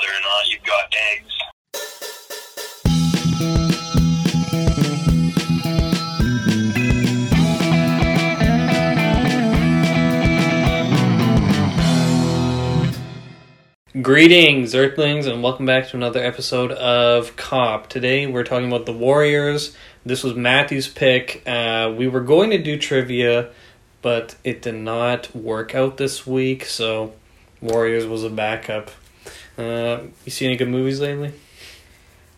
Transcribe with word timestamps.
whether 0.00 0.12
or 0.12 0.20
not 0.22 0.48
you've 0.48 0.62
got 0.64 0.94
eggs. 1.12 1.34
Greetings, 14.02 14.74
Earthlings, 14.74 15.26
and 15.26 15.42
welcome 15.42 15.66
back 15.66 15.88
to 15.88 15.96
another 15.96 16.22
episode 16.22 16.72
of 16.72 17.36
Cop. 17.36 17.88
Today 17.88 18.26
we're 18.26 18.44
talking 18.44 18.68
about 18.68 18.86
the 18.86 18.92
Warriors. 18.92 19.76
This 20.06 20.24
was 20.24 20.34
Matthew's 20.34 20.88
pick. 20.88 21.42
Uh, 21.46 21.92
we 21.94 22.08
were 22.08 22.22
going 22.22 22.48
to 22.50 22.58
do 22.58 22.78
trivia, 22.78 23.50
but 24.00 24.36
it 24.44 24.62
did 24.62 24.76
not 24.76 25.34
work 25.36 25.74
out 25.74 25.98
this 25.98 26.26
week, 26.26 26.64
so 26.64 27.12
Warriors 27.60 28.06
was 28.06 28.24
a 28.24 28.30
backup. 28.30 28.90
Uh, 29.60 30.02
you 30.24 30.30
see 30.30 30.46
any 30.46 30.56
good 30.56 30.68
movies 30.68 31.00
lately? 31.00 31.32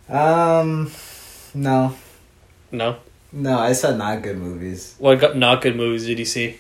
Um, 0.09 0.91
no, 1.55 1.95
No. 2.73 2.97
no. 3.33 3.59
I 3.59 3.73
saw 3.73 3.95
not 3.95 4.23
good 4.23 4.39
movies. 4.39 4.97
What 4.99 5.21
got 5.21 5.37
not 5.37 5.63
good 5.63 5.77
movies 5.77 6.07
did 6.07 6.19
you 6.19 6.25
see? 6.25 6.59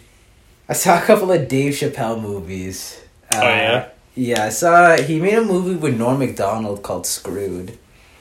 I 0.69 0.75
saw 0.75 0.98
a 0.98 1.03
couple 1.03 1.33
of 1.33 1.48
Dave 1.48 1.75
Chappelle 1.75 2.20
movies. 2.20 3.01
Uh, 3.30 3.41
Oh, 3.43 3.48
yeah? 3.48 3.89
Yeah, 4.15 4.45
I 4.45 4.48
saw. 4.51 4.97
He 4.97 5.19
made 5.20 5.34
a 5.34 5.43
movie 5.45 5.75
with 5.75 5.98
Norm 5.98 6.19
Macdonald 6.20 6.83
called 6.83 7.06
Screwed. 7.06 7.79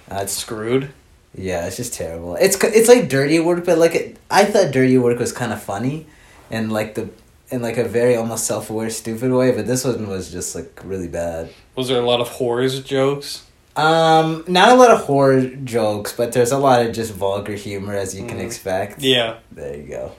Uh, 0.09 0.21
it's 0.23 0.33
Screwed. 0.33 0.89
yeah, 1.35 1.65
it's 1.67 1.77
just 1.77 1.93
terrible. 1.93 2.35
It's 2.35 2.57
it's 2.63 2.89
like 2.89 3.07
Dirty 3.07 3.39
Work, 3.39 3.65
but 3.65 3.77
like 3.77 3.93
it, 3.95 4.17
I 4.29 4.45
thought 4.45 4.71
Dirty 4.71 4.97
Work 4.97 5.19
was 5.19 5.31
kind 5.31 5.53
of 5.53 5.61
funny, 5.61 6.07
and 6.49 6.71
like 6.71 6.95
the 6.95 7.09
in 7.51 7.61
like 7.61 7.77
a 7.77 7.83
very 7.83 8.15
almost 8.15 8.45
self 8.45 8.69
aware 8.69 8.89
stupid 8.89 9.31
way. 9.31 9.51
But 9.51 9.67
this 9.67 9.83
one 9.85 10.07
was 10.07 10.31
just 10.31 10.55
like 10.55 10.79
really 10.83 11.07
bad. 11.07 11.49
Was 11.75 11.87
there 11.89 12.01
a 12.01 12.05
lot 12.05 12.21
of 12.21 12.27
horrors 12.29 12.81
jokes? 12.83 13.45
Um, 13.75 14.43
not 14.47 14.69
a 14.69 14.75
lot 14.75 14.91
of 14.91 15.01
horror 15.01 15.41
jokes, 15.47 16.13
but 16.13 16.33
there's 16.33 16.51
a 16.51 16.57
lot 16.57 16.85
of 16.85 16.93
just 16.93 17.13
vulgar 17.13 17.53
humor 17.53 17.95
as 17.95 18.13
you 18.17 18.25
can 18.25 18.37
Mhm. 18.37 18.45
expect. 18.45 19.01
Yeah. 19.01 19.35
There 19.51 19.75
you 19.77 19.83
go. 19.83 20.11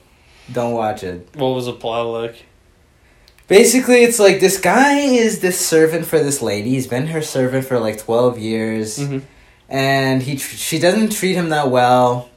Don't 0.53 0.73
watch 0.73 1.03
it. 1.05 1.29
What 1.35 1.49
was 1.55 1.67
the 1.67 1.73
plot 1.75 2.07
like? 2.07 2.47
Basically, 3.49 4.03
it's 4.03 4.19
like 4.19 4.41
this 4.41 4.59
guy 4.59 5.01
is 5.01 5.41
this 5.41 5.59
servant 5.59 6.07
for 6.07 6.19
this 6.23 6.41
lady. 6.41 6.71
He's 6.71 6.87
been 6.87 7.09
her 7.09 7.21
servant 7.21 7.67
for 7.67 7.79
like 7.79 7.99
12 7.99 8.39
years. 8.39 8.99
Mm-hmm. 8.99 9.19
And 9.69 10.23
he 10.23 10.37
tr- 10.37 10.57
she 10.57 10.79
doesn't 10.79 11.13
treat 11.13 11.35
him 11.35 11.49
that 11.51 11.71
well. 11.71 12.29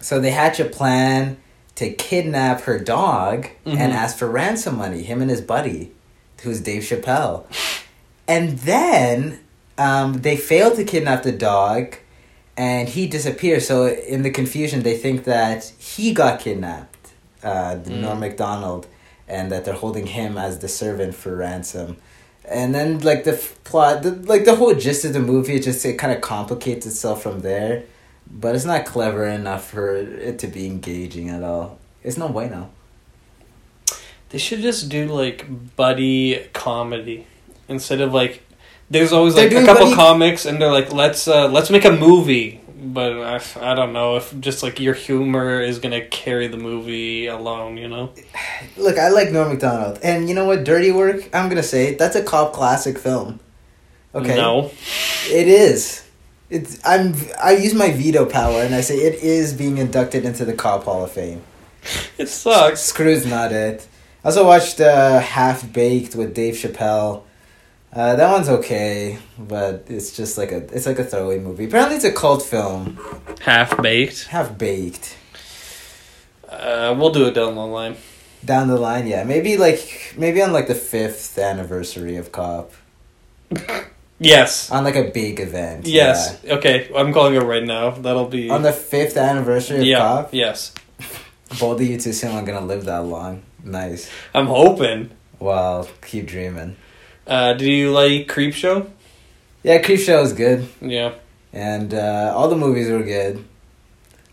So 0.00 0.20
they 0.20 0.30
hatch 0.30 0.60
a 0.60 0.64
plan 0.66 1.38
to 1.76 1.90
kidnap 1.90 2.62
her 2.62 2.78
dog 2.78 3.48
Mhm. 3.66 3.78
and 3.78 3.92
ask 3.92 4.16
for 4.16 4.28
ransom 4.28 4.76
money, 4.78 5.02
him 5.02 5.20
and 5.20 5.30
his 5.30 5.40
buddy, 5.40 5.90
who's 6.42 6.60
Dave 6.60 6.82
Chappelle. 6.82 7.44
And 8.28 8.58
then 8.60 9.40
um, 9.76 10.20
they 10.22 10.36
fail 10.36 10.74
to 10.76 10.84
kidnap 10.84 11.24
the 11.24 11.32
dog 11.32 11.96
and 12.56 12.88
he 12.88 13.08
disappears. 13.08 13.66
So 13.66 13.88
in 13.88 14.22
the 14.22 14.30
confusion, 14.30 14.82
they 14.84 14.96
think 14.96 15.24
that 15.24 15.72
he 15.78 16.12
got 16.12 16.38
kidnapped, 16.38 17.08
uh, 17.42 17.74
Mm. 17.84 18.00
Norm 18.02 18.20
Macdonald, 18.20 18.86
and 19.28 19.50
that 19.50 19.64
they're 19.64 19.74
holding 19.74 20.06
him 20.06 20.38
as 20.38 20.60
the 20.60 20.68
servant 20.68 21.16
for 21.16 21.34
ransom. 21.34 21.96
And 22.48 22.72
then, 22.74 23.00
like 23.00 23.24
the 23.24 23.32
f- 23.32 23.56
plot, 23.64 24.02
the, 24.04 24.12
like 24.12 24.44
the 24.44 24.54
whole 24.54 24.74
gist 24.74 25.04
of 25.04 25.12
the 25.14 25.18
movie, 25.20 25.56
it 25.56 25.62
just 25.64 25.84
it 25.84 25.94
kind 25.94 26.12
of 26.12 26.20
complicates 26.20 26.86
itself 26.86 27.22
from 27.22 27.40
there. 27.40 27.82
But 28.30 28.54
it's 28.54 28.64
not 28.64 28.84
clever 28.84 29.26
enough 29.26 29.70
for 29.70 29.94
it 29.96 30.38
to 30.40 30.46
be 30.46 30.66
engaging 30.66 31.28
at 31.28 31.42
all. 31.42 31.78
It's 32.02 32.16
no 32.16 32.28
bueno. 32.28 32.70
They 34.30 34.38
should 34.38 34.60
just 34.60 34.88
do 34.88 35.06
like 35.06 35.76
buddy 35.76 36.48
comedy 36.52 37.26
instead 37.68 38.00
of 38.00 38.12
like. 38.12 38.42
There's 38.90 39.12
always 39.12 39.34
like 39.34 39.52
a 39.52 39.64
couple 39.64 39.84
buddy- 39.86 39.94
comics, 39.96 40.44
and 40.44 40.60
they're 40.60 40.72
like, 40.72 40.92
"Let's 40.92 41.26
uh, 41.28 41.48
let's 41.48 41.70
make 41.70 41.84
a 41.84 41.92
movie." 41.92 42.60
But 42.76 43.12
I, 43.22 43.70
I 43.70 43.74
don't 43.74 43.94
know 43.94 44.16
if 44.16 44.38
just 44.40 44.62
like 44.62 44.78
your 44.78 44.92
humor 44.92 45.60
is 45.60 45.78
gonna 45.78 46.04
carry 46.04 46.48
the 46.48 46.58
movie 46.58 47.26
alone. 47.26 47.78
You 47.78 47.88
know? 47.88 48.12
Look, 48.76 48.98
I 48.98 49.08
like 49.08 49.30
Norm 49.30 49.48
Macdonald, 49.50 50.00
and 50.02 50.28
you 50.28 50.34
know 50.34 50.44
what? 50.44 50.64
Dirty 50.64 50.90
Work. 50.92 51.30
I'm 51.32 51.48
gonna 51.48 51.62
say 51.62 51.94
that's 51.94 52.16
a 52.16 52.22
cop 52.22 52.52
classic 52.52 52.98
film. 52.98 53.40
Okay. 54.14 54.36
No. 54.36 54.70
It 55.30 55.48
is. 55.48 56.03
It's 56.50 56.78
I'm 56.84 57.14
I 57.42 57.56
use 57.56 57.74
my 57.74 57.90
veto 57.90 58.26
power 58.26 58.60
and 58.62 58.74
I 58.74 58.80
say 58.80 58.96
it 58.96 59.22
is 59.22 59.54
being 59.54 59.78
inducted 59.78 60.24
into 60.24 60.44
the 60.44 60.52
Cop 60.52 60.84
Hall 60.84 61.04
of 61.04 61.12
Fame. 61.12 61.42
It 62.18 62.28
sucks. 62.28 62.80
Screw's 62.80 63.26
not 63.26 63.52
it. 63.52 63.86
I 64.22 64.28
also 64.28 64.46
watched 64.46 64.80
uh, 64.80 65.20
Half 65.20 65.72
Baked 65.72 66.14
with 66.14 66.34
Dave 66.34 66.54
Chappelle. 66.54 67.24
Uh, 67.92 68.16
that 68.16 68.30
one's 68.32 68.48
okay, 68.48 69.18
but 69.38 69.84
it's 69.88 70.16
just 70.16 70.36
like 70.36 70.50
a 70.50 70.58
it's 70.74 70.86
like 70.86 70.98
a 70.98 71.04
throwaway 71.04 71.38
movie. 71.38 71.66
Apparently, 71.66 71.94
it's 71.96 72.04
a 72.04 72.12
cult 72.12 72.42
film. 72.42 72.98
Half 73.42 73.80
baked. 73.80 74.26
Half 74.26 74.58
Baked. 74.58 75.16
Uh, 76.48 76.94
we'll 76.98 77.10
do 77.10 77.26
it 77.26 77.34
down 77.34 77.54
the 77.54 77.64
line. 77.64 77.96
Down 78.44 78.68
the 78.68 78.76
line, 78.76 79.06
yeah, 79.06 79.22
maybe 79.24 79.56
like 79.56 80.14
maybe 80.18 80.42
on 80.42 80.52
like 80.52 80.66
the 80.66 80.74
fifth 80.74 81.38
anniversary 81.38 82.16
of 82.16 82.32
Cop, 82.32 82.72
Yes. 84.24 84.70
on 84.70 84.84
like 84.84 84.96
a 84.96 85.10
big 85.10 85.40
event. 85.40 85.86
Yes. 85.86 86.42
Okay. 86.44 86.90
I'm 86.94 87.12
calling 87.12 87.34
it 87.34 87.42
right 87.44 87.62
now. 87.64 87.90
That'll 87.90 88.28
be. 88.28 88.50
On 88.50 88.62
the 88.62 88.72
fifth 88.72 89.16
anniversary 89.16 89.78
of 89.80 89.84
yeah. 89.84 89.98
Cop. 89.98 90.34
Yes. 90.34 90.72
Both 91.60 91.80
of 91.80 91.86
you 91.86 91.98
two 91.98 92.12
seem 92.12 92.32
like 92.32 92.46
gonna 92.46 92.64
live 92.66 92.84
that 92.86 93.04
long. 93.04 93.42
Nice. 93.62 94.10
I'm 94.34 94.46
hoping. 94.46 95.10
Well, 95.38 95.88
keep 96.02 96.26
dreaming. 96.26 96.76
Uh, 97.26 97.54
do 97.54 97.70
you 97.70 97.90
like 97.92 98.28
Creepshow? 98.28 98.88
Yeah, 99.62 99.80
Creepshow 99.80 100.22
is 100.22 100.32
good, 100.34 100.68
Yeah. 100.82 101.14
and 101.52 101.94
uh, 101.94 102.32
all 102.36 102.48
the 102.48 102.56
movies 102.56 102.90
were 102.90 103.02
good. 103.02 103.42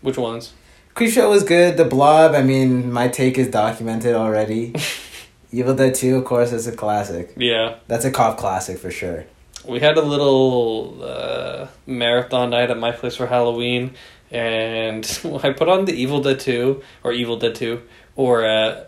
Which 0.02 0.18
ones? 0.18 0.52
Creepshow 0.94 1.30
was 1.30 1.42
good. 1.42 1.78
The 1.78 1.86
Blob, 1.86 2.34
I 2.34 2.42
mean, 2.42 2.92
my 2.92 3.08
take 3.08 3.38
is 3.38 3.48
documented 3.48 4.14
already. 4.14 4.74
Evil 5.52 5.74
Dead 5.74 5.94
2, 5.94 6.16
of 6.16 6.24
course, 6.26 6.52
is 6.52 6.66
a 6.66 6.72
classic. 6.72 7.32
Yeah. 7.36 7.76
That's 7.88 8.04
a 8.04 8.10
cop 8.10 8.36
classic 8.36 8.78
for 8.78 8.90
sure. 8.90 9.24
We 9.64 9.80
had 9.80 9.96
a 9.96 10.02
little 10.02 10.98
uh, 11.02 11.68
marathon 11.86 12.50
night 12.50 12.70
at 12.70 12.78
my 12.78 12.92
place 12.92 13.16
for 13.16 13.26
Halloween, 13.26 13.94
and 14.30 15.04
I 15.42 15.52
put 15.52 15.68
on 15.68 15.84
the 15.84 15.92
Evil 15.92 16.20
Dead 16.20 16.40
2, 16.40 16.82
or 17.04 17.12
Evil 17.12 17.36
Dead 17.38 17.54
2, 17.54 17.80
or 18.16 18.44
uh, 18.44 18.84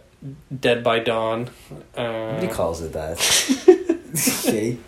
Dead 0.58 0.82
by 0.82 0.98
Dawn. 0.98 1.50
Uh, 1.96 2.02
Nobody 2.02 2.48
calls 2.48 2.82
it 2.82 2.92
that. 2.92 3.18
okay. 4.46 4.78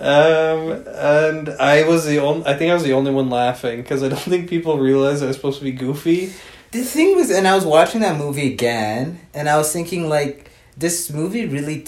um, 0.00 0.86
and 0.86 1.48
I 1.60 1.86
was 1.86 2.06
the 2.06 2.18
only. 2.18 2.46
I 2.46 2.54
think 2.54 2.70
I 2.70 2.74
was 2.74 2.84
the 2.84 2.94
only 2.94 3.12
one 3.12 3.30
laughing 3.30 3.82
because 3.82 4.02
I 4.02 4.08
don't 4.08 4.18
think 4.20 4.48
people 4.48 4.78
realized 4.78 5.22
I 5.22 5.26
was 5.26 5.36
supposed 5.36 5.58
to 5.58 5.64
be 5.64 5.72
goofy. 5.72 6.32
The 6.70 6.82
thing 6.82 7.16
was, 7.16 7.30
and 7.30 7.48
I 7.48 7.54
was 7.54 7.64
watching 7.64 8.02
that 8.02 8.18
movie 8.18 8.52
again, 8.52 9.20
and 9.32 9.48
I 9.48 9.56
was 9.56 9.72
thinking, 9.72 10.08
like, 10.08 10.50
this 10.76 11.10
movie 11.10 11.46
really 11.46 11.86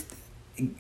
t- 0.57 0.71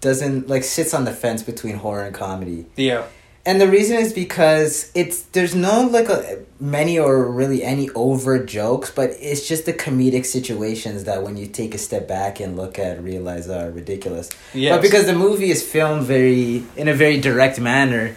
doesn't, 0.00 0.48
like, 0.48 0.64
sits 0.64 0.94
on 0.94 1.04
the 1.04 1.12
fence 1.12 1.42
between 1.42 1.76
horror 1.76 2.04
and 2.04 2.14
comedy. 2.14 2.66
Yeah, 2.76 3.06
And 3.48 3.60
the 3.60 3.68
reason 3.68 3.96
is 3.96 4.12
because 4.12 4.92
it's 4.94 5.22
there's 5.22 5.54
no 5.54 5.86
like 5.86 6.10
a, 6.10 6.40
many 6.60 6.98
or 6.98 7.30
really 7.30 7.62
any 7.64 7.88
overt 7.94 8.46
jokes, 8.46 8.90
but 8.90 9.10
it's 9.20 9.48
just 9.48 9.64
the 9.64 9.72
comedic 9.72 10.26
situations 10.26 11.04
that 11.04 11.22
when 11.22 11.38
you 11.38 11.46
take 11.46 11.74
a 11.74 11.78
step 11.78 12.06
back 12.06 12.40
and 12.40 12.56
look 12.58 12.78
at 12.78 13.02
realize 13.02 13.48
are 13.48 13.70
ridiculous. 13.70 14.28
yeah. 14.52 14.76
But 14.76 14.82
because 14.82 15.06
the 15.06 15.14
movie 15.14 15.50
is 15.50 15.62
filmed 15.62 16.04
very 16.04 16.62
in 16.76 16.88
a 16.88 16.94
very 16.94 17.18
direct 17.20 17.58
manner, 17.58 18.16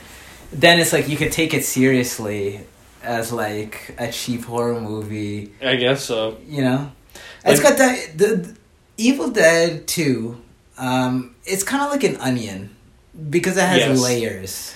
then 0.51 0.79
it's 0.79 0.91
like 0.91 1.07
you 1.07 1.15
could 1.15 1.31
take 1.31 1.53
it 1.53 1.63
seriously 1.63 2.61
as 3.01 3.31
like 3.31 3.95
a 3.97 4.11
cheap 4.11 4.43
horror 4.43 4.81
movie, 4.81 5.53
I 5.61 5.75
guess 5.77 6.03
so. 6.03 6.37
you 6.45 6.61
know. 6.61 6.91
it's 7.45 7.61
got 7.61 7.77
that 7.77 8.17
the, 8.17 8.27
the 8.35 8.55
Evil 8.97 9.29
Dead 9.29 9.87
Two. 9.87 10.41
Um, 10.77 11.30
it's 11.45 11.63
kind 11.63 11.83
of 11.83 11.89
like 11.91 12.03
an 12.03 12.17
onion 12.17 12.75
because 13.29 13.57
it 13.57 13.63
has 13.63 13.77
Yes. 13.79 13.99
layers. 14.01 14.75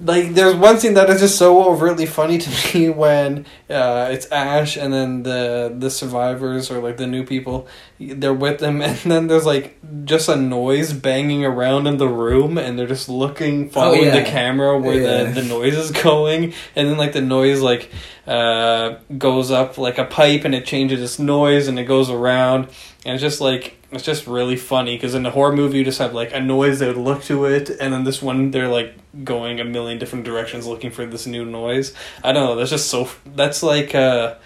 like 0.00 0.34
there's 0.34 0.56
one 0.56 0.76
scene 0.80 0.94
that 0.94 1.08
is 1.08 1.20
just 1.20 1.38
so 1.38 1.62
overtly 1.70 2.04
funny 2.04 2.36
to 2.36 2.50
me 2.78 2.88
when 2.90 3.46
uh, 3.70 4.08
it's 4.10 4.26
Ash 4.32 4.76
and 4.76 4.92
then 4.92 5.22
the 5.22 5.72
the 5.78 5.88
survivors 5.88 6.68
or 6.68 6.80
like 6.80 6.96
the 6.96 7.06
new 7.06 7.24
people 7.24 7.68
they're 8.00 8.34
with 8.34 8.58
them 8.58 8.82
and 8.88 8.98
then 8.98 9.28
there's 9.28 9.46
like 9.46 9.76
just 10.04 10.28
a 10.28 10.34
noise 10.34 10.92
banging 10.92 11.44
around 11.44 11.86
in 11.86 11.98
the 11.98 12.08
room 12.08 12.58
and 12.58 12.76
they're 12.76 12.88
just 12.88 13.08
looking 13.08 13.70
following 13.70 14.00
Oh, 14.00 14.04
yeah. 14.06 14.18
the 14.18 14.24
camera 14.28 14.76
where 14.80 15.00
Yeah. 15.00 15.24
the, 15.32 15.40
the 15.40 15.46
noise 15.48 15.76
is 15.76 15.90
going 16.10 16.52
and 16.74 16.88
then 16.88 16.98
like 16.98 17.12
the 17.12 17.22
noise 17.22 17.60
like 17.60 17.88
uh, 18.26 18.96
goes 19.18 19.50
up 19.50 19.76
like 19.76 19.98
a 19.98 20.04
pipe 20.04 20.44
and 20.44 20.54
it 20.54 20.64
changes 20.64 21.00
its 21.00 21.18
noise 21.18 21.68
and 21.68 21.78
it 21.78 21.84
goes 21.84 22.10
around. 22.10 22.68
And 23.04 23.14
it's 23.14 23.22
just 23.22 23.40
like 23.40 23.76
it's 23.92 24.02
just 24.04 24.26
really 24.26 24.56
funny 24.56 24.96
because 24.96 25.14
in 25.14 25.24
a 25.24 25.30
horror 25.30 25.54
movie 25.54 25.78
you 25.78 25.84
just 25.84 25.98
have 25.98 26.14
like 26.14 26.32
a 26.32 26.40
noise 26.40 26.78
they 26.78 26.88
would 26.88 26.96
look 26.96 27.22
to 27.24 27.44
it 27.44 27.70
and 27.70 27.92
then 27.92 28.04
this 28.04 28.20
one 28.20 28.50
they're 28.50 28.68
like 28.68 28.94
going 29.22 29.60
a 29.60 29.64
million 29.64 29.98
different 29.98 30.24
directions 30.24 30.66
looking 30.66 30.90
for 30.90 31.06
this 31.06 31.26
new 31.26 31.44
noise. 31.44 31.94
I 32.22 32.32
don't 32.32 32.44
know 32.44 32.56
that's 32.56 32.70
just 32.70 32.88
so 32.88 33.08
that's 33.26 33.62
like 33.62 33.94
uh 33.94 34.36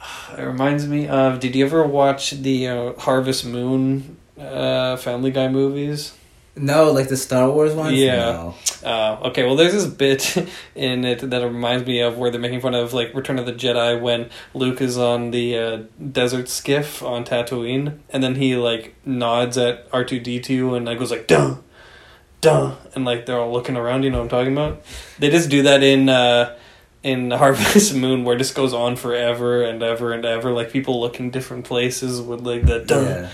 it 0.38 0.42
reminds 0.42 0.86
me 0.86 1.06
of 1.06 1.38
did 1.38 1.54
you 1.54 1.64
ever 1.66 1.86
watch 1.86 2.30
the 2.30 2.68
uh, 2.68 2.92
harvest 2.94 3.44
moon 3.44 4.16
uh 4.38 4.96
family 4.96 5.30
guy 5.30 5.48
movies 5.48 6.15
No, 6.56 6.90
like 6.90 7.08
the 7.08 7.16
Star 7.18 7.50
Wars 7.50 7.74
ones. 7.74 7.98
Yeah. 7.98 8.16
No. 8.16 8.54
Uh, 8.82 9.18
okay, 9.24 9.44
well, 9.44 9.56
there's 9.56 9.72
this 9.72 9.86
bit 9.86 10.36
in 10.74 11.04
it 11.04 11.18
that 11.18 11.42
reminds 11.44 11.86
me 11.86 12.00
of 12.00 12.16
where 12.16 12.30
they're 12.30 12.40
making 12.40 12.60
fun 12.60 12.74
of 12.74 12.94
like 12.94 13.14
Return 13.14 13.38
of 13.38 13.44
the 13.44 13.52
Jedi 13.52 14.00
when 14.00 14.30
Luke 14.54 14.80
is 14.80 14.96
on 14.96 15.32
the 15.32 15.58
uh, 15.58 15.82
desert 16.12 16.48
skiff 16.48 17.02
on 17.02 17.24
Tatooine, 17.24 17.98
and 18.10 18.22
then 18.22 18.36
he 18.36 18.56
like 18.56 18.94
nods 19.04 19.58
at 19.58 19.86
R 19.92 20.04
two 20.04 20.18
D 20.18 20.40
two 20.40 20.74
and 20.74 20.86
like 20.86 20.98
goes 20.98 21.10
like 21.10 21.26
duh, 21.26 21.56
duh, 22.40 22.74
and 22.94 23.04
like 23.04 23.26
they're 23.26 23.38
all 23.38 23.52
looking 23.52 23.76
around. 23.76 24.04
You 24.04 24.10
know 24.10 24.18
what 24.18 24.24
I'm 24.24 24.30
talking 24.30 24.52
about? 24.52 24.82
They 25.18 25.30
just 25.30 25.50
do 25.50 25.62
that 25.62 25.82
in. 25.82 26.08
Uh, 26.08 26.56
in 27.02 27.30
Harvest 27.42 27.94
Moon, 27.94 28.24
where 28.24 28.34
it 28.34 28.38
just 28.38 28.56
goes 28.56 28.74
on 28.74 28.96
forever 28.96 29.62
and 29.62 29.80
ever 29.80 30.12
and 30.12 30.24
ever, 30.24 30.50
like 30.50 30.72
people 30.72 31.00
looking 31.00 31.26
in 31.26 31.30
different 31.30 31.64
places 31.64 32.20
with 32.20 32.40
like 32.40 32.66
the 32.66 32.80
duh. 32.80 33.00
Yeah. 33.00 33.30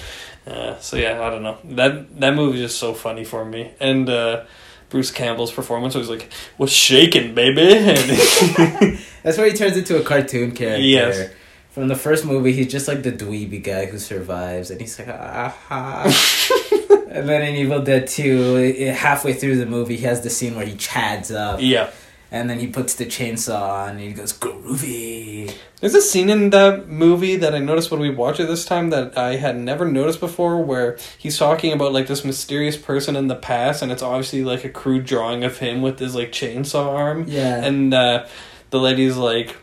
Uh, 0.47 0.79
so 0.79 0.97
yeah, 0.97 1.23
I 1.23 1.31
don't 1.31 1.43
know. 1.43 1.59
That 1.65 2.21
that 2.21 2.35
movie 2.35 2.59
is 2.63 2.71
just 2.71 2.81
so 2.81 2.95
funny 2.95 3.25
for 3.25 3.45
me. 3.45 3.73
And 3.79 4.09
uh, 4.09 4.45
Bruce 4.91 5.11
Campbell's 5.11 5.53
performance 5.53 5.95
was 5.95 6.11
like, 6.11 6.33
"What's 6.57 6.73
shaking, 6.73 7.35
baby?" 7.35 7.75
That's 9.23 9.39
where 9.39 9.47
he 9.47 9.53
turns 9.53 9.77
into 9.77 10.01
a 10.01 10.03
cartoon 10.03 10.53
character. 10.53 10.83
Yes. 10.83 11.31
From 11.71 11.89
the 11.89 11.97
first 11.97 12.27
movie, 12.27 12.53
he's 12.53 12.71
just 12.71 12.87
like 12.87 13.03
the 13.03 13.13
dweeby 13.13 13.63
guy 13.65 13.87
who 13.87 13.99
survives, 13.99 14.71
and 14.71 14.79
he's 14.79 14.99
like, 14.99 15.09
ah, 15.09 15.57
ha. 15.69 16.05
and 17.09 17.27
then 17.27 17.41
in 17.41 17.57
Evil 17.57 17.81
Dead 17.81 18.07
2, 18.07 18.93
halfway 18.95 19.33
through 19.33 19.57
the 19.57 19.65
movie, 19.65 19.97
he 19.97 20.05
has 20.05 20.21
the 20.21 20.29
scene 20.29 20.55
where 20.55 20.67
he 20.67 20.75
chads 20.75 21.35
up, 21.35 21.61
yeah, 21.63 21.91
and 22.33 22.49
then 22.49 22.59
he 22.59 22.67
puts 22.67 22.95
the 22.95 23.05
chainsaw 23.05 23.85
on, 23.85 23.91
and 23.91 24.01
he 24.01 24.13
goes, 24.13 24.33
groovy. 24.33 25.55
there's 25.81 25.95
a 25.95 26.01
scene 26.01 26.31
in 26.31 26.49
that 26.49 26.89
movie 26.89 27.37
that 27.37 27.55
I 27.55 27.59
noticed 27.59 27.91
when 27.91 28.01
we 28.01 28.09
watched 28.09 28.41
it 28.41 28.49
this 28.49 28.65
time 28.65 28.89
that 28.89 29.17
I 29.19 29.37
had 29.37 29.59
never 29.59 29.85
noticed 29.85 30.19
before, 30.19 30.65
where 30.65 30.97
he's 31.19 31.37
talking 31.37 31.75
about 31.75 31.93
like 31.93 32.07
this 32.07 32.25
mysterious 32.25 32.79
person 32.79 33.17
in 33.17 33.29
the 33.29 33.37
past, 33.37 33.83
and 33.83 33.93
it's 33.93 34.03
obviously 34.03 34.43
like 34.43 34.65
a 34.65 34.71
crude 34.71 35.05
drawing 35.05 35.45
of 35.45 35.59
him 35.59 35.83
with 35.83 35.99
his 35.99 36.15
like 36.15 36.33
chainsaw 36.33 36.87
arm. 36.87 37.27
Yeah. 37.29 37.63
and 37.63 37.93
uh, 37.93 38.27
the 38.71 38.81
lady's 38.81 39.19
like 39.19 39.55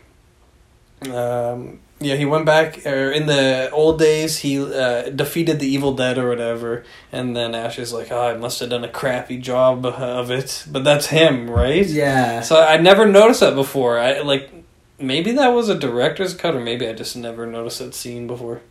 um, 1.11 1.79
yeah 1.99 2.15
he 2.15 2.25
went 2.25 2.45
back 2.45 2.85
or 2.85 3.11
in 3.11 3.25
the 3.25 3.69
old 3.71 3.99
days 3.99 4.39
he 4.39 4.57
uh, 4.61 5.09
defeated 5.09 5.59
the 5.59 5.67
evil 5.67 5.93
dead 5.93 6.17
or 6.17 6.29
whatever 6.29 6.83
and 7.11 7.35
then 7.35 7.53
ash 7.53 7.77
is 7.77 7.91
like 7.91 8.11
oh 8.11 8.27
i 8.29 8.35
must 8.35 8.59
have 8.59 8.69
done 8.69 8.83
a 8.83 8.89
crappy 8.89 9.37
job 9.37 9.85
of 9.85 10.31
it. 10.31 10.65
But 10.71 10.83
that's 10.83 11.07
him 11.07 11.49
right? 11.49 11.85
Yeah. 11.85 12.41
so 12.41 12.61
i 12.61 12.77
never 12.77 13.05
noticed 13.05 13.41
that 13.41 13.55
before. 13.55 13.99
I 13.99 14.19
like 14.21 14.51
maybe 14.97 15.31
that 15.33 15.49
was 15.49 15.69
a 15.69 15.77
director's 15.77 16.33
cut 16.33 16.55
or 16.55 16.59
maybe 16.59 16.87
i 16.87 16.93
just 16.93 17.15
never 17.15 17.45
noticed 17.45 17.79
that 17.79 17.93
scene 17.93 18.27
before. 18.27 18.61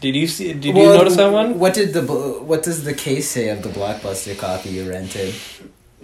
Did 0.00 0.14
you 0.14 0.28
see 0.28 0.52
did 0.52 0.76
you 0.76 0.84
notice 0.84 1.16
that 1.16 1.32
one? 1.32 1.58
What 1.58 1.74
did 1.74 1.92
the 1.92 2.02
what 2.02 2.62
does 2.62 2.84
the 2.84 2.94
case 2.94 3.28
say 3.28 3.48
of 3.48 3.62
the 3.62 3.68
blockbuster 3.68 4.38
copy 4.38 4.70
you 4.70 4.88
rented? 4.88 5.34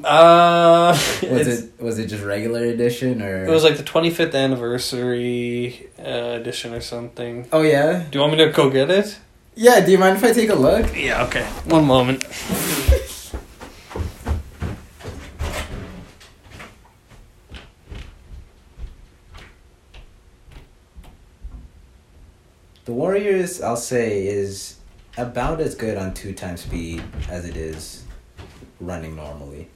Uh 0.02 0.90
Was 1.22 1.46
it 1.46 1.80
was 1.80 1.98
it 1.98 2.06
just 2.06 2.24
regular 2.24 2.64
edition 2.64 3.22
or 3.22 3.44
it 3.44 3.50
was 3.50 3.62
like 3.62 3.76
the 3.76 3.84
25th 3.84 4.34
anniversary 4.34 5.88
uh, 5.98 6.38
edition 6.40 6.74
or 6.74 6.80
something 6.80 7.46
Oh 7.52 7.62
yeah. 7.62 8.04
Do 8.10 8.18
you 8.18 8.20
want 8.20 8.32
me 8.32 8.44
to 8.44 8.50
go 8.50 8.70
get 8.70 8.90
it? 8.90 9.18
Yeah, 9.54 9.84
do 9.84 9.92
you 9.92 9.98
mind 9.98 10.16
if 10.16 10.24
I 10.24 10.32
take 10.32 10.50
a 10.50 10.56
look? 10.56 10.96
Yeah, 10.96 11.24
okay. 11.26 11.44
One 11.66 11.84
moment. 11.84 12.24
The 22.84 22.92
Warriors, 22.92 23.62
I'll 23.62 23.78
say, 23.78 24.26
is 24.26 24.76
about 25.16 25.58
as 25.58 25.74
good 25.74 25.96
on 25.96 26.12
two 26.12 26.34
times 26.34 26.60
speed 26.60 27.02
as 27.30 27.46
it 27.46 27.56
is 27.56 28.04
running 28.78 29.16
normally. 29.16 29.70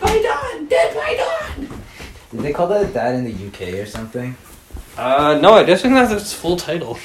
by 0.00 0.22
dawn! 0.22 0.66
Dead 0.66 0.94
by 0.94 1.16
dawn! 1.16 1.80
Did 2.30 2.40
they 2.40 2.52
call 2.52 2.66
that 2.68 2.92
that 2.94 3.14
in 3.14 3.24
the 3.24 3.46
UK 3.48 3.74
or 3.74 3.86
something? 3.86 4.36
Uh, 4.96 5.38
no, 5.40 5.54
I 5.54 5.64
just 5.64 5.82
think 5.82 5.94
that's 5.94 6.12
its 6.12 6.32
full 6.32 6.56
title. 6.56 6.98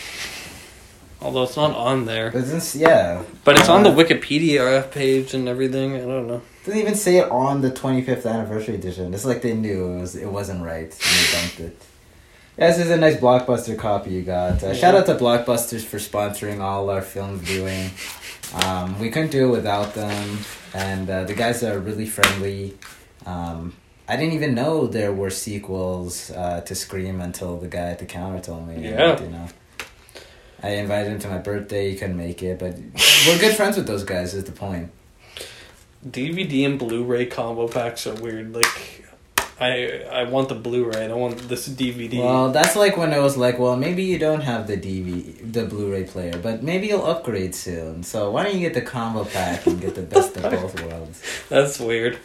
Although 1.22 1.44
it's 1.44 1.56
not 1.56 1.72
on 1.76 2.06
there. 2.06 2.32
Doesn't 2.32 2.80
yeah. 2.80 3.24
But 3.46 3.58
it's 3.58 3.70
on 3.70 3.84
the 3.84 3.90
Wikipedia 3.90 4.92
page 4.92 5.34
and 5.34 5.48
everything. 5.48 5.96
I 5.96 6.00
don't 6.00 6.28
know. 6.28 6.42
Doesn't 6.66 6.80
even 6.80 6.96
say 6.96 7.18
it 7.18 7.30
on 7.32 7.62
the 7.62 7.72
25th 7.72 8.26
anniversary 8.26 8.76
edition. 8.76 9.14
It's 9.14 9.24
like 9.26 9.42
they 9.42 9.54
knew 9.54 9.94
it 9.94 10.00
was 10.02 10.16
it 10.16 10.30
wasn't 10.30 10.64
right. 10.64 10.84
And 10.84 10.92
they 10.92 11.32
dumped 11.32 11.60
it. 11.62 11.82
Yeah, 12.58 12.68
this 12.68 12.80
is 12.80 12.92
a 12.92 12.98
nice 12.98 13.16
blockbuster 13.18 13.78
copy 13.78 14.12
you 14.12 14.22
got. 14.22 14.62
Uh, 14.64 14.68
Yeah. 14.68 14.74
Shout 14.74 14.96
out 14.96 15.06
to 15.08 15.16
Blockbusters 15.16 15.84
for 15.84 15.98
sponsoring 15.98 16.60
all 16.60 16.90
our 16.90 17.02
film 17.02 17.40
viewing. 17.40 17.92
Um, 18.54 19.00
we 19.00 19.10
couldn't 19.10 19.32
do 19.32 19.48
it 19.48 19.52
without 19.52 19.94
them, 19.96 20.40
and 20.74 21.10
uh, 21.10 21.24
the 21.24 21.34
guys 21.34 21.64
are 21.64 21.80
really 21.80 22.06
friendly. 22.06 22.78
Um, 23.26 23.76
I 24.08 24.16
didn't 24.16 24.34
even 24.34 24.54
know 24.54 24.86
there 24.86 25.14
were 25.14 25.30
sequels 25.30 26.30
uh, 26.32 26.62
to 26.62 26.76
Scream 26.76 27.22
until 27.22 27.58
the 27.58 27.68
guy 27.68 27.90
at 27.90 28.00
the 28.00 28.06
counter 28.06 28.40
told 28.40 28.68
me. 28.68 28.84
Yeah. 28.84 29.22
You 29.22 29.30
know. 29.30 29.48
I 30.62 30.70
invited 30.76 31.12
him 31.12 31.20
to 31.20 31.28
my 31.28 31.40
birthday. 31.40 31.92
He 31.92 31.98
couldn't 31.98 32.18
make 32.18 32.42
it, 32.44 32.60
but 32.60 32.76
we're 33.28 33.40
good 33.40 33.56
friends 33.56 33.76
with 33.76 33.88
those 33.88 34.04
guys. 34.04 34.34
Is 34.34 34.44
the 34.46 34.52
point? 34.52 34.92
DVD 36.06 36.66
and 36.66 36.78
Blu-ray 36.78 37.28
combo 37.28 37.68
packs 37.68 38.06
are 38.08 38.16
weird. 38.16 38.54
Like, 38.54 39.06
I 39.64 40.22
I 40.22 40.24
want 40.34 40.50
the 40.50 40.56
Blu-ray. 40.56 41.06
I 41.06 41.08
don't 41.08 41.20
want 41.20 41.38
this 41.48 41.68
DVD. 41.70 42.20
Well, 42.20 42.52
that's 42.52 42.76
like 42.76 42.98
when 42.98 43.14
I 43.14 43.20
was 43.20 43.36
like, 43.38 43.58
well, 43.60 43.78
maybe 43.78 44.04
you 44.04 44.20
don't 44.20 44.42
have 44.42 44.68
the 44.68 44.78
DV, 44.78 45.54
the 45.54 45.66
Blu-ray 45.66 46.04
player, 46.14 46.38
but 46.48 46.64
maybe 46.64 46.88
you'll 46.88 47.06
upgrade 47.06 47.56
soon. 47.56 48.04
So 48.04 48.32
why 48.32 48.44
don't 48.44 48.56
you 48.56 48.60
get 48.68 48.74
the 48.74 48.82
combo 48.82 49.24
pack 49.26 49.66
and 49.68 49.80
get 49.80 49.96
the 49.96 50.02
best 50.14 50.36
of 50.38 50.44
both 50.52 50.76
worlds? 50.86 51.22
That's 51.50 51.80
weird. 51.80 52.20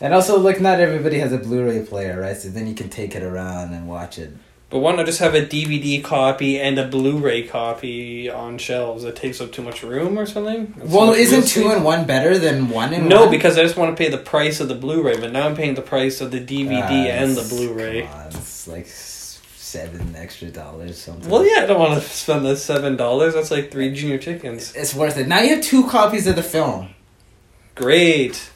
And 0.00 0.12
also, 0.14 0.38
like, 0.38 0.60
not 0.60 0.80
everybody 0.80 1.18
has 1.20 1.32
a 1.32 1.38
Blu-ray 1.38 1.86
player, 1.86 2.20
right? 2.20 2.36
So 2.36 2.48
then 2.48 2.66
you 2.66 2.74
can 2.74 2.88
take 2.90 3.14
it 3.14 3.22
around 3.22 3.72
and 3.72 3.88
watch 3.88 4.18
it. 4.18 4.32
But 4.72 4.78
why 4.78 4.96
not 4.96 5.04
just 5.04 5.18
have 5.20 5.34
a 5.34 5.42
DVD 5.44 6.02
copy 6.02 6.58
and 6.58 6.78
a 6.78 6.88
Blu-ray 6.88 7.42
copy 7.46 8.30
on 8.30 8.56
shelves? 8.56 9.04
It 9.04 9.14
takes 9.16 9.38
up 9.38 9.52
too 9.52 9.60
much 9.60 9.82
room 9.82 10.18
or 10.18 10.24
something. 10.24 10.72
That's 10.78 10.90
well, 10.90 11.12
isn't 11.12 11.46
two 11.46 11.68
and 11.70 11.84
one 11.84 12.06
better 12.06 12.38
than 12.38 12.70
one 12.70 12.94
and 12.94 13.06
No, 13.06 13.24
one? 13.24 13.30
because 13.30 13.58
I 13.58 13.62
just 13.64 13.76
want 13.76 13.94
to 13.94 14.02
pay 14.02 14.08
the 14.08 14.16
price 14.16 14.60
of 14.60 14.68
the 14.68 14.74
Blu-ray, 14.74 15.20
but 15.20 15.30
now 15.30 15.46
I'm 15.46 15.54
paying 15.54 15.74
the 15.74 15.82
price 15.82 16.22
of 16.22 16.30
the 16.30 16.40
DVD 16.40 16.90
and 17.10 17.36
the 17.36 17.42
Blu-ray. 17.42 18.06
on, 18.06 18.28
it's 18.28 18.66
like 18.66 18.86
seven 18.86 20.16
extra 20.16 20.48
dollars 20.48 20.96
something. 20.96 21.30
Well, 21.30 21.44
yeah, 21.44 21.64
I 21.64 21.66
don't 21.66 21.78
want 21.78 22.02
to 22.02 22.08
spend 22.08 22.46
the 22.46 22.56
seven 22.56 22.96
dollars. 22.96 23.34
That's 23.34 23.50
like 23.50 23.70
three 23.70 23.92
junior 23.92 24.16
chickens. 24.16 24.74
It's 24.74 24.94
worth 24.94 25.18
it. 25.18 25.28
Now 25.28 25.40
you 25.40 25.54
have 25.56 25.62
two 25.62 25.86
copies 25.86 26.26
of 26.26 26.34
the 26.36 26.42
film. 26.42 26.94
Great. 27.74 28.50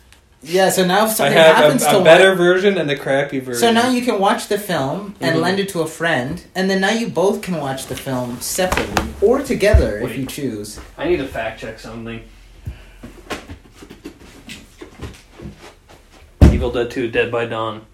Yeah, 0.48 0.70
so 0.70 0.86
now 0.86 1.04
if 1.06 1.10
I 1.10 1.14
something 1.14 1.36
have 1.36 1.56
happens 1.56 1.82
a, 1.82 1.86
to 1.86 1.90
a 1.90 1.94
one- 1.96 2.04
better 2.04 2.34
version 2.36 2.78
and 2.78 2.88
the 2.88 2.94
crappy 2.96 3.40
version. 3.40 3.60
So 3.60 3.72
now 3.72 3.90
you 3.90 4.02
can 4.02 4.20
watch 4.20 4.46
the 4.46 4.58
film 4.58 5.16
and 5.20 5.36
Mhm. 5.36 5.40
lend 5.42 5.58
it 5.60 5.68
to 5.70 5.80
a 5.80 5.86
friend, 5.88 6.42
and 6.54 6.70
then 6.70 6.80
now 6.80 6.90
you 6.90 7.08
both 7.08 7.42
can 7.42 7.56
watch 7.56 7.86
the 7.86 7.96
film 7.96 8.40
separately 8.40 9.08
or 9.20 9.42
together 9.42 9.98
if 9.98 10.16
you 10.16 10.24
choose. 10.24 10.78
I 10.96 11.08
need 11.08 11.16
to 11.16 11.26
fact 11.26 11.60
check 11.60 11.80
something. 11.80 12.20
Evil 16.52 16.70
Dead 16.70 16.90
Two: 16.90 17.08
Dead 17.10 17.30
by 17.30 17.44
Dawn. 17.46 17.84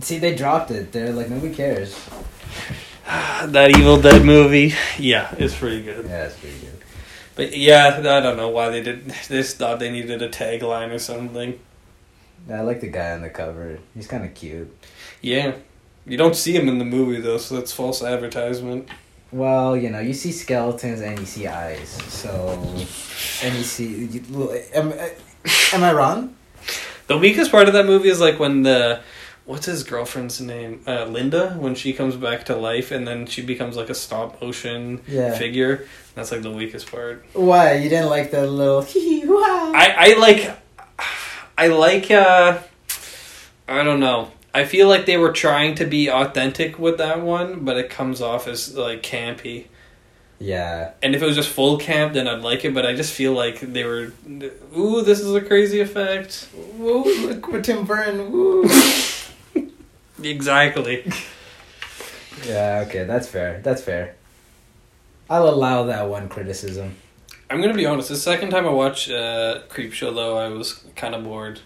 See, 0.00 0.18
they 0.18 0.34
dropped 0.34 0.70
it. 0.70 0.92
They're 0.92 1.12
like 1.12 1.30
nobody 1.30 1.54
cares. 1.54 1.96
that 3.06 3.76
Evil 3.78 4.00
Dead 4.00 4.24
movie, 4.24 4.74
yeah, 4.98 5.34
it's 5.38 5.54
pretty 5.54 5.82
good. 5.82 6.06
Yeah, 6.06 6.24
it's 6.26 6.36
pretty 6.36 6.58
good. 6.58 6.70
But 7.34 7.56
yeah, 7.56 7.96
I 7.98 8.20
don't 8.20 8.36
know 8.36 8.48
why 8.50 8.68
they 8.70 8.82
did. 8.82 9.06
They 9.28 9.38
just 9.38 9.56
thought 9.56 9.78
they 9.78 9.90
needed 9.90 10.22
a 10.22 10.28
tagline 10.28 10.92
or 10.92 10.98
something. 10.98 11.58
I 12.50 12.60
like 12.60 12.80
the 12.80 12.88
guy 12.88 13.12
on 13.12 13.22
the 13.22 13.30
cover. 13.30 13.78
He's 13.94 14.06
kind 14.06 14.24
of 14.24 14.34
cute. 14.34 14.74
Yeah, 15.22 15.54
you 16.06 16.16
don't 16.16 16.36
see 16.36 16.52
him 16.54 16.68
in 16.68 16.78
the 16.78 16.84
movie 16.84 17.20
though, 17.20 17.38
so 17.38 17.56
that's 17.56 17.72
false 17.72 18.02
advertisement. 18.02 18.88
Well, 19.32 19.76
you 19.76 19.90
know, 19.90 19.98
you 20.00 20.12
see 20.14 20.30
skeletons 20.30 21.00
and 21.00 21.18
you 21.18 21.26
see 21.26 21.46
eyes. 21.48 21.88
So, 22.12 22.50
and 23.42 23.54
you 23.56 23.64
see. 23.64 24.04
You, 24.06 24.52
am, 24.74 24.92
am 25.72 25.82
I 25.82 25.92
wrong? 25.92 26.36
The 27.08 27.18
weakest 27.18 27.50
part 27.50 27.66
of 27.66 27.74
that 27.74 27.84
movie 27.86 28.08
is 28.08 28.20
like 28.20 28.38
when 28.38 28.62
the 28.62 29.00
what's 29.44 29.66
his 29.66 29.82
girlfriend's 29.82 30.40
name, 30.40 30.82
uh, 30.86 31.04
Linda, 31.06 31.50
when 31.58 31.74
she 31.74 31.92
comes 31.92 32.16
back 32.16 32.44
to 32.46 32.56
life 32.56 32.90
and 32.92 33.06
then 33.06 33.26
she 33.26 33.42
becomes 33.42 33.76
like 33.76 33.90
a 33.90 33.94
stop 33.94 34.40
motion 34.40 35.02
Yeah. 35.06 35.36
figure. 35.36 35.86
That's 36.14 36.30
like 36.32 36.42
the 36.42 36.50
weakest 36.52 36.90
part. 36.90 37.24
Why 37.34 37.74
you 37.74 37.88
didn't 37.90 38.08
like 38.08 38.30
that 38.30 38.46
little? 38.48 38.80
wow. 39.26 39.72
I 39.74 39.94
I 40.14 40.18
like 40.18 40.56
I 41.56 41.68
like 41.68 42.10
uh 42.10 42.60
I 43.68 43.82
don't 43.82 44.00
know. 44.00 44.30
I 44.52 44.64
feel 44.64 44.88
like 44.88 45.06
they 45.06 45.16
were 45.16 45.32
trying 45.32 45.74
to 45.76 45.84
be 45.84 46.08
authentic 46.08 46.78
with 46.78 46.98
that 46.98 47.22
one, 47.22 47.64
but 47.64 47.76
it 47.76 47.90
comes 47.90 48.20
off 48.20 48.46
as 48.46 48.76
like 48.76 49.02
campy. 49.02 49.66
Yeah. 50.38 50.92
And 51.02 51.14
if 51.14 51.22
it 51.22 51.26
was 51.26 51.36
just 51.36 51.48
full 51.48 51.78
camp, 51.78 52.12
then 52.12 52.28
I'd 52.28 52.42
like 52.42 52.64
it. 52.64 52.74
But 52.74 52.84
I 52.86 52.94
just 52.94 53.12
feel 53.12 53.32
like 53.32 53.60
they 53.60 53.84
were, 53.84 54.12
ooh, 54.76 55.02
this 55.02 55.20
is 55.20 55.34
a 55.34 55.40
crazy 55.40 55.80
effect. 55.80 56.48
Ooh, 56.78 57.04
Look 57.26 57.48
what 57.48 57.64
Tim 57.64 57.84
Burton. 57.84 58.30
Woo. 58.30 58.68
Exactly. 60.22 61.04
Yeah, 62.46 62.84
okay, 62.86 63.04
that's 63.04 63.28
fair. 63.28 63.60
That's 63.62 63.82
fair. 63.82 64.14
I'll 65.28 65.48
allow 65.48 65.84
that 65.84 66.08
one 66.08 66.28
criticism. 66.28 66.96
I'm 67.50 67.60
gonna 67.60 67.74
be 67.74 67.86
honest. 67.86 68.08
The 68.08 68.16
second 68.16 68.50
time 68.50 68.66
I 68.66 68.70
watched 68.70 69.10
uh, 69.10 69.60
Creepshow, 69.68 70.14
though, 70.14 70.36
I 70.38 70.48
was 70.48 70.84
kind 70.96 71.14
of 71.14 71.24
bored. 71.24 71.60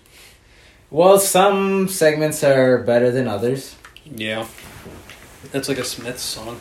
Well, 0.90 1.18
some 1.18 1.88
segments 1.88 2.42
are 2.42 2.78
better 2.78 3.11
than 3.11 3.28
others. 3.28 3.76
Yeah, 4.04 4.47
that's 5.52 5.68
like 5.68 5.78
a 5.78 5.85
Smith 5.85 6.18
song. 6.18 6.61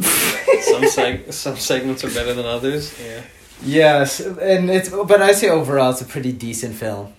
some 0.00 0.82
seg- 0.82 1.32
some 1.32 1.56
segments 1.56 2.04
are 2.04 2.10
better 2.10 2.34
than 2.34 2.46
others. 2.46 2.98
Yeah. 3.00 3.22
Yes, 3.64 4.20
and 4.20 4.70
it's 4.70 4.88
but 4.88 5.22
I 5.22 5.32
say 5.32 5.48
overall 5.48 5.90
it's 5.90 6.00
a 6.00 6.04
pretty 6.06 6.32
decent 6.32 6.74
film. 6.74 7.12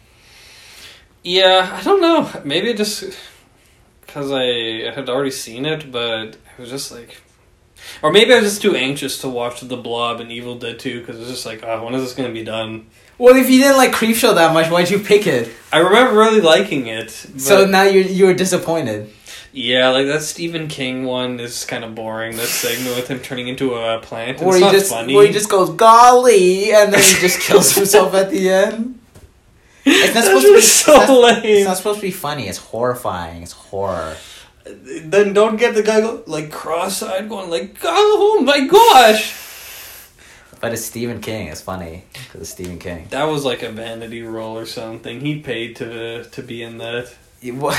Yeah, 1.23 1.77
I 1.79 1.83
don't 1.83 2.01
know. 2.01 2.29
Maybe 2.43 2.73
just 2.73 3.17
because 4.05 4.31
I 4.31 4.91
had 4.93 5.09
already 5.09 5.31
seen 5.31 5.65
it, 5.65 5.91
but 5.91 6.37
I 6.57 6.61
was 6.61 6.69
just 6.69 6.91
like, 6.91 7.21
or 8.01 8.12
maybe 8.12 8.34
I 8.34 8.38
was 8.42 8.46
just 8.46 8.62
too 8.62 8.75
anxious 8.75 9.20
to 9.22 9.30
watch 9.30 9.62
The 9.62 9.77
Blob 9.77 10.20
and 10.20 10.32
Evil 10.32 10.56
Dead 10.58 10.80
2 10.80 11.00
because 11.00 11.18
it 11.18 11.22
was 11.22 11.30
just 11.30 11.46
like, 11.46 11.63
oh, 11.63 11.84
when 11.86 11.94
is 11.96 12.04
this 12.04 12.13
going 12.13 12.30
to 12.30 12.34
be 12.34 12.44
done? 12.46 12.88
Well, 13.18 13.36
if 13.36 13.50
you 13.50 13.62
didn't 13.62 13.77
like 13.77 13.92
Creepshow 13.92 14.36
that 14.36 14.54
much, 14.54 14.70
why'd 14.70 14.89
you 14.89 15.00
pick 15.00 15.25
it? 15.27 15.50
I 15.72 15.77
remember 15.80 16.20
really 16.20 16.42
liking 16.42 16.88
it. 16.88 17.10
so 17.12 17.65
now 17.65 17.84
you're 17.84 18.04
you 18.04 18.25
were 18.25 18.34
disappointed. 18.34 19.10
yeah, 19.54 19.88
like 19.89 20.08
that 20.08 20.22
Stephen 20.22 20.68
King 20.68 21.06
one 21.06 21.39
is 21.39 21.63
kind 21.63 21.86
of 21.86 21.96
boring. 21.96 22.36
That 22.36 22.48
segment 22.48 22.96
with 22.98 23.08
him 23.08 23.20
turning 23.20 23.48
into 23.48 23.74
a 23.75 24.00
plant. 24.01 24.42
It's 24.42 24.56
he 24.56 24.62
not 24.62 24.74
just 24.74 24.89
funny. 24.92 25.15
where 25.15 25.25
he 25.25 25.32
just 25.32 25.50
goes 25.50 25.70
golly, 25.70 26.74
and 26.74 26.92
then 26.94 27.00
he 27.01 27.13
just 27.22 27.39
kills 27.39 27.74
himself 27.75 28.13
at 28.13 28.30
the 28.32 28.50
end. 28.50 29.00
It's 29.86 30.13
not 30.13 30.13
That's 30.15 30.27
supposed 30.27 30.46
to 30.48 30.54
be 30.56 30.62
so 30.62 30.96
it's 31.01 31.08
not- 31.08 31.44
lame. 31.44 31.46
It's 31.46 31.65
not 31.68 31.77
supposed 31.77 32.00
to 32.01 32.06
be 32.06 32.12
funny. 32.12 32.50
It's 32.50 32.58
horrifying. 32.58 33.44
It's 33.44 33.54
horror. 33.54 34.18
Then 34.65 35.34
don't 35.34 35.57
get 35.57 35.75
the 35.75 35.84
guy 35.84 36.01
go, 36.01 36.24
like 36.25 36.51
cross-eyed 36.51 37.29
going 37.29 37.50
like, 37.50 37.77
oh 37.84 38.41
my 38.43 38.65
gosh. 38.67 39.41
But 40.60 40.74
it's 40.74 40.86
Stephen 40.86 41.22
King. 41.22 41.48
It's 41.50 41.62
funny 41.62 42.05
because 42.13 42.41
it's 42.41 42.50
Stephen 42.50 42.79
King. 42.79 43.07
That 43.12 43.25
was 43.25 43.45
like 43.45 43.62
a 43.62 43.72
vanity 43.72 44.24
role 44.24 44.57
or 44.57 44.65
something. 44.65 45.22
He 45.22 45.39
paid 45.39 45.75
to 45.77 46.24
to 46.24 46.41
be 46.41 46.63
in 46.63 46.79
that. 46.79 47.13
What- 47.43 47.77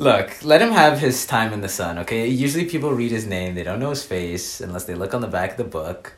Look, 0.00 0.44
let 0.44 0.62
him 0.62 0.70
have 0.70 1.00
his 1.00 1.26
time 1.26 1.52
in 1.52 1.60
the 1.60 1.68
sun, 1.68 1.98
okay? 1.98 2.28
Usually 2.28 2.66
people 2.66 2.92
read 2.92 3.10
his 3.10 3.26
name, 3.26 3.56
they 3.56 3.64
don't 3.64 3.80
know 3.80 3.90
his 3.90 4.04
face 4.04 4.60
unless 4.60 4.84
they 4.84 4.94
look 4.94 5.12
on 5.12 5.20
the 5.22 5.26
back 5.26 5.52
of 5.52 5.56
the 5.56 5.64
book. 5.64 6.12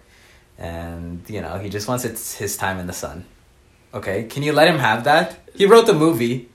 And, 0.58 1.22
you 1.28 1.40
know, 1.40 1.56
he 1.58 1.70
just 1.70 1.88
wants 1.88 2.04
it's 2.04 2.34
his 2.34 2.58
time 2.58 2.78
in 2.78 2.86
the 2.86 2.92
sun. 2.92 3.24
Okay? 3.94 4.24
Can 4.24 4.42
you 4.42 4.52
let 4.52 4.68
him 4.68 4.78
have 4.80 5.04
that? 5.04 5.38
He 5.54 5.64
wrote 5.64 5.86
the 5.86 5.94
movie. 5.94 6.49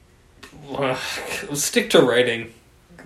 Stick 1.53 1.89
to 1.91 2.01
writing 2.01 2.53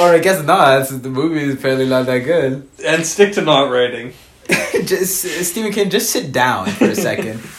or 0.00 0.10
I 0.10 0.18
guess 0.22 0.44
not, 0.44 0.86
since 0.86 1.02
the 1.02 1.10
movie 1.10 1.40
is 1.42 1.54
apparently 1.54 1.88
not 1.88 2.06
that 2.06 2.18
good. 2.20 2.68
and 2.84 3.04
stick 3.04 3.32
to 3.34 3.42
not 3.42 3.68
writing. 3.70 4.12
just 4.84 5.22
Stephen 5.44 5.72
King, 5.72 5.90
just 5.90 6.10
sit 6.10 6.30
down 6.32 6.66
for 6.66 6.84
a 6.86 6.94
second. 6.94 7.40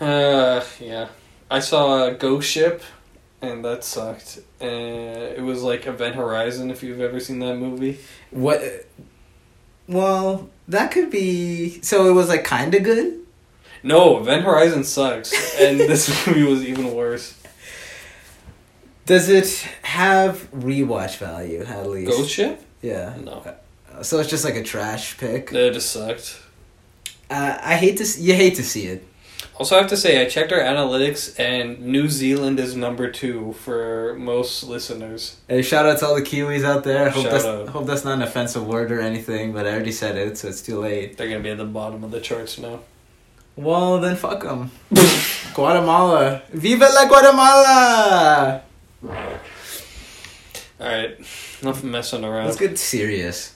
Uh, 0.00 0.64
yeah. 0.78 1.08
I 1.50 1.58
saw 1.58 2.10
Ghost 2.10 2.48
Ship, 2.48 2.80
and 3.42 3.64
that 3.64 3.82
sucked. 3.82 4.38
Uh, 4.62 4.64
it 4.66 5.42
was 5.42 5.64
like 5.64 5.88
Event 5.88 6.14
Horizon. 6.14 6.70
If 6.70 6.84
you've 6.84 7.00
ever 7.00 7.18
seen 7.18 7.40
that 7.40 7.56
movie, 7.56 7.98
what? 8.30 8.62
Well, 9.88 10.50
that 10.68 10.92
could 10.92 11.10
be. 11.10 11.80
So 11.82 12.08
it 12.08 12.12
was 12.12 12.28
like 12.28 12.44
kind 12.44 12.74
of 12.76 12.84
good. 12.84 13.18
no, 13.82 14.18
Event 14.18 14.44
Horizon 14.44 14.84
sucks, 14.84 15.32
and 15.58 15.80
this 15.80 16.08
movie 16.28 16.44
was 16.44 16.64
even 16.64 16.94
worse. 16.94 17.34
Does 19.08 19.28
it 19.28 19.48
have 19.82 20.48
rewatch 20.52 21.16
value 21.16 21.62
at 21.64 21.86
least? 21.88 22.10
Ghost 22.12 22.30
Ship? 22.30 22.60
Yeah. 22.82 23.14
No, 23.24 23.42
So 24.02 24.20
it's 24.20 24.28
just 24.30 24.44
like 24.44 24.54
a 24.54 24.62
trash 24.62 25.16
pick. 25.18 25.50
that 25.50 25.72
just 25.72 25.90
sucked. 25.90 26.40
Uh, 27.30 27.58
I 27.60 27.74
hate 27.76 27.96
to. 27.98 28.04
s- 28.04 28.18
You 28.18 28.34
hate 28.34 28.54
to 28.56 28.62
see 28.62 28.86
it. 28.86 29.00
Also, 29.58 29.74
I 29.76 29.80
have 29.80 29.88
to 29.90 29.96
say, 29.96 30.22
I 30.22 30.28
checked 30.28 30.52
our 30.52 30.60
analytics, 30.60 31.34
and 31.38 31.80
New 31.80 32.08
Zealand 32.08 32.60
is 32.60 32.76
number 32.76 33.10
two 33.10 33.54
for 33.64 34.14
most 34.18 34.62
listeners. 34.62 35.36
Hey, 35.48 35.62
shout 35.62 35.84
out 35.86 35.98
to 35.98 36.06
all 36.06 36.14
the 36.14 36.22
Kiwis 36.22 36.64
out 36.64 36.84
there. 36.84 37.10
Hope 37.10 37.22
Shout 37.24 37.32
that's 37.32 37.44
out. 37.44 37.68
hope 37.70 37.86
that's 37.86 38.04
not 38.04 38.14
an 38.14 38.22
offensive 38.22 38.64
word 38.66 38.92
or 38.92 39.00
anything, 39.00 39.52
but 39.52 39.66
I 39.66 39.70
already 39.72 39.90
said 39.92 40.16
it, 40.16 40.38
so 40.38 40.46
it's 40.48 40.62
too 40.62 40.78
late. 40.80 41.16
They're 41.16 41.28
gonna 41.28 41.42
be 41.42 41.50
at 41.50 41.58
the 41.58 41.64
bottom 41.80 42.04
of 42.04 42.10
the 42.12 42.20
charts 42.20 42.56
now. 42.58 42.80
Well, 43.56 43.98
then 43.98 44.14
fuck 44.14 44.44
them. 44.44 44.70
Guatemala, 45.54 46.42
viva 46.52 46.88
la 46.94 47.06
Guatemala! 47.08 48.62
Alright, 50.80 51.18
enough 51.62 51.82
messing 51.84 52.24
around. 52.24 52.46
Let's 52.46 52.58
get 52.58 52.78
serious. 52.78 53.54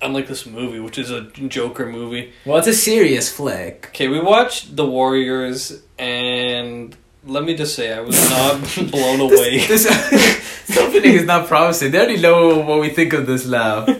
Unlike 0.00 0.28
this 0.28 0.46
movie, 0.46 0.78
which 0.80 0.96
is 0.98 1.10
a 1.10 1.22
Joker 1.22 1.86
movie. 1.86 2.32
Well, 2.44 2.58
it's 2.58 2.68
a 2.68 2.74
serious 2.74 3.30
flick. 3.32 3.86
Okay, 3.88 4.06
we 4.08 4.20
watched 4.20 4.76
The 4.76 4.86
Warriors, 4.86 5.82
and 5.98 6.96
let 7.24 7.42
me 7.42 7.56
just 7.56 7.74
say, 7.74 7.92
I 7.92 8.00
was 8.00 8.30
not 8.30 8.60
blown 8.92 9.20
away. 9.20 9.58
This, 9.66 9.84
this 10.66 10.78
opening 10.78 11.14
is 11.14 11.24
not 11.24 11.48
promising. 11.48 11.90
They 11.90 11.98
already 11.98 12.20
know 12.20 12.60
what 12.60 12.80
we 12.80 12.90
think 12.90 13.12
of 13.12 13.26
this 13.26 13.46
now. 13.46 13.86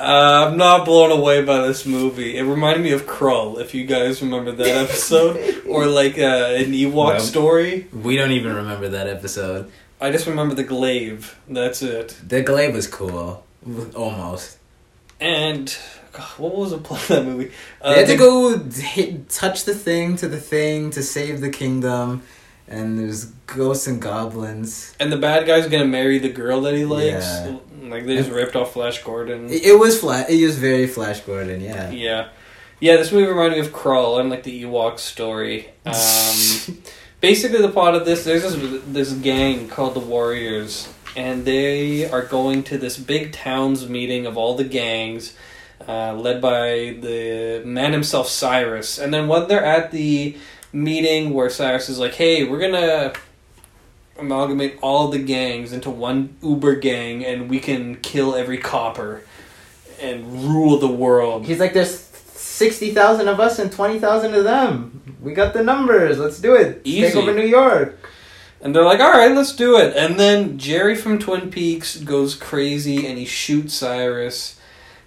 Uh, 0.00 0.46
I'm 0.48 0.56
not 0.56 0.84
blown 0.84 1.10
away 1.10 1.42
by 1.42 1.66
this 1.66 1.84
movie. 1.84 2.36
It 2.38 2.44
reminded 2.44 2.84
me 2.84 2.92
of 2.92 3.02
Krull, 3.04 3.58
if 3.60 3.74
you 3.74 3.84
guys 3.84 4.22
remember 4.22 4.52
that 4.52 4.68
episode, 4.88 5.64
or 5.66 5.86
like 5.86 6.16
uh, 6.16 6.54
an 6.54 6.66
Ewok 6.70 7.14
No. 7.14 7.18
story. 7.18 7.88
We 7.92 8.14
don't 8.14 8.30
even 8.30 8.54
remember 8.54 8.88
that 8.90 9.08
episode. 9.08 9.72
I 10.00 10.10
just 10.10 10.26
remember 10.26 10.54
the 10.54 10.64
glaive. 10.64 11.38
That's 11.48 11.82
it. 11.82 12.16
The 12.26 12.42
glaive 12.42 12.74
was 12.74 12.86
cool, 12.86 13.44
almost. 13.94 14.58
And 15.20 15.76
God, 16.12 16.26
what 16.38 16.54
was 16.54 16.70
the 16.70 16.78
plot 16.78 17.02
of 17.02 17.08
that 17.08 17.24
movie? 17.24 17.52
Uh, 17.82 17.94
they 17.94 18.00
had 18.00 18.08
to 18.08 18.16
go 18.16 18.58
hit, 18.58 19.28
touch 19.28 19.64
the 19.64 19.74
thing 19.74 20.16
to 20.16 20.28
the 20.28 20.40
thing 20.40 20.90
to 20.90 21.02
save 21.02 21.40
the 21.40 21.50
kingdom, 21.50 22.22
and 22.68 22.98
there's 22.98 23.26
ghosts 23.46 23.86
and 23.86 24.00
goblins. 24.00 24.94
And 25.00 25.10
the 25.10 25.16
bad 25.16 25.46
guy's 25.46 25.66
gonna 25.68 25.84
marry 25.84 26.18
the 26.18 26.28
girl 26.28 26.60
that 26.62 26.74
he 26.74 26.84
likes. 26.84 27.26
Yeah. 27.26 27.56
Like 27.82 28.06
they 28.06 28.16
just 28.16 28.30
ripped 28.30 28.54
off 28.54 28.74
Flash 28.74 29.02
Gordon. 29.02 29.48
It, 29.48 29.64
it 29.64 29.78
was 29.78 29.98
flat. 29.98 30.30
It 30.30 30.44
was 30.44 30.58
very 30.58 30.86
Flash 30.86 31.20
Gordon. 31.20 31.60
Yeah. 31.60 31.90
Yeah, 31.90 32.28
yeah. 32.80 32.96
This 32.96 33.10
movie 33.10 33.26
reminded 33.26 33.58
me 33.58 33.66
of 33.66 33.72
Krull 33.72 34.20
and 34.20 34.30
like 34.30 34.44
the 34.44 34.62
Ewok 34.62 34.98
story. 34.98 35.70
Um, 35.88 36.82
basically, 37.20 37.60
the 37.60 37.68
plot 37.68 37.94
of 37.94 38.04
this: 38.04 38.24
there's 38.24 38.42
this 38.42 38.82
this 38.86 39.12
gang 39.12 39.68
called 39.68 39.94
the 39.94 40.00
Warriors, 40.00 40.92
and 41.16 41.44
they 41.44 42.08
are 42.10 42.22
going 42.22 42.62
to 42.64 42.78
this 42.78 42.96
big 42.96 43.32
towns 43.32 43.88
meeting 43.88 44.26
of 44.26 44.36
all 44.36 44.56
the 44.56 44.64
gangs, 44.64 45.34
uh, 45.86 46.14
led 46.14 46.40
by 46.40 46.96
the 47.00 47.62
man 47.64 47.92
himself, 47.92 48.28
Cyrus. 48.28 48.98
And 48.98 49.12
then 49.12 49.28
when 49.28 49.48
they're 49.48 49.64
at 49.64 49.90
the 49.90 50.36
meeting 50.72 51.32
where 51.32 51.50
Cyrus 51.50 51.88
is 51.88 51.98
like, 51.98 52.14
"Hey, 52.14 52.44
we're 52.44 52.60
gonna." 52.60 53.12
amalgamate 54.18 54.76
all 54.82 55.06
the 55.08 55.18
gangs 55.20 55.72
into 55.72 55.88
one 55.88 56.36
uber 56.42 56.74
gang 56.74 57.24
and 57.24 57.48
we 57.48 57.60
can 57.60 57.94
kill 57.96 58.34
every 58.34 58.58
copper 58.58 59.22
and 60.00 60.44
rule 60.44 60.76
the 60.78 60.88
world 60.88 61.46
He's 61.46 61.60
like, 61.60 61.72
there's 61.72 62.07
sixty 62.58 62.92
thousand 62.92 63.28
of 63.28 63.38
us 63.38 63.58
and 63.58 63.70
twenty 63.72 63.98
thousand 63.98 64.34
of 64.34 64.44
them. 64.44 65.16
We 65.22 65.32
got 65.32 65.54
the 65.54 65.62
numbers. 65.62 66.18
Let's 66.18 66.40
do 66.40 66.54
it. 66.54 66.84
Let's 66.84 67.14
Take 67.14 67.16
over 67.16 67.32
New 67.32 67.46
York. 67.46 67.98
And 68.60 68.74
they're 68.74 68.84
like, 68.84 68.98
all 69.00 69.12
right, 69.12 69.30
let's 69.30 69.54
do 69.54 69.78
it. 69.78 69.96
And 69.96 70.18
then 70.18 70.58
Jerry 70.58 70.96
from 70.96 71.18
Twin 71.20 71.50
Peaks 71.50 71.96
goes 71.96 72.34
crazy 72.34 73.06
and 73.06 73.16
he 73.16 73.24
shoots 73.24 73.74
Cyrus. 73.74 74.58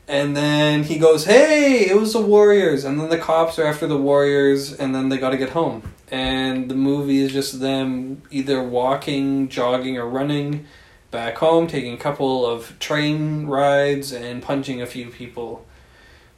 And 0.08 0.36
then 0.36 0.84
he 0.84 0.98
goes, 0.98 1.25
hey, 1.25 1.89
it 1.89 1.98
was 1.98 2.13
the 2.13 2.22
Warriors. 2.22 2.86
And 2.86 3.00
then 3.00 3.10
the 3.10 3.17
cops 3.17 3.60
are 3.60 3.65
after 3.65 3.88
the 3.88 3.98
Warriors 3.98 4.74
and 4.74 4.96
then 4.96 5.10
they 5.10 5.17
got 5.17 5.31
to 5.31 5.38
get 5.38 5.50
home. 5.50 5.93
And 6.10 6.70
the 6.72 6.75
movie 6.75 7.20
is 7.20 7.34
just 7.34 7.60
them 7.60 8.22
either 8.31 8.63
walking, 8.63 9.50
jogging, 9.50 9.98
or 9.98 10.08
running 10.08 10.65
back 11.10 11.38
home, 11.38 11.67
taking 11.67 11.93
a 11.93 11.98
couple 11.98 12.46
of 12.46 12.77
train 12.79 13.46
rides, 13.48 14.13
and 14.13 14.41
punching 14.41 14.81
a 14.81 14.86
few 14.86 15.10
people. 15.10 15.65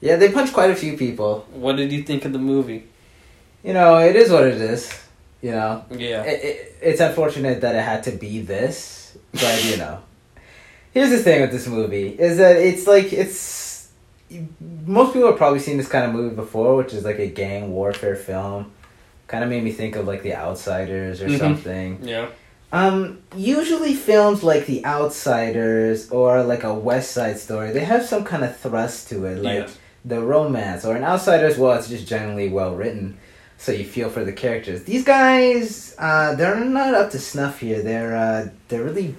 Yeah, 0.06 0.18
they 0.18 0.30
punched 0.38 0.54
quite 0.54 0.70
a 0.70 0.76
few 0.76 0.98
people. 0.98 1.32
What 1.54 1.78
did 1.78 1.90
you 1.96 2.04
think 2.04 2.26
of 2.26 2.34
the 2.34 2.40
movie? 2.54 2.84
You 3.64 3.74
know, 3.74 4.00
it 4.00 4.16
is 4.18 4.30
what 4.30 4.44
it 4.46 4.60
is. 4.60 4.82
You 5.42 5.52
know, 5.52 5.86
Yeah. 5.92 6.24
it, 6.24 6.44
it, 6.50 6.76
it's 6.82 7.00
unfortunate 7.02 7.62
that 7.62 7.74
it 7.76 7.82
had 7.92 8.04
to 8.04 8.12
be 8.12 8.42
this, 8.42 9.18
but 9.32 9.64
you 9.70 9.78
know. 9.78 10.00
Here's 10.94 11.10
the 11.10 11.20
thing 11.20 11.40
with 11.42 11.52
this 11.52 11.68
movie 11.68 12.10
is 12.10 12.38
that 12.38 12.56
it's 12.58 12.86
like 12.86 13.14
it's 13.14 13.90
most 14.86 15.14
people 15.14 15.28
have 15.30 15.38
probably 15.38 15.60
seen 15.60 15.78
this 15.78 15.88
kind 15.88 16.06
of 16.06 16.12
movie 16.14 16.36
before, 16.36 16.76
which 16.76 16.94
is 16.94 17.04
like 17.06 17.20
a 17.20 17.28
gang 17.28 17.72
warfare 17.72 18.16
film. 18.18 18.72
Kind 19.28 19.44
of 19.44 19.50
made 19.50 19.64
me 19.64 19.72
think 19.72 19.96
of 19.96 20.06
like 20.06 20.22
The 20.24 20.36
Outsiders 20.36 21.22
or 21.22 21.28
Mhm. 21.30 21.40
something. 21.40 22.00
Yeah. 22.04 22.28
Um, 22.74 23.20
usually 23.36 23.94
films 23.96 24.44
like 24.44 24.66
The 24.66 24.84
Outsiders 24.86 26.10
or 26.12 26.44
like 26.44 26.64
a 26.64 26.74
West 26.74 27.12
Side 27.12 27.38
Story, 27.40 27.72
they 27.72 27.86
have 27.86 28.06
some 28.06 28.24
kind 28.26 28.44
of 28.44 28.56
thrust 28.58 29.10
to 29.10 29.26
it, 29.26 29.38
like 29.42 29.60
Yeah. 29.60 29.68
The 30.06 30.22
romance. 30.22 30.86
Or 30.86 30.96
in 30.96 31.04
Outsiders, 31.04 31.58
well, 31.58 31.78
it's 31.78 31.90
just 31.90 32.08
generally 32.08 32.50
well 32.50 32.76
written, 32.76 33.18
so 33.58 33.72
you 33.72 33.86
feel 33.86 34.10
for 34.10 34.24
the 34.24 34.34
characters. 34.34 34.84
These 34.84 35.04
guys, 35.04 35.96
uh, 35.98 36.36
they're 36.36 36.64
not 36.64 36.94
up 36.94 37.12
to 37.12 37.20
snuff 37.20 37.60
here. 37.60 37.82
They're 37.82 38.16
uh, 38.16 38.50
they're 38.68 38.84
really 38.84 39.16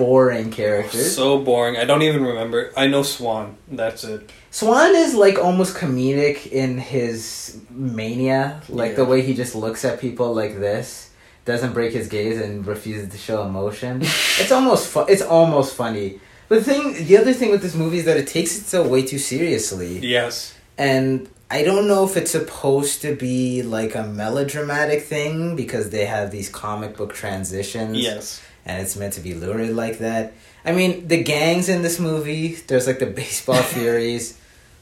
boring 0.00 0.50
characters. 0.50 1.14
So 1.14 1.38
boring. 1.38 1.76
I 1.76 1.84
don't 1.84 2.02
even 2.02 2.24
remember. 2.24 2.72
I 2.76 2.86
know 2.86 3.02
Swan. 3.02 3.56
That's 3.68 4.02
it. 4.04 4.30
Swan 4.50 4.94
is 4.96 5.14
like 5.14 5.38
almost 5.38 5.76
comedic 5.76 6.50
in 6.50 6.78
his 6.78 7.60
mania, 7.70 8.62
like 8.68 8.96
the 8.96 9.04
way 9.04 9.22
he 9.22 9.34
just 9.34 9.54
looks 9.54 9.84
at 9.84 10.00
people 10.00 10.34
like 10.34 10.58
this, 10.58 11.10
doesn't 11.44 11.72
break 11.72 11.92
his 11.92 12.08
gaze 12.08 12.40
and 12.40 12.66
refuses 12.66 13.10
to 13.10 13.18
show 13.18 13.44
emotion. 13.44 14.00
it's 14.02 14.50
almost 14.50 14.88
fu- 14.88 15.06
it's 15.06 15.22
almost 15.22 15.74
funny. 15.74 16.20
But 16.50 16.56
the 16.64 16.64
thing, 16.70 17.06
the 17.06 17.16
other 17.16 17.32
thing 17.32 17.50
with 17.54 17.62
this 17.62 17.74
movie 17.74 17.98
is 18.02 18.04
that 18.06 18.18
it 18.18 18.26
takes 18.26 18.58
itself 18.58 18.88
way 18.88 19.02
too 19.12 19.18
seriously, 19.18 19.92
Yes. 20.16 20.52
and 20.76 21.28
I 21.50 21.62
don't 21.68 21.86
know 21.88 22.04
if 22.04 22.16
it's 22.16 22.32
supposed 22.32 23.00
to 23.02 23.14
be 23.14 23.62
like 23.62 23.94
a 23.94 24.02
melodramatic 24.04 25.00
thing 25.04 25.56
because 25.56 25.90
they 25.90 26.04
have 26.06 26.30
these 26.32 26.48
comic 26.48 26.96
book 26.96 27.12
transitions 27.14 27.96
Yes. 27.98 28.40
and 28.66 28.82
it's 28.82 28.94
meant 28.96 29.12
to 29.14 29.20
be 29.20 29.32
lurid 29.34 29.74
like 29.84 29.98
that. 30.00 30.32
I 30.64 30.72
mean, 30.72 31.08
the 31.08 31.22
gangs 31.22 31.68
in 31.68 31.82
this 31.82 31.98
movie, 31.98 32.56
there's 32.66 32.86
like 32.86 32.98
the 32.98 33.06
baseball 33.22 33.62
furies. 33.76 34.36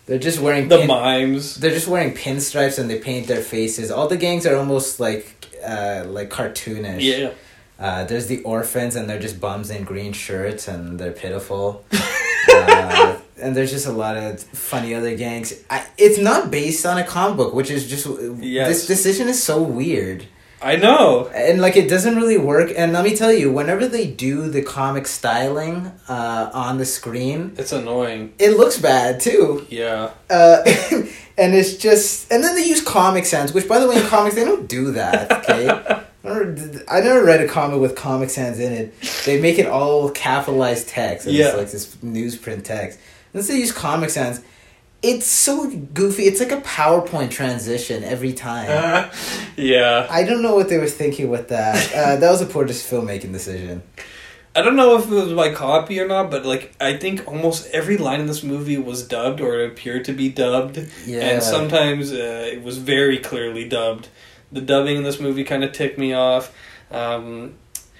They're 0.07 0.19
just 0.31 0.41
wearing 0.41 0.69
The 0.69 0.79
pin- 0.79 0.87
mimes. 0.89 1.57
they're 1.57 1.77
just 1.81 1.87
wearing 1.89 2.13
pinstripes 2.15 2.79
and 2.79 2.89
they 2.91 2.99
paint 2.99 3.27
their 3.29 3.43
faces. 3.43 3.91
All 3.91 4.09
the 4.09 4.17
gangs 4.17 4.45
are 4.47 4.57
almost 4.57 5.01
like 5.01 5.27
uh 5.65 6.05
like 6.07 6.31
cartoonish. 6.31 7.03
Yeah. 7.03 7.31
Uh, 7.79 8.05
there's 8.05 8.27
the 8.27 8.43
orphans 8.43 8.97
and 8.97 9.09
they're 9.09 9.21
just 9.21 9.41
bums 9.41 9.71
in 9.71 9.85
green 9.85 10.13
shirts 10.13 10.67
and 10.69 10.99
they're 10.99 11.13
pitiful. 11.13 11.85
uh, 12.53 13.17
and 13.41 13.57
there's 13.57 13.71
just 13.71 13.87
a 13.87 13.93
lot 13.93 14.17
of 14.17 14.41
funny 14.43 14.95
other 14.95 15.17
gangs. 15.17 15.55
I, 15.71 15.87
it's 15.97 16.19
not 16.19 16.51
based 16.51 16.85
on 16.85 16.99
a 16.99 17.05
comic 17.05 17.37
book, 17.37 17.55
which 17.55 17.71
is 17.71 17.89
just 17.89 18.07
Yes. 18.41 18.69
this 18.69 18.87
decision 18.87 19.29
is 19.29 19.41
so 19.43 19.63
weird 19.63 20.27
I 20.61 20.75
know. 20.75 21.29
and 21.33 21.61
like 21.61 21.77
it 21.77 21.89
doesn't 21.89 22.17
really 22.17 22.37
work 22.37 22.73
and 22.77 22.93
let 22.93 23.05
me 23.05 23.15
tell 23.15 23.33
you 23.33 23.53
whenever 23.53 23.87
they 23.87 24.09
do 24.09 24.51
the 24.51 24.61
comic 24.63 25.07
styling 25.07 25.93
uh, 26.09 26.51
on 26.53 26.79
the 26.79 26.85
screen 26.85 27.53
It's 27.57 27.71
annoying. 27.71 28.33
it 28.41 28.57
looks 28.57 28.77
bad 28.77 29.21
too 29.21 29.65
Yeah. 29.71 30.11
uh, 30.29 30.63
and 31.39 31.55
it's 31.55 31.75
just 31.77 32.33
and 32.33 32.43
then 32.43 32.57
they 32.57 32.65
use 32.65 32.83
comic 32.83 33.25
sans 33.25 33.53
which 33.55 33.69
by 33.69 33.79
the 33.79 33.87
way 33.89 33.99
in 34.03 34.07
comics 34.09 34.35
they 34.35 34.45
don't 34.45 34.67
do 34.69 34.91
that 34.93 35.31
okay 35.31 36.03
I 36.25 36.29
never, 36.29 36.85
I 36.89 37.01
never 37.01 37.25
read 37.25 37.41
a 37.41 37.49
comic 37.49 37.81
with 37.81 37.95
comic 37.97 38.31
sans 38.31 38.59
in 38.59 38.73
it 38.73 38.95
they 39.25 39.41
make 39.41 39.59
it 39.59 39.67
all 39.67 40.11
capitalized 40.11 40.89
text 40.89 41.27
and 41.27 41.35
Yeah. 41.37 41.49
it's 41.49 41.57
like 41.57 41.71
this 41.71 41.97
newsprint 41.97 42.65
text 42.65 42.99
and 43.33 43.43
they 43.43 43.57
use 43.57 43.73
comic 43.73 44.11
sans 44.11 44.41
it's 45.01 45.27
so 45.27 45.71
goofy 45.71 46.25
it's 46.25 46.41
like 46.41 46.51
a 46.51 46.61
powerpoint 46.63 47.31
transition 47.31 48.03
every 48.03 48.33
time 48.33 49.11
yeah. 49.57 50.07
I 50.11 50.25
don't 50.25 50.43
know 50.43 50.55
what 50.57 50.69
they 50.69 50.79
were 50.79 50.89
thinking 50.89 51.31
with 51.31 51.49
that. 51.49 51.93
Uh, 51.95 52.17
that 52.17 52.31
was 52.31 52.41
a 52.41 52.47
poor 52.47 52.65
just 52.65 52.91
filmmaking 52.91 53.33
decision. 53.33 53.83
I 54.57 54.63
don't 54.63 54.75
know 54.75 54.97
if 54.99 55.05
it 55.07 55.11
was 55.15 55.33
by 55.35 55.53
copy 55.55 56.01
or 56.01 56.09
not, 56.09 56.33
but 56.33 56.45
like 56.45 56.75
I 56.81 56.97
think 56.97 57.29
almost 57.29 57.69
every 57.73 57.97
line 57.97 58.21
in 58.21 58.27
this 58.27 58.43
movie 58.43 58.77
was 58.77 59.07
dubbed 59.07 59.41
or 59.41 59.61
it 59.61 59.71
appeared 59.71 60.05
to 60.07 60.13
be 60.13 60.31
dubbed. 60.31 60.85
Yeah. 61.07 61.21
And 61.21 61.43
sometimes 61.45 62.11
uh, 62.13 62.51
it 62.53 62.63
was 62.65 62.79
very 62.79 63.19
clearly 63.19 63.69
dubbed. 63.69 64.09
The 64.51 64.61
dubbing 64.61 64.97
in 64.97 65.03
this 65.03 65.21
movie 65.21 65.45
kind 65.45 65.63
of 65.65 65.73
ticked 65.73 65.99
me 65.99 66.13
off. 66.13 66.55
Um, 66.91 67.55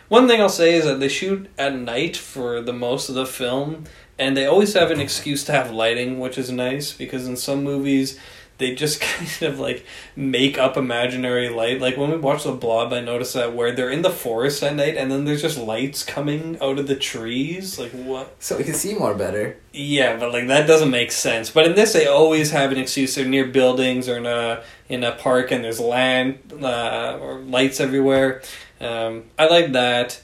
one 0.09 0.27
thing 0.27 0.41
I'll 0.41 0.49
say 0.49 0.75
is 0.75 0.85
that 0.85 1.01
they 1.01 1.09
shoot 1.09 1.51
at 1.59 1.75
night 1.75 2.17
for 2.17 2.63
the 2.63 2.73
most 2.73 3.11
of 3.11 3.15
the 3.15 3.27
film, 3.27 3.85
and 4.19 4.37
they 4.37 4.47
always 4.47 4.73
have 4.73 4.91
an 4.91 5.01
excuse 5.01 5.45
to 5.45 5.53
have 5.53 5.71
lighting, 5.71 6.19
which 6.19 6.39
is 6.39 6.51
nice 6.51 6.93
because 6.93 7.27
in 7.27 7.37
some 7.37 7.63
movies 7.63 8.19
they 8.59 8.75
just 8.75 9.01
kind 9.01 9.43
of 9.43 9.59
like 9.59 9.85
make 10.15 10.59
up 10.59 10.77
imaginary 10.77 11.49
light. 11.49 11.81
Like 11.81 11.97
when 11.97 12.11
we 12.11 12.17
watch 12.17 12.45
The 12.45 12.53
Blob, 12.53 12.93
I 12.93 13.01
noticed 13.01 13.35
that 13.35 13.55
where 13.55 13.73
they're 13.73 13.91
in 13.91 14.03
the 14.03 14.11
forest 14.11 14.63
at 14.63 14.75
night 14.75 14.97
and 14.97 15.11
then 15.11 15.25
there's 15.25 15.43
just 15.43 15.59
lights 15.59 16.05
coming 16.05 16.59
out 16.61 16.79
of 16.79 16.87
the 16.87 16.97
trees. 16.97 17.79
Like 17.79 17.93
what? 17.93 18.37
so 18.41 18.59
we 18.59 18.65
can 18.65 18.75
see 18.75 18.95
more 18.95 19.15
better. 19.15 19.57
Yeah, 19.73 20.17
but 20.19 20.33
like 20.33 20.49
that 20.49 20.67
doesn't 20.67 20.91
make 20.91 21.13
sense. 21.13 21.51
But 21.51 21.67
in 21.67 21.75
this, 21.75 21.93
they 21.93 22.07
always 22.07 22.51
have 22.51 22.73
an 22.73 22.79
excuse. 22.79 23.15
They're 23.15 23.25
near 23.25 23.47
buildings 23.47 24.09
or 24.09 24.19
in 24.19 24.27
a 24.27 24.63
in 24.89 25.05
a 25.05 25.13
park, 25.13 25.51
and 25.51 25.63
there's 25.63 25.81
land 25.81 26.39
uh, 26.63 27.19
or 27.21 27.39
lights 27.41 27.81
everywhere. 27.81 28.43
Um, 28.81 29.25
I 29.39 29.49
like 29.49 29.73
that. 29.73 30.23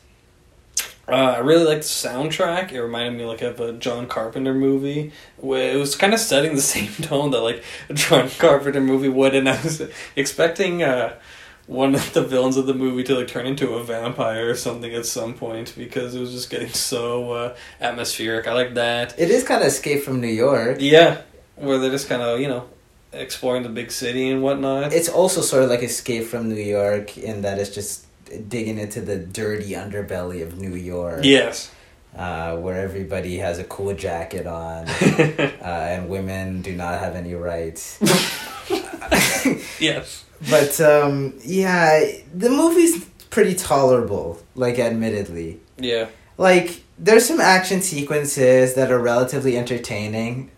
Uh, 1.07 1.35
I 1.37 1.39
really 1.39 1.65
liked 1.65 1.83
the 1.83 1.89
soundtrack. 1.89 2.73
It 2.73 2.83
reminded 2.83 3.19
me 3.19 3.25
like 3.25 3.43
of 3.43 3.61
a 3.61 3.73
John 3.73 4.07
Carpenter 4.07 4.55
movie. 4.55 5.13
It 5.39 5.77
was 5.79 5.97
kind 5.97 6.15
of 6.15 6.21
setting 6.21 6.55
the 6.55 6.63
same 6.75 6.93
tone 6.95 7.31
that 7.33 7.41
like 7.41 7.63
a 7.89 7.95
John 7.95 8.31
Carpenter 8.31 8.81
movie 8.81 9.09
would, 9.09 9.35
and 9.35 9.49
I 9.49 9.61
was 9.63 9.83
expecting 10.17 10.83
uh, 10.83 11.19
one 11.67 11.95
of 11.95 12.13
the 12.13 12.23
villains 12.23 12.57
of 12.57 12.67
the 12.67 12.75
movie 12.75 13.03
to 13.05 13.15
like 13.17 13.29
turn 13.29 13.47
into 13.47 13.75
a 13.75 13.85
vampire 13.85 14.51
or 14.51 14.55
something 14.55 14.95
at 14.95 15.07
some 15.07 15.35
point 15.35 15.75
because 15.77 16.15
it 16.15 16.21
was 16.21 16.33
just 16.33 16.51
getting 16.51 16.69
so 16.73 17.33
uh, 17.33 17.57
atmospheric. 17.81 18.47
I 18.47 18.53
like 18.53 18.75
that. 18.75 19.19
It 19.19 19.31
is 19.31 19.45
kind 19.45 19.61
of 19.61 19.69
Escape 19.69 20.03
from 20.03 20.21
New 20.21 20.29
York. 20.29 20.79
Yeah, 20.81 21.23
where 21.57 21.79
they're 21.79 21.91
just 21.91 22.09
kind 22.09 22.23
of 22.23 22.41
you 22.41 22.49
know 22.49 22.69
exploring 23.13 23.63
the 23.63 23.69
big 23.69 23.91
city 23.91 24.31
and 24.31 24.43
whatnot. 24.43 24.93
It's 24.93 25.09
also 25.09 25.41
sort 25.41 25.65
of 25.65 25.71
like 25.71 25.83
Escape 25.83 26.25
from 26.25 26.49
New 26.49 26.61
York 26.61 27.17
in 27.17 27.43
that 27.43 27.59
it's 27.59 27.75
just 27.75 28.07
digging 28.49 28.79
into 28.79 29.01
the 29.01 29.17
dirty 29.17 29.71
underbelly 29.73 30.43
of 30.43 30.59
New 30.59 30.75
York. 30.75 31.21
yes. 31.25 31.71
Uh, 32.17 32.57
where 32.59 32.81
everybody 32.81 33.39
has 33.39 33.59
a 33.59 33.65
cool 33.65 33.93
jacket 33.93 34.47
on, 34.47 34.89
uh, 34.89 35.53
and 35.63 36.09
women 36.09 36.63
do 36.63 36.73
not 36.73 37.01
have 37.01 37.17
any 37.17 37.35
rights. 37.35 37.99
yes. 39.81 40.25
but 40.49 40.81
um, 40.81 41.35
yeah, 41.45 42.05
the 42.33 42.51
movie's 42.51 43.05
pretty 43.31 43.55
tolerable. 43.57 44.39
Like, 44.55 44.79
admittedly. 44.79 45.59
Yeah. 45.77 46.07
like 46.39 46.83
there's 46.99 47.27
some 47.27 47.41
action 47.41 47.83
sequences 47.83 48.75
that 48.75 48.93
are 48.93 49.01
relatively 49.01 49.57
entertaining. 49.59 50.53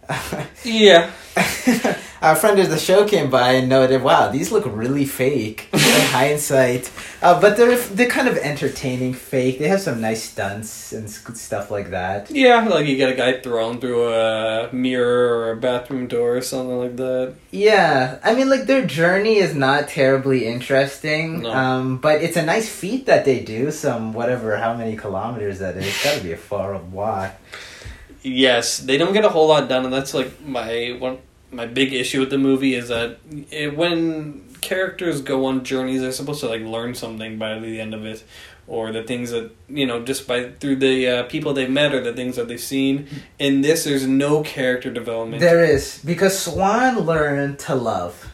Yeah. 0.65 1.11
Our 2.23 2.35
friend 2.35 2.59
of 2.59 2.71
the 2.71 2.79
show 2.79 3.07
came 3.07 3.29
by 3.31 3.53
and 3.53 3.69
noted, 3.69 4.03
"Wow, 4.03 4.31
these 4.33 4.51
look 4.51 4.65
really 4.67 5.05
fake 5.05 5.69
in 5.73 5.79
hindsight." 6.17 6.91
Uh, 7.21 7.39
but 7.41 7.57
they're 7.59 7.77
they're 7.77 8.09
kind 8.09 8.27
of 8.27 8.39
entertaining 8.39 9.13
fake. 9.13 9.59
They 9.59 9.69
have 9.69 9.83
some 9.83 10.01
nice 10.01 10.23
stunts 10.23 10.93
and 10.93 11.11
stuff 11.11 11.71
like 11.71 11.91
that. 11.91 12.31
Yeah, 12.31 12.65
like 12.67 12.87
you 12.87 12.97
get 12.97 13.11
a 13.11 13.15
guy 13.15 13.39
thrown 13.41 13.81
through 13.81 14.09
a 14.15 14.73
mirror 14.73 15.29
or 15.37 15.51
a 15.53 15.57
bathroom 15.57 16.07
door 16.07 16.37
or 16.39 16.41
something 16.43 16.79
like 16.79 16.97
that. 16.97 17.35
Yeah, 17.51 18.19
I 18.25 18.35
mean, 18.35 18.49
like 18.49 18.65
their 18.65 18.85
journey 18.87 19.37
is 19.37 19.55
not 19.55 19.89
terribly 19.89 20.47
interesting, 20.47 21.43
No. 21.43 21.53
um, 21.53 21.99
but 21.99 22.23
it's 22.23 22.37
a 22.39 22.43
nice 22.45 22.69
feat 22.69 23.07
that 23.07 23.25
they 23.27 23.41
do. 23.41 23.71
Some 23.71 24.15
whatever, 24.15 24.57
how 24.57 24.73
many 24.75 24.97
kilometers 24.97 25.59
that 25.59 25.77
is? 25.77 25.87
It's 25.87 26.03
got 26.03 26.17
to 26.17 26.23
be 26.25 26.33
a 26.33 26.37
far 26.39 26.77
walk. 26.79 27.33
Yes, 28.27 28.79
they 28.79 28.99
don't 28.99 29.13
get 29.13 29.25
a 29.25 29.29
whole 29.29 29.47
lot 29.47 29.69
done, 29.69 29.85
and 29.85 29.93
that's 29.93 30.13
like 30.13 30.45
my 30.45 30.97
one. 30.99 31.19
My 31.53 31.65
big 31.65 31.93
issue 31.93 32.19
with 32.19 32.31
the 32.31 32.39
movie 32.39 32.75
is 32.75 32.89
that 32.89 33.19
it, 33.53 33.77
when 33.77 34.45
characters 34.61 35.23
go 35.23 35.45
on 35.47 35.63
journeys, 35.63 36.01
they're 36.01 36.11
supposed 36.11 36.41
to 36.41 36.49
like 36.49 36.63
learn 36.63 36.97
something 36.97 37.39
by 37.39 37.57
the 37.61 37.81
end 37.81 37.95
of 37.95 38.05
it, 38.05 38.25
or 38.67 38.91
the 38.91 39.05
things 39.05 39.31
that 39.31 39.53
you 39.69 39.87
know 39.87 40.03
just 40.03 40.27
by 40.27 40.51
through 40.59 40.77
the 40.77 41.09
uh, 41.09 41.23
people 41.25 41.55
they've 41.55 41.71
met 41.71 41.95
or 41.95 42.01
the 42.01 42.13
things 42.13 42.35
that 42.35 42.49
they've 42.49 42.59
seen. 42.61 43.07
In 43.39 43.61
this, 43.61 43.85
there's 43.85 44.09
no 44.09 44.43
character 44.43 44.91
development. 44.91 45.41
There 45.41 45.65
is 45.65 46.03
because 46.05 46.37
Swan 46.37 46.99
learned 46.99 47.61
to 47.61 47.77
love, 47.77 48.33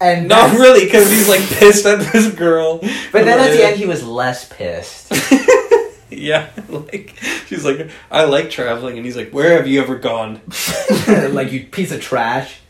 and 0.00 0.28
Not 0.28 0.56
really, 0.56 0.84
because 0.84 1.10
he's 1.10 1.28
like 1.28 1.40
pissed 1.58 1.84
at 1.86 2.12
this 2.12 2.32
girl. 2.32 2.78
But 3.10 3.24
then 3.24 3.40
at 3.40 3.50
the 3.50 3.64
end, 3.64 3.78
he 3.78 3.86
was 3.86 4.04
less 4.06 4.48
pissed. 4.48 5.12
yeah, 6.10 6.50
like 6.68 7.16
she's 7.46 7.64
like, 7.64 7.90
I 8.10 8.24
like 8.24 8.50
traveling, 8.50 8.96
and 8.96 9.04
he's 9.04 9.16
like, 9.16 9.30
Where 9.30 9.56
have 9.56 9.66
you 9.66 9.80
ever 9.80 9.96
gone? 9.96 10.40
like 11.08 11.52
you 11.52 11.64
piece 11.64 11.92
of 11.92 12.00
trash. 12.00 12.60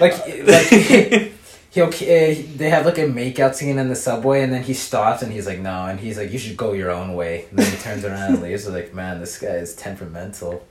Like 0.00 0.18
like 0.44 1.32
he'll 1.76 1.88
uh, 1.88 2.34
they 2.56 2.70
have 2.70 2.86
like 2.86 2.96
a 2.96 3.02
makeout 3.02 3.54
scene 3.54 3.78
in 3.78 3.88
the 3.88 3.94
subway, 3.94 4.42
and 4.42 4.52
then 4.52 4.62
he 4.62 4.72
stops 4.72 5.22
and 5.22 5.30
he's 5.30 5.46
like, 5.46 5.60
no, 5.60 5.86
and 5.86 6.00
he's 6.00 6.16
like, 6.16 6.32
you 6.32 6.38
should 6.38 6.56
go 6.56 6.72
your 6.72 6.90
own 6.90 7.14
way. 7.14 7.44
And 7.50 7.58
then 7.58 7.70
he 7.70 7.76
turns 7.76 8.04
around 8.04 8.34
and 8.34 8.42
leaves. 8.42 8.66
Like, 8.66 8.94
man, 8.94 9.20
this 9.20 9.38
guy 9.38 9.56
is 9.56 9.76
temperamental. 9.76 10.66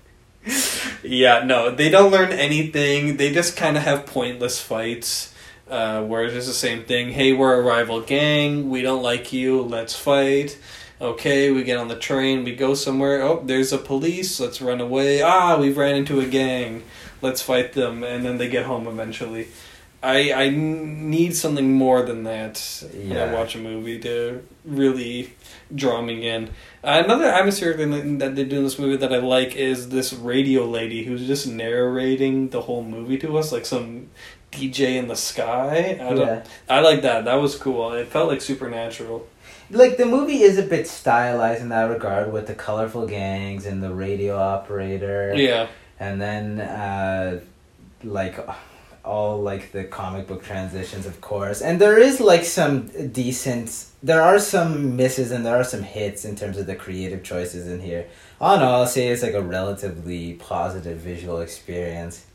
Yeah, 1.04 1.43
no, 1.43 1.69
they 1.69 1.89
don't 1.89 2.12
learn 2.12 2.32
anything. 2.32 3.17
They 3.17 3.32
just 3.32 3.56
kind 3.56 3.78
of 3.78 3.84
have 3.84 4.06
pointless 4.06 4.60
fights. 4.60 5.32
Uh, 5.67 6.04
where 6.04 6.23
it's 6.23 6.36
just 6.36 6.47
the 6.47 6.54
same 6.54 6.84
thing. 6.84 7.10
Hey, 7.10 7.34
we're 7.34 7.60
a 7.60 7.62
rival 7.63 7.99
gang. 7.99 8.69
We 8.69 8.84
don't 8.84 9.01
like 9.01 9.34
you. 9.34 9.63
Let's 9.63 9.95
fight. 9.95 10.60
Okay, 11.01 11.51
we 11.51 11.63
get 11.63 11.77
on 11.77 11.89
the 11.89 11.97
train. 11.99 12.43
We 12.45 12.55
go 12.55 12.73
somewhere. 12.73 13.21
Oh, 13.21 13.41
there's 13.45 13.73
a 13.73 13.77
police. 13.77 14.39
Let's 14.39 14.62
run 14.62 14.79
away. 14.79 15.21
Ah, 15.21 15.58
we've 15.60 15.77
ran 15.77 15.95
into 15.95 16.21
a 16.21 16.25
gang. 16.25 16.84
Let's 17.21 17.41
fight 17.41 17.73
them. 17.73 18.03
And 18.03 18.25
then 18.25 18.38
they 18.38 18.47
get 18.49 18.65
home 18.65 18.88
eventually. 18.88 19.47
I 20.01 20.31
I 20.31 20.49
need 20.49 21.36
something 21.36 21.73
more 21.73 22.03
than 22.03 22.23
that 22.23 22.84
when 22.93 23.12
I 23.17 23.25
Yeah. 23.25 23.34
watch 23.34 23.55
a 23.55 23.58
movie 23.58 23.99
to 23.99 24.41
really 24.63 25.34
draw 25.73 26.01
me 26.01 26.27
in. 26.29 26.49
Uh, 26.84 27.01
another 27.03 27.25
atmospheric 27.25 27.77
thing 27.77 28.17
that- 28.19 28.36
they 28.36 28.43
do 28.45 28.58
in 28.58 28.63
this 28.63 28.77
movie 28.79 28.97
that 28.97 29.12
I 29.12 29.17
like 29.17 29.55
is 29.55 29.89
this 29.89 30.13
radio 30.13 30.63
lady 30.65 31.03
who's 31.05 31.25
just 31.25 31.47
narrating 31.47 32.49
the 32.49 32.62
whole 32.62 32.84
movie 32.84 33.17
to 33.17 33.38
us, 33.38 33.51
like 33.51 33.65
some 33.65 34.08
DJ 34.51 34.95
in 34.97 35.08
the 35.08 35.15
sky. 35.15 35.97
I, 35.99 36.10
don't, 36.13 36.17
Yeah. 36.19 36.43
I 36.69 36.79
like 36.81 37.01
that. 37.01 37.25
That 37.25 37.36
was 37.41 37.55
cool. 37.58 37.91
It 37.93 38.08
felt 38.08 38.29
like 38.29 38.41
supernatural. 38.41 39.27
Like 39.69 39.97
the 39.97 40.06
movie 40.06 40.41
is 40.41 40.58
a 40.58 40.63
bit 40.63 40.88
stylized 40.88 41.62
in 41.62 41.69
that 41.69 41.84
regard 41.89 42.32
with 42.32 42.47
the 42.47 42.56
colorful 42.56 43.08
gangs 43.08 43.65
and 43.65 43.82
the 43.82 43.93
radio 43.93 44.38
operator. 44.38 45.34
Yeah. 45.36 45.67
and 45.99 46.21
then 46.21 46.60
uh 46.60 47.39
like 48.04 48.38
all 49.04 49.41
like 49.41 49.71
the 49.71 49.84
comic 49.84 50.28
book 50.28 50.43
transitions 50.43 51.06
of 51.06 51.21
course 51.21 51.62
and 51.62 51.80
there 51.80 51.97
is 51.99 52.19
like 52.19 52.43
some 52.43 52.88
decent 53.12 53.86
there 54.01 54.21
are 54.21 54.39
some 54.39 54.95
misses 54.95 55.32
and 55.32 55.45
there 55.45 55.56
are 55.56 55.63
some 55.63 55.84
hits 55.84 56.25
in 56.25 56.36
terms 56.36 56.58
of 56.58 56.65
the 56.65 56.75
creative 56.75 57.23
choices 57.23 57.67
in 57.67 57.80
here 57.80 58.08
all 58.41 58.56
in 58.56 58.63
all 58.63 58.82
i'll 58.82 58.88
say 58.88 59.08
it's 59.10 59.21
like 59.21 59.36
a 59.36 59.41
relatively 59.41 60.34
positive 60.34 60.97
visual 60.97 61.39
experience 61.39 62.25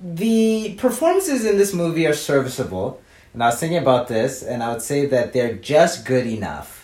the 0.00 0.74
performances 0.78 1.44
in 1.44 1.58
this 1.58 1.72
movie 1.74 2.06
are 2.06 2.14
serviceable 2.14 3.00
and 3.32 3.42
i 3.42 3.46
was 3.46 3.58
thinking 3.58 3.78
about 3.78 4.08
this 4.08 4.42
and 4.42 4.62
i 4.62 4.72
would 4.72 4.82
say 4.82 5.06
that 5.06 5.32
they're 5.32 5.54
just 5.54 6.04
good 6.04 6.26
enough 6.26 6.82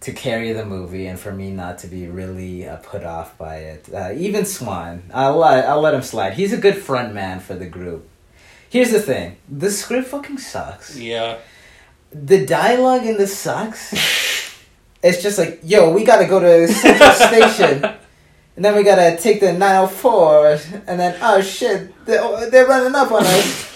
to 0.00 0.12
carry 0.12 0.52
the 0.52 0.64
movie 0.64 1.06
and 1.06 1.18
for 1.18 1.30
me 1.30 1.50
not 1.50 1.78
to 1.78 1.86
be 1.86 2.06
really 2.06 2.66
uh, 2.66 2.76
put 2.76 3.04
off 3.04 3.36
by 3.36 3.56
it. 3.56 3.88
Uh, 3.92 4.12
even 4.16 4.46
Swan, 4.46 5.02
I'll 5.12 5.36
let, 5.36 5.66
I'll 5.66 5.80
let 5.80 5.94
him 5.94 6.02
slide. 6.02 6.32
He's 6.34 6.52
a 6.52 6.56
good 6.56 6.76
front 6.76 7.14
man 7.14 7.40
for 7.40 7.54
the 7.54 7.66
group. 7.66 8.08
Here's 8.68 8.92
the 8.92 9.00
thing 9.00 9.36
the 9.48 9.70
script 9.70 10.08
fucking 10.08 10.38
sucks. 10.38 10.96
Yeah. 10.96 11.38
The 12.12 12.44
dialogue 12.46 13.04
in 13.04 13.18
this 13.18 13.36
sucks. 13.36 13.92
it's 15.02 15.22
just 15.22 15.38
like, 15.38 15.60
yo, 15.62 15.92
we 15.92 16.04
gotta 16.04 16.26
go 16.26 16.40
to 16.40 16.72
Central 16.72 17.12
Station. 17.28 17.84
And 18.56 18.64
then 18.64 18.74
we 18.74 18.82
gotta 18.82 19.16
take 19.20 19.40
the 19.40 19.52
904. 19.52 20.58
And 20.86 20.98
then, 20.98 21.18
oh 21.20 21.42
shit, 21.42 21.92
they're, 22.06 22.50
they're 22.50 22.66
running 22.66 22.94
up 22.94 23.12
on 23.12 23.24
us. 23.24 23.69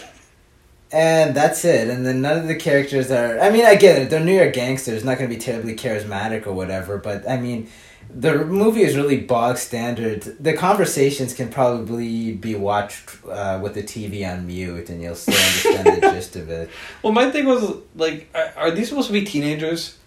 And 0.95 1.35
that's 1.35 1.65
it. 1.65 1.91
And 1.91 2.07
then 2.07 2.23
none 2.23 2.39
of 2.39 2.47
the 2.47 2.55
characters 2.55 3.11
are. 3.11 3.41
I 3.41 3.51
mean, 3.51 3.65
I 3.65 3.75
get 3.75 4.01
it. 4.01 4.11
They're 4.11 4.21
New 4.21 4.33
York 4.33 4.55
gangsters, 4.55 5.03
not 5.03 5.19
going 5.19 5.29
to 5.29 5.37
be 5.37 5.41
terribly 5.41 5.75
charismatic 5.75 6.47
or 6.47 6.53
whatever. 6.53 6.99
But 6.99 7.29
I 7.29 7.37
mean, 7.37 7.69
the 8.09 8.45
movie 8.45 8.83
is 8.83 8.97
really 8.97 9.19
bog 9.19 9.59
standard. 9.59 10.23
The 10.23 10.53
conversations 10.53 11.35
can 11.35 11.49
probably 11.49 12.35
be 12.35 12.55
watched 12.55 13.11
uh, 13.29 13.59
with 13.61 13.75
the 13.75 13.83
TV 13.83 14.25
on 14.31 14.47
mute, 14.47 14.89
and 14.89 15.03
you'll 15.03 15.17
still 15.17 15.35
understand 15.35 16.01
the 16.01 16.11
gist 16.13 16.37
of 16.37 16.49
it. 16.49 16.71
Well, 17.03 17.13
my 17.13 17.29
thing 17.29 17.47
was 17.47 17.77
like, 17.97 18.29
are, 18.33 18.53
are 18.57 18.71
these 18.71 18.89
supposed 18.89 19.09
to 19.09 19.13
be 19.13 19.25
teenagers? 19.25 19.99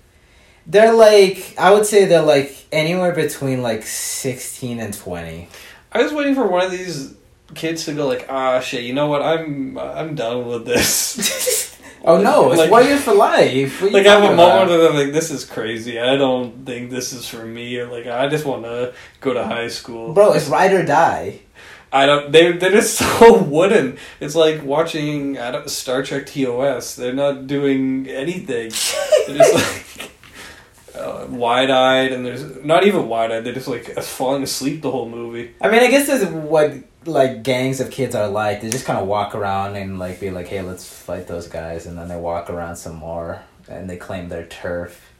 They're 0.67 0.93
like, 0.93 1.53
I 1.57 1.73
would 1.73 1.85
say 1.85 2.05
they're 2.05 2.21
like 2.21 2.65
anywhere 2.71 3.13
between 3.13 3.61
like 3.61 3.83
16 3.83 4.79
and 4.79 4.93
20. 4.93 5.49
I 5.91 6.01
was 6.01 6.13
waiting 6.13 6.33
for 6.33 6.47
one 6.47 6.63
of 6.63 6.71
these 6.71 7.13
kids 7.55 7.85
to 7.85 7.93
go 7.93 8.07
like, 8.07 8.25
ah, 8.29 8.59
shit. 8.59 8.83
You 8.83 8.93
know 8.93 9.07
what? 9.07 9.21
I'm 9.21 9.77
I'm 9.77 10.15
done 10.15 10.45
with 10.47 10.65
this. 10.65 11.77
oh 12.05 12.21
no, 12.21 12.51
it's 12.51 12.59
Like- 12.59 12.71
Warriors 12.71 13.01
for 13.03 13.13
Life. 13.13 13.81
What 13.81 13.87
are 13.87 13.89
you 13.89 13.93
like 13.93 14.07
I 14.07 14.19
have 14.19 14.31
a 14.31 14.35
moment 14.35 14.69
where 14.69 14.89
I'm 14.89 14.95
like, 14.95 15.13
this 15.13 15.31
is 15.31 15.45
crazy. 15.45 15.99
I 15.99 16.15
don't 16.17 16.65
think 16.65 16.89
this 16.91 17.13
is 17.13 17.27
for 17.27 17.45
me. 17.45 17.77
Or 17.79 17.87
like, 17.87 18.07
I 18.07 18.27
just 18.27 18.45
want 18.45 18.63
to 18.63 18.93
go 19.21 19.33
to 19.33 19.45
high 19.45 19.67
school. 19.67 20.13
Bro, 20.13 20.33
it's 20.33 20.47
ride 20.47 20.73
or 20.73 20.83
die. 20.85 21.39
I 21.91 22.05
don't. 22.05 22.31
They 22.31 22.51
they're 22.51 22.71
just 22.71 22.97
so 23.19 23.41
wooden. 23.41 23.97
It's 24.19 24.35
like 24.35 24.63
watching 24.63 25.37
I 25.37 25.51
don't, 25.51 25.69
Star 25.69 26.03
Trek 26.03 26.25
TOS. 26.25 26.95
They're 26.95 27.13
not 27.13 27.47
doing 27.47 28.07
anything. 28.07 28.71
They're 29.25 29.37
just 29.37 29.53
like 29.97 30.11
uh, 30.95 31.27
wide 31.29 31.69
eyed, 31.69 32.11
and 32.11 32.25
there's 32.25 32.63
not 32.65 32.85
even 32.85 33.07
wide 33.07 33.31
eyed. 33.31 33.45
They're 33.45 33.53
just 33.53 33.69
like 33.69 33.85
falling 34.01 34.43
asleep 34.43 34.81
the 34.81 34.91
whole 34.91 35.07
movie. 35.07 35.55
I 35.61 35.69
mean, 35.69 35.81
I 35.81 35.87
guess 35.89 36.07
that's 36.07 36.25
what 36.25 36.73
like 37.05 37.43
gangs 37.43 37.79
of 37.79 37.91
kids 37.91 38.15
are 38.15 38.27
like. 38.27 38.61
They 38.61 38.69
just 38.69 38.85
kind 38.85 38.99
of 38.99 39.07
walk 39.07 39.35
around 39.35 39.75
and 39.75 39.99
like 39.99 40.19
be 40.19 40.29
like, 40.29 40.47
"Hey, 40.47 40.61
let's 40.61 40.87
fight 40.87 41.27
those 41.27 41.47
guys," 41.47 41.85
and 41.85 41.97
then 41.97 42.07
they 42.07 42.17
walk 42.17 42.49
around 42.49 42.75
some 42.75 42.95
more 42.95 43.41
and 43.69 43.89
they 43.89 43.97
claim 43.97 44.29
their 44.29 44.45
turf. 44.45 45.13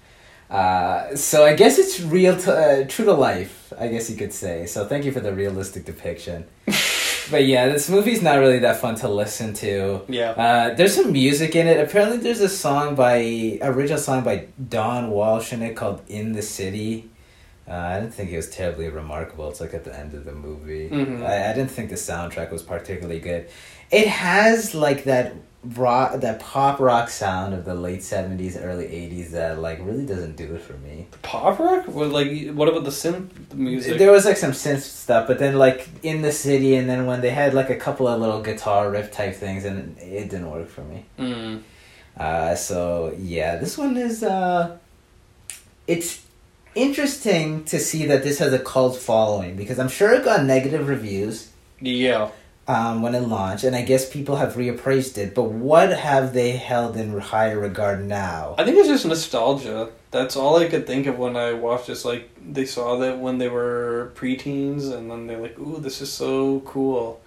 Uh, 0.50 1.14
so 1.16 1.46
I 1.46 1.56
guess 1.56 1.78
it's 1.78 2.00
real, 2.00 2.38
to, 2.38 2.54
uh, 2.54 2.88
true 2.88 3.06
to 3.06 3.14
life. 3.14 3.74
I 3.78 3.90
guess 3.90 4.10
you 4.10 4.16
could 4.16 4.34
say. 4.34 4.66
So 4.66 4.86
thank 4.86 5.04
you 5.06 5.12
for 5.12 5.20
the 5.20 5.34
realistic 5.34 5.86
depiction. 5.86 6.46
but 7.32 7.46
yeah, 7.46 7.68
this 7.68 7.90
movie's 7.90 8.22
not 8.22 8.40
really 8.40 8.60
that 8.60 8.78
fun 8.78 8.96
to 8.96 9.10
listen 9.10 9.54
to. 9.56 10.02
Yeah. 10.08 10.32
Uh, 10.32 10.74
there's 10.74 10.96
some 10.96 11.12
music 11.12 11.56
in 11.56 11.68
it. 11.68 11.80
Apparently, 11.80 12.18
there's 12.18 12.40
a 12.40 12.50
song 12.50 12.96
by 12.96 13.60
original 13.62 14.00
song 14.00 14.24
by 14.24 14.48
Don 14.70 15.10
Walsh 15.12 15.52
in 15.52 15.62
it 15.62 15.76
called 15.76 16.02
"In 16.08 16.34
the 16.34 16.42
City." 16.42 17.10
Uh, 17.68 17.74
I 17.74 18.00
didn't 18.00 18.14
think 18.14 18.32
it 18.32 18.38
was 18.38 18.50
terribly 18.50 18.88
remarkable. 18.90 19.50
It's 19.50 19.60
like 19.60 19.74
at 19.74 19.84
the 19.84 19.98
end 19.98 20.14
of 20.14 20.24
the 20.24 20.32
movie. 20.32 20.90
Mhm. 20.90 21.26
I, 21.26 21.50
I 21.50 21.54
didn't 21.54 21.72
think 21.72 21.90
the 21.90 21.96
soundtrack 21.96 22.52
was 22.52 22.64
particularly 22.64 23.20
good. 23.20 23.50
It 23.92 24.08
has 24.08 24.74
like 24.74 25.04
that 25.04 25.34
rock, 25.76 26.22
that 26.22 26.40
pop 26.40 26.80
rock 26.80 27.10
sound 27.10 27.54
of 27.54 27.66
the 27.66 27.76
late 27.76 28.04
seventies, 28.04 28.56
early 28.56 28.86
eighties 28.86 29.32
that 29.32 29.60
like 29.60 29.80
really 29.82 30.06
doesn't 30.06 30.38
do 30.38 30.56
it 30.56 30.62
for 30.62 30.74
me. 30.78 31.08
Pop 31.24 31.60
rock? 31.60 31.88
What 31.88 32.10
like 32.10 32.52
what 32.52 32.70
about 32.70 32.86
the 32.86 32.90
synth 32.92 33.54
music? 33.54 33.98
There 33.98 34.12
was 34.12 34.24
like 34.24 34.38
some 34.38 34.52
synth 34.52 34.82
stuff, 34.82 35.28
but 35.28 35.40
then 35.40 35.58
like 35.58 35.90
in 36.04 36.22
the 36.22 36.32
city, 36.32 36.76
and 36.76 36.90
then 36.90 37.06
when 37.06 37.20
they 37.20 37.32
had 37.32 37.54
like 37.54 37.70
a 37.70 37.76
couple 37.76 38.08
of 38.08 38.20
little 38.22 38.42
guitar 38.42 38.90
riff 38.90 39.12
type 39.12 39.36
things, 39.36 39.66
and 39.66 39.98
it 39.98 40.30
didn't 40.30 40.50
work 40.50 40.70
for 40.70 40.82
me. 40.82 41.06
Mm. 41.20 41.64
Uh, 42.18 42.56
so 42.56 43.14
yeah, 43.20 43.58
this 43.58 43.78
one 43.78 43.98
is 43.98 44.24
uh, 44.24 44.78
it's 45.86 46.24
interesting 46.78 47.64
to 47.66 47.80
see 47.80 48.06
that 48.06 48.24
this 48.24 48.40
has 48.40 48.54
a 48.54 48.60
cult 48.60 48.96
following 48.98 49.56
because 49.56 49.80
I'm 49.80 49.90
sure 49.90 50.14
it 50.14 50.24
got 50.24 50.44
negative 50.46 50.88
reviews 50.88 51.50
Yeah. 51.82 52.30
um, 52.68 53.02
when 53.02 53.16
it 53.16 53.22
launched, 53.22 53.64
and 53.64 53.76
I 53.76 53.82
guess 53.82 54.08
people 54.10 54.36
have 54.38 54.54
reappraised 54.54 55.18
it. 55.18 55.34
But 55.34 55.46
what 55.70 55.90
have 55.92 56.34
they 56.34 56.52
held 56.52 56.96
in 56.98 57.18
higher 57.20 57.60
regard 57.60 58.06
now? 58.06 58.56
I 58.58 58.64
think 58.64 58.78
it's 58.78 58.88
just 58.88 59.06
nostalgia. 59.06 59.90
That's 60.12 60.36
all 60.36 60.58
I 60.58 60.68
could 60.68 60.86
think 60.88 61.06
of 61.08 61.18
when 61.18 61.36
I 61.36 61.54
watched 61.54 61.88
this. 61.88 62.06
Like 62.06 62.30
they 62.56 62.66
saw 62.66 62.98
that 63.00 63.20
when 63.20 63.38
they 63.40 63.50
were 63.50 64.12
preteens, 64.16 64.92
and 64.94 65.10
then 65.12 65.28
they're 65.28 65.42
like, 65.48 65.58
"Ooh, 65.60 65.80
this 65.80 66.02
is 66.02 66.12
so 66.12 66.62
cool." 66.66 67.20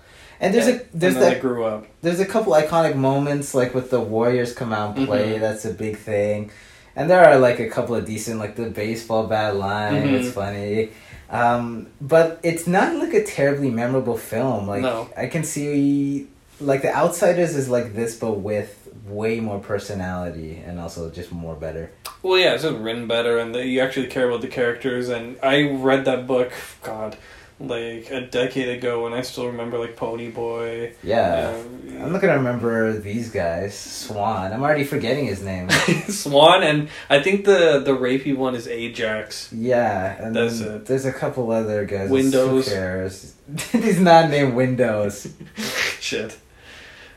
And 0.42 0.54
there's 0.54 0.68
a 0.68 0.72
And 0.72 0.80
there's 0.94 1.14
they 1.14 1.20
that 1.20 1.40
grew 1.42 1.64
up. 1.64 1.86
there's 2.00 2.20
a 2.20 2.24
couple 2.34 2.54
iconic 2.54 2.94
moments 2.96 3.54
like 3.54 3.74
with 3.74 3.90
the 3.90 4.00
Warriors 4.00 4.54
come 4.54 4.72
out 4.72 4.96
and 4.96 5.06
play. 5.06 5.34
Mhm. 5.36 5.40
That's 5.40 5.64
a 5.66 5.70
big 5.84 5.98
thing, 5.98 6.50
and 6.96 7.08
there 7.10 7.24
are 7.24 7.38
like 7.38 7.58
a 7.60 7.68
couple 7.68 7.94
of 7.94 8.04
decent 8.06 8.38
like 8.38 8.56
the 8.56 8.70
baseball 8.70 9.26
bat 9.26 9.56
line. 9.56 10.02
Mhm. 10.08 10.12
It's 10.20 10.32
funny, 10.32 10.90
um, 11.30 11.86
but 12.00 12.38
it's 12.42 12.66
not 12.66 12.94
like 12.96 13.14
a 13.14 13.24
terribly 13.24 13.70
memorable 13.70 14.16
film. 14.16 14.66
Like 14.66 14.82
No. 14.82 15.08
I 15.16 15.26
can 15.26 15.44
see 15.44 16.26
like 16.60 16.82
the 16.82 16.94
Outsiders 16.94 17.54
is 17.56 17.68
like 17.68 17.94
this, 17.94 18.16
but 18.16 18.32
with 18.40 18.76
way 19.06 19.40
more 19.40 19.58
personality 19.58 20.62
and 20.66 20.78
also 20.78 21.10
just 21.10 21.32
more 21.32 21.54
better. 21.54 21.90
Well, 22.22 22.38
yeah, 22.38 22.52
it's 22.54 22.64
just 22.64 22.76
written 22.76 23.06
better, 23.08 23.38
and 23.38 23.54
the, 23.54 23.64
you 23.66 23.80
actually 23.80 24.08
care 24.08 24.28
about 24.28 24.42
the 24.42 24.48
characters. 24.48 25.08
And 25.08 25.36
I 25.42 25.70
read 25.70 26.04
that 26.04 26.26
book, 26.26 26.52
God, 26.82 27.16
like 27.60 28.10
a 28.10 28.22
decade 28.22 28.68
ago, 28.78 29.06
and 29.06 29.14
I 29.14 29.20
still 29.20 29.46
remember 29.46 29.78
like 29.78 29.94
Pony 29.94 30.30
Boy. 30.30 30.94
Yeah. 31.02 31.54
I'm 32.00 32.12
not 32.12 32.20
gonna 32.22 32.38
remember 32.38 32.98
these 32.98 33.30
guys. 33.30 33.78
Swan. 33.78 34.52
I'm 34.52 34.62
already 34.62 34.84
forgetting 34.84 35.26
his 35.26 35.42
name. 35.42 35.68
Swan, 36.08 36.62
and 36.62 36.88
I 37.10 37.22
think 37.22 37.44
the 37.44 37.80
the 37.84 37.92
rapey 37.92 38.34
one 38.34 38.54
is 38.54 38.66
Ajax. 38.66 39.52
Yeah, 39.52 40.16
and 40.24 40.34
That's 40.34 40.60
then 40.60 40.76
it. 40.76 40.86
there's 40.86 41.04
a 41.04 41.12
couple 41.12 41.50
other 41.52 41.84
guys. 41.84 42.08
Windows. 42.10 42.66
Who 42.66 42.72
cares? 42.72 43.34
He's 43.72 44.00
not 44.00 44.30
named 44.30 44.54
Windows. 44.54 45.32
Shit. 46.00 46.38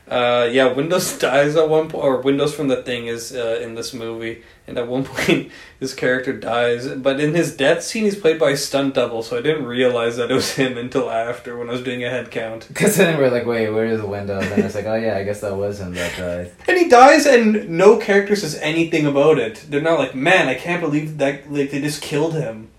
Uh, 0.06 0.48
yeah, 0.52 0.66
Windows 0.66 1.18
dies 1.18 1.56
at 1.56 1.68
one 1.68 1.88
point, 1.88 2.04
or 2.04 2.20
Windows 2.20 2.54
from 2.54 2.68
the 2.68 2.82
Thing 2.82 3.06
is 3.06 3.34
uh, 3.34 3.58
in 3.62 3.74
this 3.74 3.94
movie, 3.94 4.42
and 4.66 4.76
at 4.76 4.86
one 4.94 5.04
point 5.04 5.50
his 5.80 5.94
character 5.94 6.32
dies. 6.32 6.86
But 6.88 7.20
in 7.20 7.34
his 7.34 7.56
death 7.56 7.82
scene, 7.82 8.04
he's 8.04 8.18
played 8.18 8.38
by 8.38 8.50
a 8.50 8.56
stunt 8.56 8.94
double, 8.94 9.22
so 9.22 9.38
I 9.38 9.42
didn't 9.42 9.64
realize 9.64 10.16
that 10.18 10.30
it 10.30 10.34
was 10.34 10.52
him 10.56 10.76
until 10.76 11.10
after 11.10 11.56
when 11.58 11.68
I 11.68 11.72
was 11.72 11.82
doing 11.82 12.04
a 12.04 12.10
head 12.10 12.30
count. 12.30 12.68
Because 12.68 12.96
then 12.96 13.18
we're 13.18 13.30
like, 13.30 13.46
wait, 13.46 13.70
where 13.70 13.86
is 13.86 14.02
Windows? 14.02 14.44
And 14.44 14.62
it's 14.62 14.74
like, 14.74 14.86
oh 14.86 14.94
yeah, 14.94 15.16
I 15.16 15.24
guess 15.24 15.40
that 15.40 15.56
was 15.56 15.80
him 15.80 15.94
that 15.94 16.16
died. 16.16 16.52
And 16.68 16.78
he 16.78 16.88
dies, 16.88 17.26
and 17.26 17.70
no 17.70 17.96
character 17.96 18.36
says 18.36 18.56
anything 18.56 19.06
about 19.06 19.38
it. 19.38 19.64
They're 19.68 19.80
not 19.80 19.98
like, 19.98 20.14
man, 20.14 20.48
I 20.48 20.54
can't 20.54 20.82
believe 20.82 21.18
that 21.18 21.50
like 21.50 21.70
they 21.70 21.80
just 21.80 22.02
killed 22.02 22.34
him. 22.34 22.70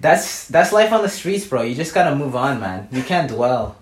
That's 0.00 0.48
that's 0.48 0.72
life 0.72 0.92
on 0.92 1.02
the 1.02 1.08
streets, 1.08 1.46
bro. 1.46 1.62
You 1.62 1.76
just 1.76 1.94
gotta 1.94 2.16
move 2.16 2.34
on, 2.34 2.58
man. 2.58 2.88
You 2.90 3.02
can't 3.02 3.30
dwell. 3.30 3.76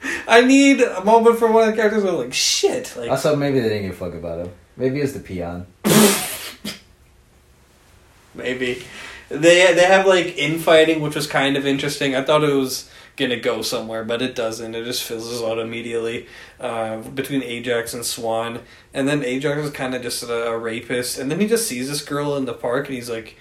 I 0.28 0.42
need 0.42 0.80
a 0.80 1.04
moment 1.04 1.38
for 1.38 1.50
one 1.50 1.68
of 1.68 1.74
the 1.74 1.76
characters 1.76 2.04
where 2.04 2.12
like, 2.12 2.32
shit, 2.32 2.94
like 2.96 3.10
Also, 3.10 3.34
maybe 3.36 3.60
they 3.60 3.68
didn't 3.68 3.82
give 3.82 3.94
a 3.94 3.96
fuck 3.96 4.14
about 4.14 4.46
him. 4.46 4.52
Maybe 4.76 4.98
it 4.98 5.02
was 5.02 5.14
the 5.14 5.20
peon. 5.20 5.66
maybe 8.34 8.84
they 9.28 9.74
they 9.74 9.84
have 9.84 10.06
like 10.06 10.38
infighting, 10.38 11.00
which 11.00 11.14
was 11.14 11.26
kind 11.26 11.56
of 11.56 11.66
interesting. 11.66 12.14
I 12.14 12.22
thought 12.22 12.44
it 12.44 12.54
was 12.54 12.88
gonna 13.16 13.38
go 13.38 13.62
somewhere, 13.62 14.04
but 14.04 14.22
it 14.22 14.34
doesn't. 14.34 14.74
It 14.74 14.84
just 14.84 15.02
fizzles 15.02 15.42
out 15.42 15.58
immediately 15.58 16.26
uh, 16.60 16.98
between 16.98 17.42
Ajax 17.42 17.92
and 17.92 18.06
Swan, 18.06 18.60
and 18.94 19.08
then 19.08 19.24
Ajax 19.24 19.60
is 19.62 19.70
kind 19.70 19.94
of 19.94 20.02
just 20.02 20.22
a, 20.22 20.48
a 20.48 20.56
rapist, 20.56 21.18
and 21.18 21.30
then 21.30 21.40
he 21.40 21.46
just 21.46 21.66
sees 21.66 21.88
this 21.88 22.02
girl 22.02 22.36
in 22.36 22.44
the 22.46 22.54
park, 22.54 22.86
and 22.86 22.94
he's 22.94 23.10
like, 23.10 23.36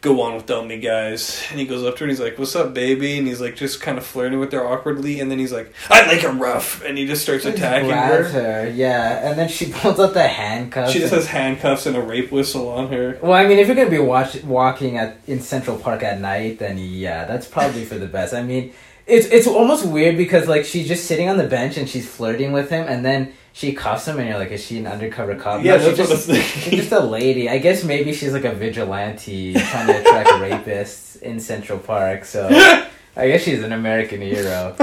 go 0.00 0.22
on 0.22 0.36
without 0.36 0.66
me, 0.66 0.78
guys. 0.78 1.44
And 1.50 1.58
he 1.58 1.66
goes 1.66 1.84
up 1.84 1.94
to 1.96 2.00
her 2.00 2.04
and 2.04 2.10
he's 2.10 2.20
like, 2.20 2.38
what's 2.38 2.54
up, 2.54 2.72
baby? 2.72 3.18
And 3.18 3.26
he's 3.26 3.40
like, 3.40 3.56
just 3.56 3.80
kind 3.80 3.98
of 3.98 4.06
flirting 4.06 4.38
with 4.38 4.52
her 4.52 4.64
awkwardly. 4.64 5.20
And 5.20 5.30
then 5.30 5.38
he's 5.38 5.52
like, 5.52 5.72
I 5.90 6.06
like 6.06 6.20
him 6.20 6.40
rough. 6.40 6.84
And 6.84 6.96
he 6.96 7.06
just 7.06 7.22
starts 7.22 7.44
attacking 7.44 7.90
her. 7.90 8.22
her, 8.24 8.68
yeah, 8.68 9.28
and 9.28 9.38
then 9.38 9.48
she 9.48 9.72
pulls 9.72 9.98
out 9.98 10.14
the 10.14 10.28
handcuffs. 10.28 10.92
She 10.92 11.00
just 11.00 11.12
and- 11.12 11.20
has 11.22 11.28
handcuffs 11.30 11.86
and 11.86 11.96
a 11.96 12.00
rape 12.02 12.30
whistle 12.30 12.68
on 12.68 12.92
her. 12.92 13.18
Well, 13.22 13.32
I 13.32 13.46
mean, 13.46 13.58
if 13.58 13.66
you're 13.66 13.76
gonna 13.76 13.90
be 13.90 13.98
watch, 13.98 14.42
walking 14.44 14.98
at 14.98 15.18
in 15.26 15.40
Central 15.40 15.76
Park 15.76 16.02
at 16.02 16.20
night, 16.20 16.58
then 16.58 16.78
yeah, 16.78 17.24
that's 17.24 17.46
probably 17.48 17.84
for 17.84 17.96
the 17.96 18.06
best. 18.06 18.34
I 18.34 18.42
mean, 18.42 18.72
it's 19.06 19.26
it's 19.26 19.46
almost 19.46 19.86
weird 19.86 20.16
because 20.16 20.46
like 20.46 20.64
she's 20.64 20.86
just 20.86 21.06
sitting 21.06 21.28
on 21.28 21.38
the 21.38 21.46
bench 21.46 21.76
and 21.76 21.88
she's 21.88 22.08
flirting 22.08 22.52
with 22.52 22.70
him, 22.70 22.86
and 22.86 23.04
then 23.04 23.32
she 23.58 23.72
cuffs 23.72 24.06
him, 24.06 24.20
and 24.20 24.28
you're 24.28 24.38
like, 24.38 24.52
is 24.52 24.64
she 24.64 24.78
an 24.78 24.86
undercover 24.86 25.34
cop? 25.34 25.64
Yeah, 25.64 25.78
No, 25.78 25.90
that's 25.90 25.98
she's 25.98 26.26
just, 26.26 26.48
she's 26.62 26.74
just 26.74 26.92
a 26.92 27.00
lady. 27.00 27.48
I 27.50 27.58
guess 27.58 27.82
maybe 27.82 28.12
she's 28.12 28.32
like 28.32 28.44
a 28.44 28.52
vigilante 28.54 29.52
trying 29.54 29.88
to 29.88 29.98
attract 30.00 30.28
rapists 30.46 31.20
in 31.20 31.40
Central 31.40 31.80
Park. 31.80 32.24
So 32.24 32.46
I 33.16 33.26
guess 33.28 33.42
she's 33.42 33.64
an 33.64 33.72
American 33.72 34.20
hero. 34.20 34.76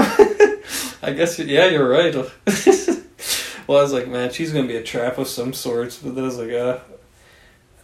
I 1.02 1.14
guess, 1.16 1.38
yeah, 1.38 1.68
you're 1.68 1.88
right. 1.88 2.14
well, 3.66 3.78
I 3.78 3.82
was 3.82 3.94
like, 3.94 4.08
man, 4.08 4.30
she's 4.30 4.52
going 4.52 4.66
to 4.66 4.70
be 4.70 4.78
a 4.78 4.82
trap 4.82 5.16
of 5.16 5.26
some 5.26 5.54
sorts. 5.54 5.96
But 5.96 6.14
then 6.14 6.24
I 6.24 6.26
was 6.26 6.36
like, 6.36 6.52
uh, 6.52 6.80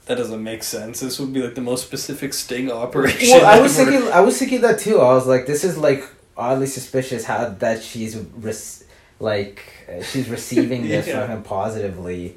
that 0.05 0.17
doesn't 0.19 0.43
make 0.43 0.63
sense. 0.63 1.01
This 1.01 1.19
would 1.19 1.33
be 1.33 1.41
like 1.43 1.55
the 1.55 1.63
most 1.63 1.87
specific 1.87 2.35
sting 2.35 2.71
operation. 2.71 3.31
Well, 3.31 3.47
I 3.47 3.63
was 3.63 3.79
ever. 3.79 3.91
thinking, 3.91 4.13
I 4.13 4.21
was 4.21 4.39
thinking 4.39 4.61
that 4.61 4.79
too. 4.79 5.01
I 5.01 5.15
was 5.15 5.27
like, 5.27 5.47
this 5.47 5.65
is 5.65 5.79
like 5.79 6.05
oddly 6.37 6.67
suspicious 6.67 7.25
how 7.25 7.49
that 7.49 7.83
she's 7.83 8.15
rec- 8.19 8.87
like 9.23 9.63
uh, 9.89 10.03
she's 10.03 10.29
receiving 10.29 10.87
this 10.89 11.07
Yeah. 11.09 11.21
from 11.27 11.37
him 11.39 11.43
positively. 11.43 12.37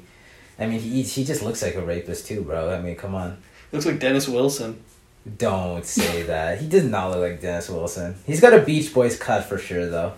I 0.58 0.66
mean, 0.66 0.80
he 0.80 1.02
he 1.02 1.24
just 1.24 1.42
looks 1.42 1.60
like 1.62 1.74
a 1.74 1.82
rapist 1.82 2.26
too, 2.26 2.40
bro. 2.42 2.70
I 2.72 2.80
mean, 2.80 2.96
come 2.96 3.14
on, 3.14 3.36
Looks 3.72 3.84
like 3.84 3.98
Dennis 3.98 4.26
Wilson. 4.28 4.82
don't 5.36 5.84
say 5.84 6.22
that. 6.32 6.60
He 6.60 6.68
does 6.68 6.84
not 6.84 7.10
look 7.10 7.20
like 7.20 7.40
Dennis 7.42 7.68
Wilson. 7.68 8.14
He's 8.24 8.40
got 8.40 8.54
a 8.54 8.60
Beach 8.62 8.94
Boys 8.94 9.18
cut 9.18 9.44
for 9.44 9.58
sure, 9.58 9.86
though. 9.86 10.12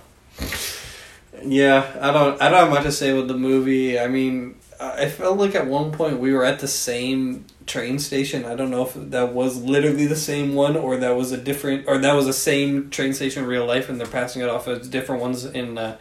Yeah, 1.42 1.87
I 2.00 2.12
don't. 2.12 2.40
I 2.42 2.48
don't 2.50 2.61
have 2.61 2.70
much 2.70 2.83
to 2.85 2.92
say 2.92 3.12
with 3.12 3.28
the 3.28 3.37
movie. 3.37 3.98
I 3.98 4.09
mean, 4.09 4.57
I 4.81 5.04
I 5.04 5.09
felt 5.09 5.38
like 5.38 5.54
at 5.54 5.66
one 5.66 5.92
point 5.92 6.18
we 6.20 6.33
were 6.33 6.44
at 6.44 6.59
the 6.61 6.68
same 6.68 7.44
train 7.66 7.98
station. 7.98 8.44
I 8.44 8.54
don't 8.57 8.70
know 8.70 8.83
if 8.87 8.94
that 8.94 9.33
was 9.35 9.62
literally 9.62 10.07
the 10.07 10.16
same 10.16 10.54
one 10.54 10.76
or 10.76 10.96
that 10.96 11.14
was 11.16 11.33
a 11.33 11.37
different, 11.37 11.87
or 11.87 11.98
that 11.98 12.14
was 12.14 12.26
the 12.26 12.33
same 12.33 12.90
train 12.90 13.12
station 13.12 13.42
in 13.44 13.48
real 13.48 13.66
life, 13.66 13.88
and 13.88 14.00
they're 14.00 14.07
passing 14.07 14.42
it 14.42 14.48
off 14.48 14.66
as 14.68 14.88
different 14.88 15.20
ones 15.22 15.44
in 15.44 15.78
uh, 15.78 15.96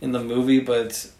in 0.00 0.12
the 0.12 0.22
movie. 0.22 0.60
But 0.60 1.10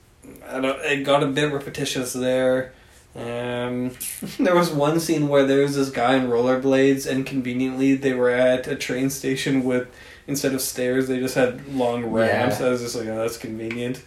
I 0.46 0.60
don't. 0.60 0.80
It 0.84 1.04
got 1.04 1.22
a 1.22 1.26
bit 1.26 1.52
repetitious 1.52 2.12
there. 2.12 2.72
Um, 3.16 3.92
there 4.38 4.54
was 4.54 4.70
one 4.70 5.00
scene 5.00 5.28
where 5.28 5.44
there 5.44 5.62
was 5.62 5.76
this 5.76 5.90
guy 5.90 6.16
in 6.16 6.28
rollerblades, 6.28 7.10
and 7.10 7.26
conveniently 7.26 7.94
they 7.94 8.14
were 8.14 8.30
at 8.30 8.66
a 8.66 8.76
train 8.76 9.10
station 9.10 9.64
with 9.64 9.88
instead 10.28 10.54
of 10.54 10.60
stairs, 10.60 11.08
they 11.08 11.18
just 11.18 11.34
had 11.34 11.66
long 11.74 12.04
ramps. 12.04 12.60
Yeah. 12.60 12.66
I 12.66 12.68
was 12.68 12.82
just 12.82 12.94
like, 12.94 13.08
oh, 13.08 13.16
that's 13.16 13.38
convenient. 13.38 14.04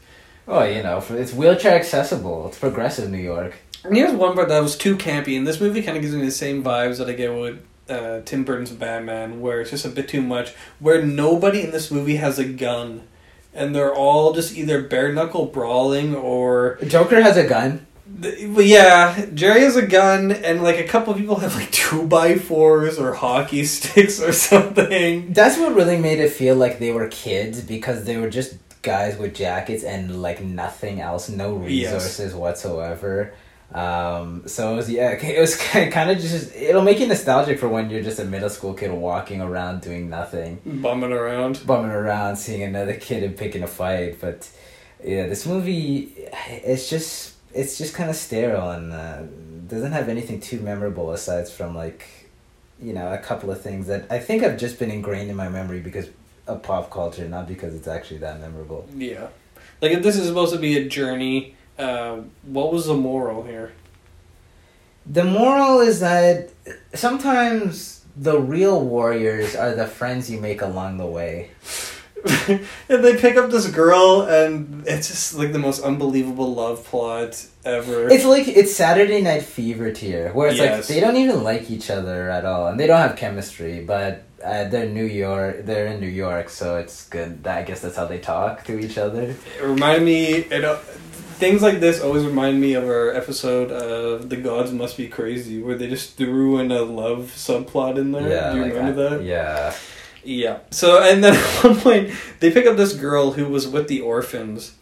Oh, 0.47 0.63
you 0.63 0.83
know, 0.83 1.03
it's 1.09 1.33
wheelchair 1.33 1.75
accessible. 1.75 2.47
It's 2.47 2.59
progressive 2.59 3.09
New 3.09 3.17
York. 3.17 3.55
And 3.83 3.95
here's 3.95 4.13
one 4.13 4.35
part 4.35 4.47
that 4.49 4.61
was 4.61 4.77
too 4.77 4.95
campy, 4.95 5.35
and 5.35 5.45
this 5.45 5.59
movie 5.59 5.81
kind 5.81 5.97
of 5.97 6.03
gives 6.03 6.15
me 6.15 6.23
the 6.23 6.31
same 6.31 6.63
vibes 6.63 6.99
that 6.99 7.09
I 7.09 7.13
get 7.13 7.33
with 7.33 7.65
uh, 7.89 8.21
Tim 8.23 8.43
Burton's 8.43 8.71
Batman, 8.71 9.41
where 9.41 9.61
it's 9.61 9.71
just 9.71 9.85
a 9.85 9.89
bit 9.89 10.07
too 10.07 10.21
much. 10.21 10.51
Where 10.79 11.03
nobody 11.03 11.63
in 11.63 11.71
this 11.71 11.89
movie 11.89 12.17
has 12.17 12.37
a 12.37 12.45
gun, 12.45 13.07
and 13.53 13.75
they're 13.75 13.93
all 13.93 14.33
just 14.33 14.55
either 14.55 14.81
bare 14.81 15.11
knuckle 15.13 15.45
brawling 15.45 16.15
or. 16.15 16.77
Joker 16.87 17.21
has 17.21 17.37
a 17.37 17.47
gun. 17.47 17.85
But 18.13 18.65
yeah, 18.65 19.25
Jerry 19.33 19.61
has 19.61 19.77
a 19.77 19.85
gun, 19.85 20.31
and 20.31 20.61
like 20.61 20.77
a 20.77 20.87
couple 20.87 21.13
of 21.13 21.19
people 21.19 21.37
have 21.37 21.55
like 21.55 21.71
two 21.71 22.05
by 22.07 22.35
fours 22.37 22.99
or 22.99 23.13
hockey 23.13 23.63
sticks 23.65 24.21
or 24.21 24.33
something. 24.33 25.31
That's 25.33 25.57
what 25.57 25.73
really 25.75 25.97
made 25.97 26.19
it 26.19 26.29
feel 26.31 26.55
like 26.55 26.77
they 26.79 26.91
were 26.91 27.07
kids 27.07 27.61
because 27.61 28.03
they 28.03 28.17
were 28.17 28.29
just 28.29 28.55
guys 28.81 29.17
with 29.17 29.33
jackets 29.35 29.83
and 29.83 30.21
like 30.21 30.41
nothing 30.43 30.99
else, 31.01 31.29
no 31.29 31.63
Yes. 31.65 31.93
resources 31.93 32.33
whatsoever. 32.35 33.33
Um, 33.73 34.43
so 34.47 34.73
it 34.73 34.75
was 34.75 34.89
yeah, 34.89 35.11
it 35.11 35.39
was 35.39 35.55
kind 35.55 36.11
of 36.11 36.19
just 36.19 36.53
it'll 36.55 36.81
make 36.81 36.99
you 36.99 37.07
nostalgic 37.07 37.59
for 37.59 37.69
when 37.69 37.89
you're 37.89 38.03
just 38.03 38.19
a 38.19 38.25
middle 38.25 38.49
school 38.49 38.73
kid 38.73 38.91
walking 38.91 39.41
around 39.41 39.81
doing 39.81 40.09
nothing, 40.09 40.59
Bumming 40.65 41.13
around. 41.13 41.65
bumming 41.65 41.91
around, 41.91 42.35
seeing 42.37 42.63
another 42.63 42.95
kid 42.95 43.23
and 43.23 43.37
picking 43.37 43.63
a 43.63 43.67
fight. 43.67 44.19
But 44.19 44.49
yeah, 45.03 45.27
this 45.27 45.45
movie, 45.45 46.11
it's 46.49 46.89
just 46.89 47.35
it's 47.53 47.77
just 47.77 47.93
kind 47.93 48.09
of 48.09 48.15
sterile 48.15 48.71
and 48.71 48.91
uh, 48.93 49.23
doesn't 49.67 49.91
have 49.93 50.09
anything 50.09 50.39
too 50.41 50.59
memorable 50.59 51.11
aside 51.11 51.47
from 51.47 51.75
like 51.75 52.07
you 52.81 52.93
know 52.93 53.13
a 53.13 53.17
couple 53.17 53.51
of 53.51 53.61
things 53.61 53.87
that 53.87 54.05
I 54.11 54.19
think 54.19 54.43
have 54.43 54.57
just 54.57 54.79
been 54.79 54.91
ingrained 54.91 55.29
in 55.29 55.35
my 55.35 55.47
memory 55.49 55.79
because 55.79 56.09
of 56.47 56.61
pop 56.63 56.89
culture, 56.91 57.27
not 57.29 57.47
because 57.47 57.73
it's 57.73 57.87
actually 57.87 58.17
that 58.17 58.39
memorable. 58.41 58.85
Yeah. 58.95 59.27
Like 59.81 59.91
if 59.93 60.03
this 60.03 60.17
is 60.17 60.27
supposed 60.27 60.53
to 60.53 60.59
be 60.59 60.77
a 60.77 60.87
journey, 60.89 61.55
uh, 61.81 62.21
what 62.43 62.71
was 62.71 62.85
the 62.85 62.93
moral 62.93 63.43
here? 63.43 63.71
The 65.05 65.23
moral 65.23 65.79
is 65.79 65.99
that 66.01 66.49
sometimes 66.93 68.05
the 68.15 68.39
real 68.39 68.81
warriors 68.85 69.55
are 69.55 69.73
the 69.75 69.87
friends 69.87 70.29
you 70.29 70.39
make 70.39 70.61
along 70.61 70.97
the 70.97 71.05
way. 71.05 71.49
and 72.47 73.03
they 73.03 73.17
pick 73.17 73.35
up 73.35 73.49
this 73.49 73.67
girl, 73.71 74.21
and 74.21 74.83
it's 74.87 75.07
just 75.07 75.33
like 75.33 75.53
the 75.53 75.59
most 75.59 75.81
unbelievable 75.81 76.53
love 76.53 76.85
plot 76.85 77.43
ever. 77.65 78.07
It's 78.09 78.25
like 78.25 78.47
it's 78.47 78.75
Saturday 78.75 79.21
Night 79.21 79.41
Fever 79.41 79.91
tier, 79.91 80.31
where 80.33 80.49
it's 80.49 80.57
Yes. 80.59 80.77
like 80.77 80.87
they 80.87 80.99
don't 80.99 81.15
even 81.17 81.43
like 81.43 81.71
each 81.71 81.89
other 81.89 82.29
at 82.29 82.45
all, 82.45 82.67
and 82.67 82.79
they 82.79 82.85
don't 82.85 82.99
have 82.99 83.15
chemistry. 83.15 83.81
But 83.83 84.23
uh, 84.43 84.65
they're 84.65 84.85
New 84.87 85.05
York, 85.05 85.65
they're 85.65 85.87
in 85.87 85.99
New 85.99 86.07
York, 86.07 86.49
so 86.49 86.77
it's 86.77 87.07
good. 87.09 87.47
I 87.47 87.63
guess 87.63 87.81
that's 87.81 87.95
how 87.95 88.05
they 88.05 88.19
talk 88.19 88.65
to 88.65 88.77
each 88.77 88.99
other. 88.99 89.33
it 89.59 89.63
reminded 89.63 90.03
me. 90.03 90.25
It, 90.55 90.63
uh, 90.63 90.77
things 91.41 91.61
like 91.61 91.81
this 91.81 91.99
always 91.99 92.23
remind 92.23 92.61
me 92.61 92.73
of 92.75 92.85
our 92.85 93.09
episode 93.13 93.69
of 93.71 94.29
"The 94.29 94.37
Gods 94.37 94.71
Must 94.71 94.95
Be 94.95 95.07
Crazy," 95.09 95.61
where 95.61 95.75
they 95.75 95.89
just 95.89 96.15
threw 96.15 96.57
in 96.59 96.71
a 96.71 96.83
love 96.83 97.33
subplot 97.35 97.97
in 97.97 98.13
there. 98.13 98.29
Yeah, 98.29 98.51
Do 98.51 98.57
you 98.57 98.63
like 98.63 98.73
remember 98.73 99.05
I- 99.07 99.09
that? 99.17 99.23
Yeah. 99.23 99.73
Yeah. 100.23 100.59
So, 100.69 101.01
and 101.01 101.21
then 101.23 101.33
at 101.35 101.63
one 101.65 101.75
point, 101.77 102.11
they 102.39 102.51
pick 102.51 102.65
up 102.65 102.77
this 102.77 102.93
girl 102.93 103.31
who 103.31 103.47
was 103.49 103.67
with 103.67 103.89
the 103.89 103.99
orphans. 104.01 104.75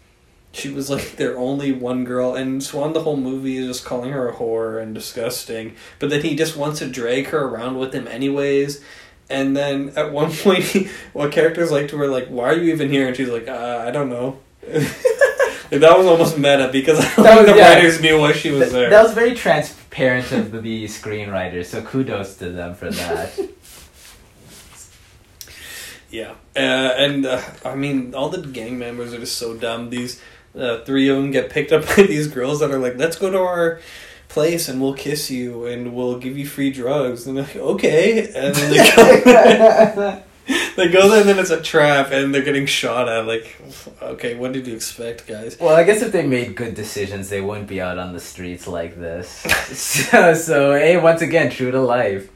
She 0.52 0.70
was 0.70 0.90
like 0.90 1.16
their 1.16 1.38
only 1.38 1.72
one 1.72 2.04
girl, 2.06 2.36
and 2.36 2.62
Swan 2.64 2.94
the 2.94 3.02
whole 3.04 3.18
movie 3.18 3.58
is 3.58 3.68
just 3.68 3.86
calling 3.86 4.12
her 4.12 4.28
a 4.28 4.34
whore 4.34 4.82
and 4.82 4.94
disgusting. 4.94 5.76
But 6.00 6.10
then 6.10 6.22
he 6.24 6.36
just 6.36 6.58
wants 6.58 6.80
to 6.80 6.88
drag 6.90 7.28
her 7.28 7.40
around 7.46 7.78
with 7.78 7.94
him 7.94 8.08
anyways. 8.08 8.84
And 9.30 9.56
then 9.56 9.94
at 9.96 10.12
one 10.12 10.32
point, 10.44 10.64
he, 10.64 10.90
what 11.14 11.32
characters 11.32 11.72
like 11.72 11.88
to 11.90 11.98
her 11.98 12.08
like, 12.08 12.28
"Why 12.28 12.50
are 12.50 12.58
you 12.58 12.74
even 12.74 12.90
here?" 12.90 13.08
And 13.08 13.16
she's 13.16 13.30
like, 13.30 13.48
uh, 13.48 13.84
"I 13.88 13.92
don't 13.92 14.10
know." 14.10 14.40
like, 15.72 15.82
that 15.82 15.98
was 15.98 16.08
almost 16.08 16.38
meta 16.38 16.70
because 16.72 17.00
I 17.00 17.24
That 17.24 17.38
was- 17.38 17.46
the 17.52 17.56
yeah. 17.58 17.74
writers 17.76 18.02
knew 18.02 18.20
why 18.20 18.32
she 18.34 18.52
was 18.52 18.62
Th- 18.62 18.72
there. 18.74 18.90
That 18.90 19.04
was 19.04 19.14
very 19.14 19.36
transparent 19.36 20.32
of 20.32 20.52
the, 20.52 20.60
the 20.62 20.86
screenwriters, 20.86 21.66
so 21.66 21.82
kudos 21.82 22.36
to 22.38 22.50
them 22.50 22.76
for 22.76 22.90
that. 22.92 23.40
Yeah, 26.12 26.32
uh, 26.56 26.60
and 26.60 27.24
uh, 27.26 27.40
I 27.64 27.76
mean, 27.76 28.16
all 28.16 28.30
the 28.30 28.42
gang 28.42 28.80
members 28.80 29.14
are 29.14 29.20
just 29.20 29.38
so 29.38 29.56
dumb. 29.56 29.92
These 29.92 30.20
uh, 30.58 30.80
three 30.80 31.08
of 31.08 31.18
them 31.18 31.30
get 31.30 31.52
picked 31.52 31.72
up 31.72 31.86
by 31.96 32.02
these 32.02 32.28
girls 32.28 32.62
that 32.62 32.72
are 32.72 32.80
like, 32.80 32.98
"Let's 32.98 33.16
go 33.16 33.30
to 33.30 33.38
our 33.38 33.80
place 34.28 34.68
and 34.70 34.82
we'll 34.82 34.96
kiss 34.96 35.30
you 35.30 35.66
and 35.68 35.94
we'll 35.94 36.18
give 36.18 36.36
you 36.36 36.48
free 36.48 36.72
drugs." 36.72 37.28
And 37.28 37.38
they're 37.38 37.44
like, 37.44 37.56
"Okay," 37.58 38.22
and 38.34 38.56
then 38.56 38.72
they 38.72 39.96
go, 39.96 40.24
they 40.76 40.90
go 40.90 41.08
there, 41.08 41.22
and 41.22 41.30
then 41.30 41.38
it's 41.38 41.52
a 41.52 41.62
trap, 41.62 42.12
and 42.12 42.34
they're 42.34 42.42
getting 42.42 42.66
shot 42.66 43.08
at. 43.08 43.28
Like, 43.28 43.56
okay, 44.02 44.36
what 44.36 44.52
did 44.52 44.66
you 44.66 44.76
expect, 44.76 45.28
guys? 45.28 45.60
Well, 45.60 45.76
I 45.76 45.84
guess 45.84 46.02
if 46.02 46.12
they 46.12 46.26
made 46.26 46.56
good 46.56 46.74
decisions, 46.74 47.30
they 47.30 47.40
wouldn't 47.40 47.68
be 47.68 47.80
out 47.80 48.00
on 48.00 48.14
the 48.14 48.20
streets 48.20 48.66
like 48.66 49.00
this. 49.00 49.30
so, 49.78 50.34
so, 50.34 50.74
hey, 50.74 50.98
once 50.98 51.22
again, 51.22 51.52
true 51.52 51.70
to 51.70 51.80
life. 51.80 52.32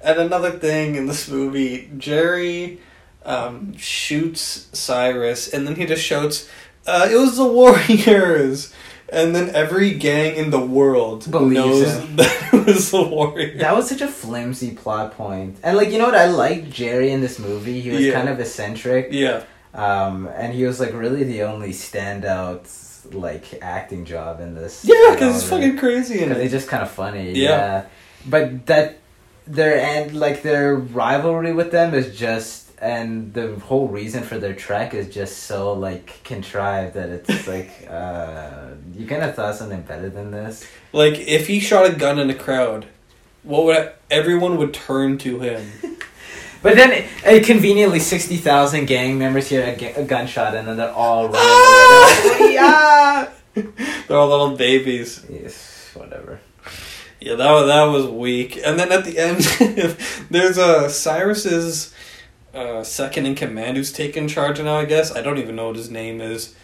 And 0.00 0.18
another 0.18 0.52
thing 0.52 0.94
in 0.94 1.06
this 1.06 1.28
movie, 1.28 1.90
Jerry 1.98 2.80
um, 3.26 3.76
shoots 3.76 4.68
Cyrus, 4.72 5.52
and 5.52 5.66
then 5.66 5.76
he 5.76 5.84
just 5.84 6.02
shouts, 6.02 6.48
uh, 6.86 7.08
"It 7.10 7.16
was 7.16 7.36
the 7.36 7.44
Warriors!" 7.52 8.72
And 9.12 9.34
then 9.34 9.50
every 9.54 9.94
gang 9.94 10.36
in 10.36 10.50
the 10.50 10.60
world 10.60 11.28
Believes 11.30 11.56
knows 11.82 11.96
him. 11.96 12.16
that 12.16 12.48
it 12.52 12.66
was 12.66 12.90
the 12.90 13.02
Warriors. 13.02 13.60
That 13.60 13.74
was 13.74 13.88
such 13.88 14.00
a 14.00 14.08
flimsy 14.08 14.72
plot 14.72 15.16
point. 15.16 15.56
And, 15.62 15.76
like, 15.76 15.90
you 15.90 15.98
know 15.98 16.06
what? 16.06 16.14
I 16.14 16.26
liked 16.26 16.70
Jerry 16.70 17.10
in 17.10 17.20
this 17.20 17.38
movie. 17.38 17.80
He 17.80 17.90
was 17.90 18.00
Yeah. 18.00 18.12
kind 18.12 18.28
of 18.28 18.38
eccentric. 18.38 19.08
yeah, 19.10 19.42
Um, 19.74 20.28
and 20.36 20.52
he 20.54 20.64
was, 20.64 20.78
like, 20.80 20.92
really 20.92 21.24
the 21.24 21.42
only 21.42 21.70
standout, 21.70 22.68
like, 23.14 23.58
acting 23.62 24.04
job 24.04 24.40
in 24.40 24.54
this. 24.54 24.84
yeah, 24.84 25.10
because 25.12 25.36
it's 25.36 25.48
fucking 25.50 25.78
crazy. 25.78 26.20
In 26.20 26.28
Because 26.28 26.38
they're 26.38 26.48
just 26.48 26.68
kind 26.68 26.82
of 26.82 26.90
funny. 26.90 27.32
Yeah. 27.32 27.48
Yeah. 27.50 27.84
But 28.26 28.66
that 28.66 28.98
their 29.46 29.80
and 29.80 30.14
like 30.14 30.42
their 30.42 30.76
rivalry 30.76 31.52
with 31.52 31.72
them 31.72 31.94
is 31.94 32.16
just 32.16 32.69
and 32.80 33.32
the 33.34 33.56
whole 33.60 33.88
reason 33.88 34.22
for 34.22 34.38
their 34.38 34.54
trek 34.54 34.94
is 34.94 35.12
just 35.12 35.44
so 35.44 35.72
like 35.72 36.22
contrived 36.24 36.94
that 36.94 37.10
it's 37.10 37.46
like 37.48 37.86
uh 37.90 38.68
you 38.94 39.06
kind 39.06 39.22
of 39.22 39.34
thought 39.34 39.56
something 39.56 39.82
better 39.82 40.08
than 40.08 40.30
this. 40.30 40.66
Like 40.92 41.18
if 41.18 41.46
he 41.46 41.60
shot 41.60 41.86
a 41.86 41.92
gun 41.92 42.18
in 42.18 42.30
a 42.30 42.34
crowd, 42.34 42.86
what 43.42 43.64
would 43.64 43.92
everyone 44.10 44.56
would 44.58 44.74
turn 44.74 45.18
to 45.18 45.40
him? 45.40 45.70
But 46.62 46.74
then, 46.74 47.08
uh, 47.24 47.42
conveniently, 47.42 48.00
sixty 48.00 48.36
thousand 48.36 48.84
gang 48.84 49.18
members 49.18 49.48
hear 49.48 49.62
a, 49.62 50.00
a 50.02 50.04
gunshot, 50.04 50.54
and 50.54 50.68
then 50.68 50.76
they're 50.76 50.92
all 50.92 51.24
running 51.28 51.38
Ah! 51.38 52.20
They're 52.22 52.32
like, 52.38 52.52
yeah. 52.52 53.28
They're 54.06 54.18
all 54.18 54.28
little 54.28 54.56
babies. 54.56 55.24
Yes, 55.30 55.90
whatever. 55.94 56.38
Yeah, 57.18 57.34
that 57.36 57.50
was, 57.50 57.66
that 57.66 57.84
was 57.84 58.06
weak. 58.08 58.60
And 58.64 58.78
then 58.78 58.92
at 58.92 59.04
the 59.04 59.18
end, 59.18 59.40
there's 60.30 60.58
a 60.58 60.62
uh, 60.84 60.88
Cyrus's 60.88 61.94
uh, 62.54 62.82
second 62.84 63.26
in 63.26 63.34
command 63.34 63.76
who's 63.76 63.92
taking 63.92 64.28
charge 64.28 64.60
now. 64.60 64.76
I 64.78 64.84
guess 64.84 65.14
I 65.14 65.22
don't 65.22 65.38
even 65.38 65.56
know 65.56 65.68
what 65.68 65.76
his 65.76 65.90
name 65.90 66.20
is. 66.20 66.54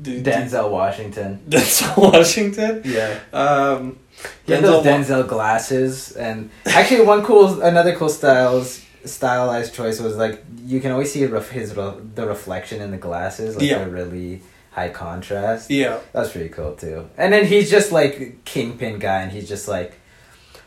D- 0.00 0.22
D- 0.22 0.30
Denzel 0.30 0.70
Washington. 0.70 1.40
Denzel 1.48 2.12
Washington. 2.12 2.82
Yeah. 2.84 3.18
Um, 3.32 3.98
He 4.46 4.52
had 4.52 4.62
those 4.64 4.84
Denzel 4.84 5.26
glasses, 5.28 6.12
and 6.12 6.50
actually, 6.66 7.02
one 7.04 7.22
cool, 7.24 7.60
another 7.62 7.94
cool 7.96 8.08
styles 8.08 8.84
stylized 9.04 9.72
choice 9.74 9.98
was 10.00 10.16
like 10.16 10.44
you 10.66 10.78
can 10.80 10.92
always 10.92 11.10
see 11.12 11.24
ref- 11.26 11.50
his 11.50 11.74
re- 11.76 11.94
the 12.14 12.26
reflection 12.26 12.80
in 12.82 12.90
the 12.90 12.98
glasses, 12.98 13.56
like 13.56 13.64
Yeah. 13.70 13.78
a 13.84 13.88
really 13.88 14.42
high 14.72 14.90
contrast. 14.90 15.70
Yeah, 15.70 15.98
That's 16.12 16.30
pretty 16.30 16.50
cool 16.50 16.74
too. 16.74 17.08
And 17.16 17.32
then 17.32 17.46
he's 17.46 17.70
just 17.70 17.92
like 17.92 18.44
kingpin 18.44 18.98
guy, 18.98 19.22
and 19.22 19.32
he's 19.32 19.48
just 19.48 19.66
like, 19.68 19.94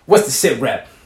"What's 0.06 0.26
the 0.26 0.32
sit 0.32 0.60
rep? 0.60 0.88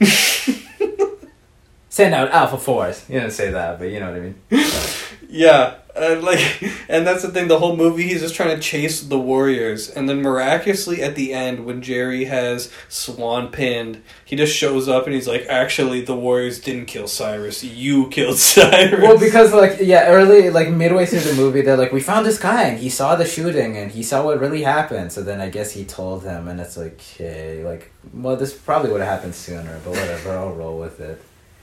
Send 1.98 2.14
out 2.14 2.30
Alpha 2.30 2.58
Force." 2.58 3.04
You 3.08 3.18
didn't 3.18 3.32
say 3.32 3.50
that, 3.50 3.80
but 3.80 3.86
you 3.86 3.98
know 3.98 4.12
what 4.12 4.20
I 4.20 4.20
mean. 4.20 4.36
yeah. 5.28 5.74
Uh, 5.96 6.20
like, 6.22 6.62
and 6.88 7.04
that's 7.04 7.22
the 7.22 7.28
thing. 7.28 7.48
The 7.48 7.58
whole 7.58 7.76
movie, 7.76 8.04
he's 8.04 8.20
just 8.20 8.36
trying 8.36 8.54
to 8.54 8.62
chase 8.62 9.00
the 9.00 9.18
warriors, 9.18 9.90
and 9.90 10.08
then 10.08 10.22
miraculously 10.22 11.02
at 11.02 11.16
the 11.16 11.34
end, 11.34 11.66
when 11.66 11.82
Jerry 11.82 12.26
has 12.26 12.70
Swan 12.88 13.48
pinned, 13.48 14.00
he 14.24 14.36
just 14.36 14.54
shows 14.56 14.88
up 14.88 15.06
and 15.06 15.14
he's 15.16 15.26
like, 15.26 15.46
"Actually, 15.48 16.02
the 16.02 16.14
warriors 16.14 16.60
didn't 16.60 16.86
kill 16.86 17.08
Cyrus. 17.08 17.64
You 17.64 18.08
killed 18.10 18.38
Cyrus." 18.54 19.02
Well, 19.02 19.18
because 19.18 19.52
like 19.52 19.78
yeah, 19.80 20.06
early 20.06 20.50
like 20.50 20.70
midway 20.70 21.04
through 21.04 21.20
the 21.20 21.34
movie, 21.34 21.62
they're 21.62 21.76
like, 21.76 21.90
"We 21.90 22.00
found 22.00 22.24
this 22.24 22.38
guy, 22.38 22.62
and 22.68 22.78
he 22.78 22.88
saw 22.88 23.16
the 23.16 23.26
shooting, 23.26 23.76
and 23.76 23.90
he 23.90 24.04
saw 24.04 24.24
what 24.24 24.38
really 24.38 24.62
happened." 24.62 25.10
So 25.10 25.24
then 25.24 25.40
I 25.40 25.48
guess 25.48 25.72
he 25.72 25.84
told 25.84 26.22
him, 26.22 26.46
and 26.46 26.60
it's 26.60 26.76
like, 26.76 27.00
okay, 27.16 27.64
like, 27.64 27.90
well, 28.14 28.36
this 28.36 28.54
probably 28.56 28.92
would 28.92 29.00
have 29.00 29.10
happened 29.10 29.34
sooner, 29.34 29.80
but 29.82 29.90
whatever, 29.90 30.30
I'll 30.38 30.54
roll 30.54 30.78
with 30.78 31.00
it. 31.00 31.20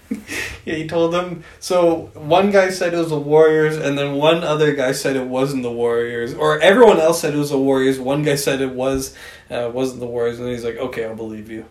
Yeah, 0.66 0.76
he 0.76 0.88
told 0.88 1.14
them. 1.14 1.44
So 1.60 2.10
one 2.16 2.50
guy 2.50 2.72
said 2.72 2.96
it 2.96 2.98
was 2.98 3.10
the 3.10 3.20
Warriors, 3.20 3.78
and 3.78 3.96
then 3.96 4.16
one 4.16 4.44
other 4.44 4.74
guy 4.74 4.94
said 4.94 5.16
it 5.16 5.28
wasn't 5.28 5.62
the 5.62 5.72
Warriors, 5.72 6.34
or 6.34 6.60
everyone 6.60 7.00
else 7.00 7.22
said 7.22 7.36
it 7.36 7.38
was 7.38 7.52
the 7.52 7.60
Warriors. 7.60 8.00
One 8.00 8.24
guy 8.24 8.34
said 8.34 8.62
it 8.62 8.72
was 8.72 9.16
uh, 9.52 9.70
wasn't 9.72 10.00
the 10.00 10.08
Warriors, 10.08 10.40
and 10.40 10.50
he's 10.50 10.64
like, 10.64 10.78
"Okay, 10.78 11.06
I'll 11.06 11.16
believe 11.16 11.52
you." 11.52 11.66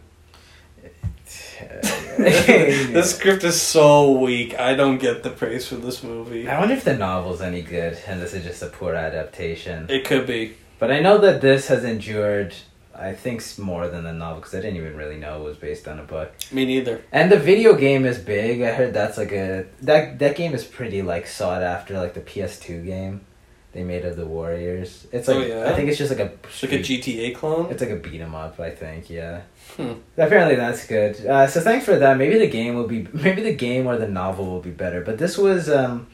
this 2.17 3.17
script 3.17 3.43
is 3.43 3.61
so 3.61 4.13
weak. 4.13 4.59
I 4.59 4.75
don't 4.75 4.99
get 4.99 5.23
the 5.23 5.31
praise 5.31 5.67
for 5.67 5.77
this 5.77 6.03
movie. 6.03 6.49
I 6.49 6.59
wonder 6.59 6.75
if 6.75 6.85
the 6.85 6.97
novel's 6.97 7.41
any 7.41 7.63
good, 7.63 7.99
and 8.07 8.21
this 8.21 8.35
is 8.35 8.45
just 8.45 8.63
a 8.63 8.69
poor 8.69 8.95
adaptation. 8.95 9.87
It 9.89 10.05
could 10.05 10.27
be. 10.27 10.55
But 10.79 10.91
I 10.91 11.01
know 11.01 11.19
that 11.19 11.41
this 11.41 11.69
has 11.69 11.85
endured, 11.85 12.55
I 12.97 13.13
think, 13.13 13.43
more 13.59 13.89
than 13.89 14.05
the 14.05 14.13
novel 14.13 14.41
because 14.41 14.55
I 14.55 14.61
didn't 14.61 14.77
even 14.77 14.97
really 14.97 15.17
know 15.17 15.41
it 15.41 15.45
was 15.45 15.57
based 15.57 15.89
on 15.89 15.99
a 15.99 16.05
book. 16.05 16.33
Me 16.53 16.65
neither. 16.65 17.03
And 17.13 17.31
the 17.31 17.39
video 17.39 17.75
game 17.75 18.05
is 18.07 18.19
big. 18.19 18.63
I 18.63 18.73
heard 18.73 18.95
that's 18.95 19.19
like 19.19 19.33
a 19.33 19.67
that 19.83 20.19
that 20.19 20.37
game 20.37 20.55
is 20.55 20.65
pretty 20.65 21.03
like 21.03 21.27
sought 21.27 21.63
after, 21.63 21.99
like 21.99 22.15
the 22.15 22.21
PS2 22.21 22.85
game 22.85 23.27
they 23.73 23.83
made 23.83 24.05
of 24.05 24.17
the 24.17 24.25
Warriors. 24.25 25.07
It's 25.11 25.27
like 25.27 25.37
Oh, 25.37 25.41
yeah? 25.41 25.69
I 25.69 25.75
think 25.75 25.89
it's 25.89 25.99
just 25.99 26.11
like 26.17 26.21
a 26.21 26.31
like 26.63 26.73
a 26.73 26.79
GTA 26.79 27.35
clone. 27.35 27.71
It's 27.71 27.83
like 27.83 27.91
a 27.91 27.97
beat 27.97 28.21
'em 28.21 28.35
up. 28.35 28.61
I 28.61 28.71
think 28.71 29.11
yeah. 29.11 29.43
Hmm. 29.77 29.95
Apparently 30.17 30.55
that's 30.55 30.87
good. 30.87 31.27
Uh, 31.27 31.47
so 31.49 31.61
thanks 31.61 31.85
for 31.85 31.97
that. 31.97 32.17
Maybe 32.17 32.39
the 32.39 32.47
game 32.49 32.77
will 32.77 32.87
be 32.87 33.09
maybe 33.13 33.43
the 33.43 33.55
game 33.55 33.87
or 33.89 33.97
the 33.99 34.07
novel 34.09 34.47
will 34.47 34.61
be 34.61 34.71
better. 34.71 35.01
But 35.01 35.19
this 35.19 35.37
was 35.37 35.69
um, 35.69 36.07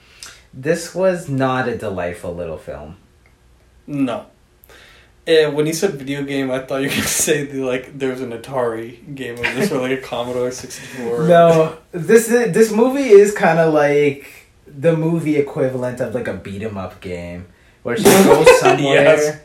this 0.55 0.95
was 0.95 1.29
not 1.29 1.69
a 1.69 1.77
delightful 1.77 2.35
little 2.35 2.57
film. 2.59 2.97
No. 3.87 4.27
Uh, 5.31 5.51
when 5.53 5.66
you 5.66 5.73
said 5.73 5.93
video 5.95 6.25
game, 6.25 6.51
I 6.51 6.61
thought 6.61 6.79
you 6.83 6.88
were 6.88 6.95
gonna 6.95 7.03
say 7.27 7.45
the, 7.45 7.61
like 7.62 7.99
there 7.99 8.11
was 8.11 8.21
an 8.21 8.33
Atari 8.33 9.14
game 9.14 9.35
of 9.35 9.43
this 9.55 9.71
or 9.71 9.81
like 9.81 9.99
a 9.99 10.03
Commodore 10.03 10.51
sixty 10.51 10.85
four. 10.85 11.23
No, 11.29 11.77
this 11.93 12.29
is, 12.31 12.53
this 12.55 12.73
movie 12.73 13.09
is 13.09 13.35
kind 13.35 13.59
of 13.59 13.73
like 13.75 14.27
the 14.66 14.97
movie 14.97 15.37
equivalent 15.37 16.01
of 16.01 16.14
like 16.14 16.29
a 16.29 16.35
beat 16.35 16.62
'em 16.62 16.79
up 16.79 17.01
game, 17.01 17.47
where 17.83 17.97
she 17.97 18.05
goes 18.05 18.61
somewhere 18.61 19.03
Yes. 19.03 19.40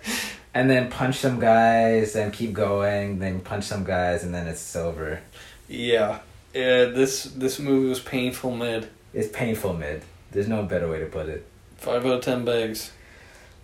and 0.54 0.70
then 0.70 0.90
punch 0.90 1.16
some 1.18 1.40
guys 1.40 2.16
and 2.16 2.32
keep 2.32 2.54
going, 2.54 3.20
then 3.20 3.40
punch 3.42 3.66
some 3.66 3.84
guys 3.84 4.24
and 4.24 4.34
then 4.34 4.48
it's 4.48 4.76
over. 4.76 5.20
Yeah. 5.68 6.20
Yeah. 6.54 6.86
This 6.86 7.24
this 7.24 7.60
movie 7.60 7.90
was 7.90 8.00
painful 8.00 8.56
mid. 8.56 8.88
It's 9.14 9.28
painful 9.30 9.74
mid. 9.74 10.04
There's 10.32 10.48
no 10.48 10.64
better 10.64 10.88
way 10.90 11.00
to 11.00 11.06
put 11.06 11.28
it. 11.30 11.46
Five 11.78 12.06
out 12.06 12.14
of 12.14 12.22
ten 12.22 12.46
bags. 12.46 12.92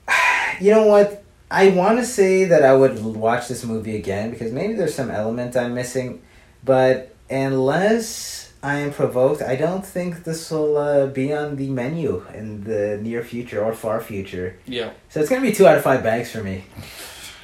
You 0.60 0.72
know 0.72 0.86
what? 0.86 1.24
I 1.52 1.68
want 1.72 2.00
to 2.00 2.06
say 2.06 2.46
that 2.46 2.64
I 2.64 2.74
would 2.74 3.04
watch 3.04 3.50
this 3.50 3.66
movie 3.66 3.98
again 3.98 4.32
because 4.32 4.54
maybe 4.54 4.74
there's 4.74 4.96
some 4.96 5.12
element 5.12 5.58
I'm 5.58 5.74
missing, 5.74 6.22
but 6.64 7.14
unless 7.30 8.54
I 8.64 8.76
am 8.78 8.94
provoked, 8.94 9.42
I 9.42 9.58
don't 9.58 9.86
think 9.86 10.24
this 10.24 10.50
will 10.50 10.78
uh, 10.78 11.08
be 11.08 11.34
on 11.34 11.58
the 11.58 11.68
menu 11.68 12.26
in 12.34 12.64
the 12.64 12.98
near 13.02 13.22
future 13.22 13.62
or 13.62 13.74
far 13.74 14.00
future. 14.00 14.58
Yeah. 14.66 14.92
So 15.10 15.20
it's 15.20 15.30
gonna 15.30 15.42
be 15.42 15.52
two 15.52 15.68
out 15.68 15.76
of 15.76 15.84
five 15.84 16.04
bags 16.04 16.32
for 16.32 16.42
me. 16.42 16.64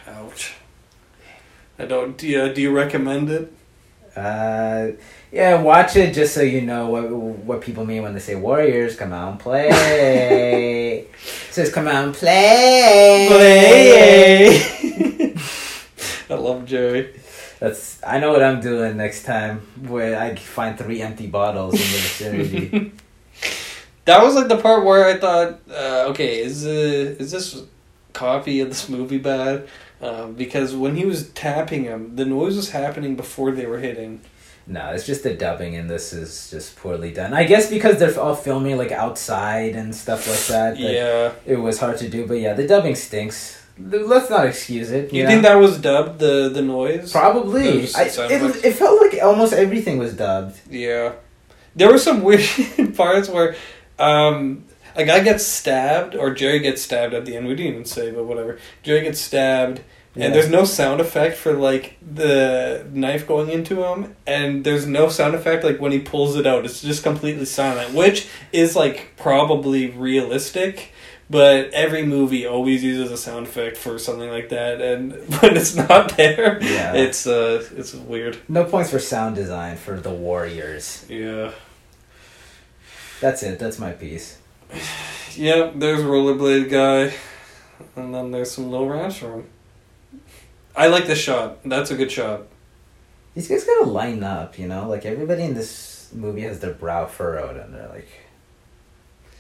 Ouch. 0.08 0.54
I 1.78 1.86
don't. 1.86 2.18
Do 2.18 2.30
you, 2.30 2.54
do 2.54 2.62
you 2.62 2.72
recommend 2.72 3.30
it? 3.30 3.54
Uh, 4.16 4.92
yeah, 5.38 5.62
watch 5.62 5.96
it 5.96 6.16
just 6.16 6.34
so 6.34 6.42
you 6.42 6.62
know 6.62 6.90
what 6.90 7.12
what 7.12 7.62
people 7.62 7.86
mean 7.86 8.02
when 8.02 8.16
they 8.16 8.20
say 8.20 8.34
Warriors. 8.34 8.96
Come 8.96 9.14
out 9.14 9.34
and 9.34 9.40
play. 9.40 11.06
Says 11.52 11.72
come 11.72 11.88
out 11.88 12.06
and 12.06 12.16
play. 12.16 13.28
I 16.30 16.34
love 16.34 16.66
Jerry. 16.66 17.14
That's 17.60 18.02
I 18.04 18.20
know 18.20 18.32
what 18.32 18.42
I'm 18.42 18.62
doing 18.62 18.98
next 18.98 19.26
time 19.26 19.60
where 19.88 20.20
I 20.20 20.34
find 20.34 20.76
three 20.76 21.04
empty 21.04 21.28
bottles 21.28 21.76
in 21.76 21.80
the 21.80 21.86
vicinity. 21.86 22.92
That 24.06 24.24
was 24.24 24.36
like 24.36 24.48
the 24.48 24.56
part 24.56 24.86
where 24.86 25.04
I 25.04 25.18
thought, 25.18 25.60
uh, 25.70 26.06
okay, 26.12 26.40
is 26.40 26.66
uh, 26.66 27.18
is 27.20 27.32
this 27.32 27.62
copy 28.14 28.62
of 28.62 28.70
this 28.70 28.88
movie 28.88 29.18
bad? 29.18 29.68
Um, 30.02 30.34
because 30.34 30.74
when 30.74 30.96
he 30.96 31.06
was 31.06 31.28
tapping 31.32 31.84
him, 31.84 32.16
the 32.16 32.24
noise 32.24 32.56
was 32.56 32.70
happening 32.70 33.18
before 33.18 33.52
they 33.52 33.66
were 33.66 33.80
hitting. 33.80 34.22
No, 34.68 34.90
it's 34.90 35.06
just 35.06 35.24
the 35.24 35.34
dubbing 35.34 35.76
and 35.76 35.90
this 35.90 36.12
is 36.12 36.52
just 36.52 36.76
poorly 36.76 37.12
done. 37.12 37.34
I 37.34 37.46
guess 37.46 37.70
because 37.70 37.98
they're 38.00 38.20
all 38.20 38.36
filming 38.36 38.78
like 38.78 38.92
outside 38.92 39.76
and 39.76 39.96
stuff 39.96 40.28
like 40.28 40.46
that. 40.48 40.78
that 40.78 40.94
Yeah. 40.94 41.34
It 41.46 41.56
was 41.56 41.80
hard 41.80 41.98
to 42.00 42.10
do, 42.10 42.28
but 42.28 42.36
yeah, 42.36 42.54
the 42.54 42.68
dubbing 42.68 42.96
stinks. 42.96 43.64
Let's 43.80 44.30
not 44.30 44.46
excuse 44.46 44.92
it. 44.92 45.14
You 45.14 45.24
know? 45.24 45.30
think 45.30 45.44
that 45.44 45.56
was 45.56 45.80
dubbed 45.80 46.20
the 46.20 46.50
the 46.50 46.62
noise? 46.62 47.12
Probably. 47.12 47.82
Those 47.82 47.96
I, 47.96 48.26
it, 48.26 48.66
it 48.66 48.74
felt 48.74 49.02
like 49.02 49.22
almost 49.24 49.54
everything 49.54 50.00
was 50.00 50.14
dubbed. 50.14 50.60
Yeah. 50.70 51.14
There 51.76 51.90
were 51.90 52.00
some 52.00 52.22
weird 52.28 52.44
parts 52.98 53.30
where 53.30 53.56
um 53.98 54.66
a 54.98 55.06
guy 55.06 55.24
gets 55.24 55.46
stabbed 55.46 56.16
or 56.16 56.34
Jerry 56.34 56.60
gets 56.60 56.82
stabbed 56.82 57.14
at 57.14 57.24
the 57.24 57.38
end. 57.38 57.48
We 57.48 57.56
didn't 57.56 57.72
even 57.72 57.86
say, 57.86 58.12
but 58.12 58.26
whatever. 58.26 58.60
Jerry 58.84 59.02
gets 59.02 59.22
stabbed 59.22 59.82
Yeah. 60.18 60.26
and 60.26 60.36
there's 60.36 60.50
no 60.50 60.64
sound 60.66 61.00
effect 61.02 61.38
for 61.38 61.54
like 61.54 61.98
the 62.02 62.86
knife 62.92 63.28
going 63.28 63.50
into 63.50 63.84
him 63.84 64.16
and 64.26 64.64
there's 64.64 64.86
no 64.88 65.10
sound 65.10 65.36
effect 65.36 65.64
like 65.64 65.80
when 65.80 65.92
he 65.92 66.00
pulls 66.00 66.36
it 66.36 66.46
out. 66.48 66.66
It's 66.66 66.82
just 66.82 67.04
completely 67.04 67.46
silent, 67.46 67.94
which 67.94 68.28
is 68.52 68.76
like 68.76 69.14
probably 69.18 69.90
realistic. 69.92 70.92
But 71.30 71.72
every 71.74 72.04
movie 72.06 72.46
always 72.46 72.82
uses 72.82 73.12
a 73.12 73.18
sound 73.18 73.48
effect 73.48 73.76
for 73.76 74.00
something 74.00 74.30
like 74.30 74.48
that, 74.48 74.80
and 74.80 75.12
when 75.42 75.58
it's 75.58 75.76
not 75.76 76.16
there, 76.16 76.58
Yeah. 76.64 76.94
it's 76.94 77.28
uh, 77.28 77.68
it's 77.76 77.94
weird. 77.94 78.38
No 78.48 78.64
points 78.64 78.92
for 78.92 79.00
sound 79.00 79.36
design 79.36 79.76
for 79.76 80.00
the 80.00 80.10
Warriors. 80.10 81.06
Yeah. 81.10 81.52
That's 83.20 83.44
it. 83.44 83.60
That's 83.60 83.78
my 83.80 83.92
piece. 83.92 84.38
Yep, 85.36 85.74
there's 85.76 86.02
rollerblade 86.02 86.72
guy, 86.72 87.14
and 87.96 88.16
then 88.16 88.32
there's 88.32 88.50
some 88.50 88.72
little 88.72 88.90
ranch 88.90 89.22
room. 89.22 89.46
I 90.78 90.88
like 90.88 91.08
this 91.08 91.20
shot. 91.20 91.58
That's 91.66 91.92
a 91.92 91.96
good 91.96 92.12
shot. 92.12 92.44
These 93.36 93.48
guys 93.50 93.64
gotta 93.66 93.90
line 93.90 94.24
up, 94.24 94.58
you 94.60 94.68
know? 94.68 94.88
Like 94.88 95.06
everybody 95.06 95.44
in 95.44 95.54
this 95.56 96.10
movie 96.14 96.42
has 96.42 96.60
their 96.60 96.74
brow 96.74 97.06
furrowed 97.06 97.58
and 97.58 97.74
they're 97.74 97.90
like 97.90 98.08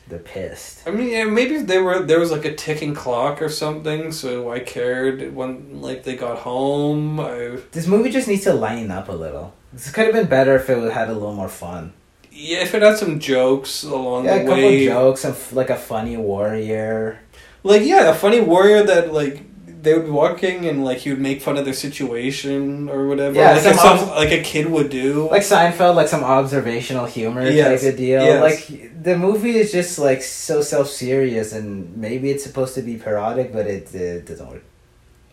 they're 0.09 0.19
pissed. 0.19 0.87
I 0.87 0.91
mean, 0.91 1.09
yeah, 1.09 1.25
maybe 1.25 1.57
they 1.57 1.79
were 1.79 1.99
there 1.99 2.19
was 2.19 2.31
like 2.31 2.45
a 2.45 2.55
ticking 2.55 2.93
clock 2.95 3.41
or 3.41 3.49
something, 3.49 4.11
so 4.13 4.51
I 4.51 4.59
cared 4.59 5.35
when 5.35 5.81
like 5.81 6.03
they 6.03 6.15
got 6.15 6.39
home. 6.39 7.19
I 7.19 7.57
This 7.71 7.87
movie 7.87 8.09
just 8.09 8.27
needs 8.27 8.43
to 8.43 8.53
line 8.53 8.89
up 8.89 9.09
a 9.09 9.13
little. 9.13 9.53
This 9.73 9.91
could 9.91 10.05
have 10.05 10.13
been 10.13 10.27
better 10.27 10.55
if 10.55 10.69
it 10.69 10.91
had 10.93 11.09
a 11.09 11.13
little 11.13 11.33
more 11.33 11.49
fun. 11.49 11.91
yeah, 12.31 12.59
if 12.59 12.73
it 12.73 12.81
had 12.81 12.97
some 12.97 13.19
jokes 13.19 13.83
along 13.83 14.25
Yeah, 14.25 14.35
a 14.35 14.39
the 14.39 14.45
couple 14.49 14.63
way, 14.63 14.85
jokes, 14.85 15.21
some 15.21 15.31
f- 15.31 15.51
like 15.53 15.69
a 15.69 15.75
funny 15.75 16.15
warrior. 16.15 17.19
like 17.63 17.81
yeah, 17.83 18.09
a 18.09 18.13
funny 18.15 18.39
warrior 18.39 18.83
that 18.83 19.11
like 19.13 19.41
they 19.81 19.93
would 19.93 20.05
be 20.05 20.11
walking 20.11 20.65
and 20.65 20.83
like 20.83 20.99
he 20.99 21.09
would 21.11 21.19
make 21.19 21.41
fun 21.41 21.57
of 21.57 21.65
their 21.65 21.73
situation 21.73 22.89
or 22.89 23.07
whatever. 23.07 23.35
Yeah, 23.35 23.53
like, 23.53 23.61
some 23.61 23.73
a, 23.73 23.77
some, 23.99 24.09
like 24.09 24.31
a 24.31 24.41
kid 24.41 24.67
would 24.69 24.89
do. 24.89 25.29
like 25.29 25.43
Seinfeld, 25.43 25.95
like 25.95 26.07
some 26.07 26.23
observational 26.23 27.05
humor 27.05 27.47
Yes, 27.49 27.81
type 27.83 27.91
of 27.93 27.97
deal. 27.97 28.23
yes. 28.23 28.41
Like 28.41 29.03
the 29.03 29.17
movie 29.17 29.55
is 29.57 29.71
just 29.71 29.99
like 29.99 30.21
so 30.23 30.61
self 30.61 30.87
serious, 30.89 31.53
and 31.53 31.95
maybe 31.97 32.29
it's 32.31 32.43
supposed 32.43 32.75
to 32.75 32.81
be 32.81 32.97
parodic, 32.97 33.53
but 33.53 33.67
it, 33.67 33.93
it 33.93 34.25
doesn't 34.25 34.49
work. 34.49 34.63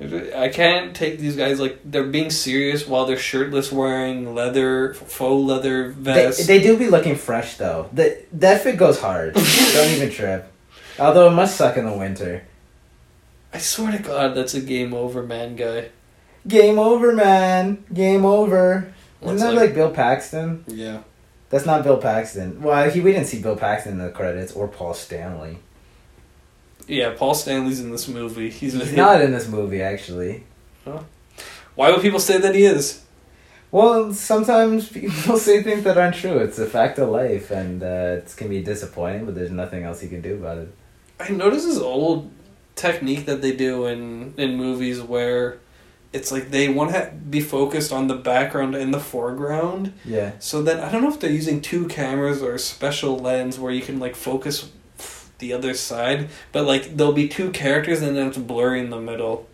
I 0.01 0.49
can't 0.49 0.95
take 0.95 1.19
these 1.21 1.37
guys 1.37 1.61
like 1.61 1.79
they're 1.85 2.03
being 2.05 2.29
serious 2.31 2.87
while 2.87 3.07
they're 3.07 3.17
shirtless, 3.17 3.71
wearing 3.73 4.35
leather, 4.35 4.93
faux 4.95 5.43
leather 5.49 5.93
They, 5.93 6.13
vests. 6.15 6.47
they 6.47 6.61
do 6.61 6.77
be 6.77 6.89
looking 6.89 7.15
fresh 7.15 7.57
though. 7.57 7.89
The 7.93 8.19
that 8.33 8.63
fit 8.63 8.77
goes 8.77 9.01
hard. 9.01 9.35
Don't 9.73 9.91
even 9.93 10.11
trip. 10.11 10.51
Although 10.99 11.29
it 11.29 11.35
must 11.35 11.57
suck 11.57 11.77
in 11.77 11.87
the 11.87 11.97
winter. 11.97 12.43
I 13.55 13.59
swear 13.59 13.93
to 13.93 13.99
God, 14.03 14.35
that's 14.35 14.53
a 14.55 14.61
game 14.61 14.93
over, 14.93 15.23
man, 15.23 15.55
guy. 15.57 15.91
Game 16.47 16.79
over, 16.79 17.13
man. 17.13 17.85
Game 17.93 18.25
over. 18.25 18.93
Isn't 19.23 19.37
that 19.39 19.55
like- 19.55 19.69
like 19.69 19.75
Bill 19.75 19.91
Paxton? 19.91 20.65
Yeah. 20.67 21.03
That's 21.51 21.65
not 21.65 21.85
Bill 21.85 21.99
Paxton. 21.99 22.61
Well, 22.63 22.91
he 22.91 23.01
we 23.01 23.13
didn't 23.13 23.29
see 23.29 23.41
Bill 23.41 23.55
Paxton 23.57 23.93
in 23.93 23.99
the 23.99 24.11
credits 24.11 24.53
or 24.53 24.67
Paul 24.67 24.93
Stanley. 24.93 25.59
Yeah, 26.89 27.15
Paul 27.17 27.35
Stanley's 27.35 27.81
in 27.81 27.93
this 27.93 28.09
movie. 28.09 28.51
He's, 28.51 28.73
He's 28.75 28.93
not 28.93 29.21
in 29.23 29.31
this 29.31 29.49
movie 29.49 29.81
actually. 29.81 30.45
Why 31.77 31.91
would 31.91 32.03
people 32.03 32.21
say 32.21 32.39
that 32.39 32.55
he 32.55 32.65
is? 32.65 33.03
Well, 33.71 34.13
sometimes 34.13 34.89
people 34.89 35.37
say 35.39 35.63
things 35.63 35.85
that 35.85 35.97
aren't 35.97 36.15
true. 36.17 36.39
It's 36.39 36.59
a 36.59 36.67
fact 36.67 36.99
of 36.99 37.09
life, 37.09 37.51
and 37.51 37.83
uh, 37.83 38.21
it 38.23 38.35
can 38.37 38.49
be 38.49 38.63
disappointing. 38.63 39.25
But 39.25 39.35
there's 39.35 39.51
nothing 39.51 39.83
else 39.85 40.03
you 40.03 40.09
can 40.09 40.21
do 40.21 40.35
about 40.35 40.59
it. 40.59 40.69
I 41.19 41.31
notice 41.31 41.65
this 41.65 41.79
old 41.79 42.31
technique 42.77 43.27
that 43.27 43.43
they 43.43 43.55
do 43.55 43.87
in 43.87 44.35
in 44.37 44.57
movies 44.57 45.01
where 45.01 45.59
it's 46.13 46.31
like 46.31 46.51
they 46.51 46.69
want 46.69 46.93
to 46.93 47.13
be 47.29 47.41
focused 47.41 47.93
on 47.93 48.07
the 48.07 48.15
background 48.15 48.77
and 48.77 48.95
the 48.95 49.01
foreground. 49.01 49.93
Yeah. 50.05 50.33
So 50.39 50.63
then 50.63 50.79
I 50.79 50.91
don't 50.91 51.03
know 51.03 51.11
if 51.11 51.19
they're 51.19 51.31
using 51.31 51.61
two 51.61 51.89
cameras 51.89 52.41
or 52.41 52.55
a 52.55 52.59
special 52.59 53.19
lens 53.19 53.59
where 53.59 53.73
you 53.73 53.83
can 53.83 53.99
like 53.99 54.15
focus 54.15 54.71
the 55.39 55.53
other 55.53 55.75
side, 55.75 56.29
but 56.53 56.65
like 56.65 56.97
there'll 56.97 57.13
be 57.13 57.29
two 57.29 57.51
characters 57.51 58.01
and 58.01 58.17
then 58.17 58.29
it's 58.29 58.39
blurry 58.39 58.79
in 58.79 58.91
the 58.91 59.01
middle. 59.01 59.49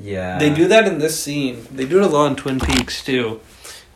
Yeah. 0.00 0.38
They 0.38 0.54
do 0.54 0.68
that 0.68 0.86
in 0.86 1.00
this 1.00 1.20
scene. 1.20 1.66
They 1.70 1.84
do 1.84 1.98
it 1.98 2.04
a 2.04 2.08
lot 2.08 2.28
in 2.28 2.36
Twin 2.36 2.60
Peaks 2.60 3.04
too. 3.04 3.40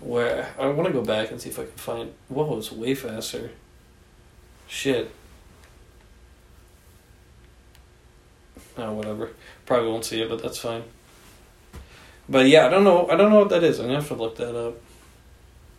Where 0.00 0.52
I 0.58 0.66
want 0.66 0.88
to 0.88 0.92
go 0.92 1.02
back 1.02 1.30
and 1.30 1.40
see 1.40 1.50
if 1.50 1.58
I 1.58 1.62
can 1.62 1.72
find. 1.72 2.12
Whoa, 2.28 2.58
it's 2.58 2.72
way 2.72 2.94
faster. 2.94 3.50
Shit. 4.66 5.10
Oh, 8.78 8.92
whatever. 8.92 9.30
Probably 9.64 9.88
won't 9.88 10.04
see 10.04 10.20
it, 10.22 10.28
but 10.28 10.42
that's 10.42 10.58
fine. 10.58 10.82
But 12.28 12.46
yeah, 12.46 12.66
I 12.66 12.68
don't 12.70 12.84
know. 12.84 13.08
I 13.08 13.16
don't 13.16 13.30
know 13.30 13.38
what 13.40 13.50
that 13.50 13.62
is. 13.64 13.78
I'm 13.78 13.86
gonna 13.86 13.98
have 14.00 14.08
to 14.08 14.14
look 14.14 14.36
that 14.36 14.54
up. 14.56 14.74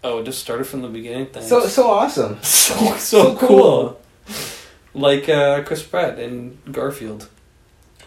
Oh, 0.03 0.19
it 0.19 0.23
just 0.23 0.39
started 0.39 0.65
from 0.65 0.81
the 0.81 0.87
beginning. 0.87 1.27
Thanks. 1.27 1.49
So 1.49 1.65
so 1.67 1.89
awesome. 1.91 2.37
so 2.41 2.75
so, 2.75 2.97
So 2.97 3.35
cool. 3.35 3.47
cool. 3.47 4.01
Like 4.93 5.27
uh, 5.29 5.63
Chris 5.63 5.83
Pratt 5.83 6.17
in 6.19 6.57
Garfield. 6.71 7.29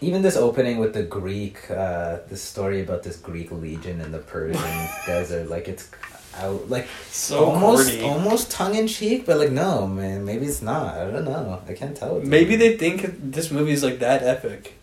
Even 0.01 0.23
this 0.23 0.35
opening 0.35 0.79
with 0.79 0.93
the 0.95 1.03
Greek, 1.03 1.69
uh, 1.69 2.17
this 2.27 2.41
story 2.41 2.81
about 2.81 3.03
this 3.03 3.17
Greek 3.17 3.51
legion 3.51 4.01
in 4.01 4.11
the 4.11 4.17
Persian 4.17 4.59
desert, 5.05 5.47
like 5.47 5.67
it's 5.67 5.91
out, 6.39 6.67
like 6.71 6.87
So 7.11 7.45
almost 7.45 7.91
corny. 7.91 8.03
almost 8.09 8.49
tongue 8.49 8.73
in 8.73 8.87
cheek, 8.87 9.27
but 9.27 9.37
like 9.37 9.51
no, 9.51 9.85
man, 9.85 10.25
maybe 10.25 10.47
it's 10.47 10.63
not. 10.63 10.97
I 10.97 11.11
don't 11.11 11.25
know. 11.25 11.61
I 11.67 11.73
can't 11.73 11.95
tell. 11.95 12.19
Maybe 12.19 12.55
they 12.55 12.77
think 12.77 13.31
this 13.31 13.51
movie 13.51 13.73
is 13.73 13.83
like 13.83 13.99
that 13.99 14.23
epic. 14.23 14.73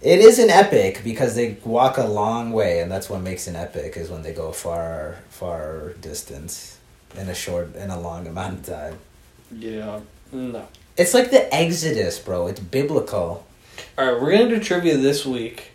It 0.00 0.20
is 0.20 0.38
an 0.38 0.48
epic 0.48 1.00
because 1.02 1.34
they 1.34 1.56
walk 1.64 1.98
a 1.98 2.06
long 2.06 2.52
way, 2.52 2.80
and 2.80 2.90
that's 2.90 3.10
what 3.10 3.20
makes 3.20 3.48
an 3.48 3.56
epic 3.56 3.96
is 3.96 4.10
when 4.10 4.22
they 4.22 4.32
go 4.32 4.52
far, 4.52 5.16
far 5.28 5.94
distance 6.00 6.78
in 7.16 7.28
a 7.28 7.34
short, 7.34 7.74
in 7.74 7.90
a 7.90 7.98
long 7.98 8.26
amount 8.28 8.60
of 8.60 8.66
time. 8.66 8.98
Yeah. 9.50 10.00
Mm, 10.32 10.52
no. 10.52 10.68
It's 10.96 11.14
like 11.14 11.30
the 11.30 11.52
Exodus, 11.52 12.18
bro. 12.18 12.46
It's 12.46 12.60
biblical. 12.60 13.44
All 13.96 14.12
right, 14.12 14.20
we're 14.20 14.32
gonna 14.32 14.48
do 14.48 14.60
trivia 14.60 14.96
this 14.96 15.26
week. 15.26 15.72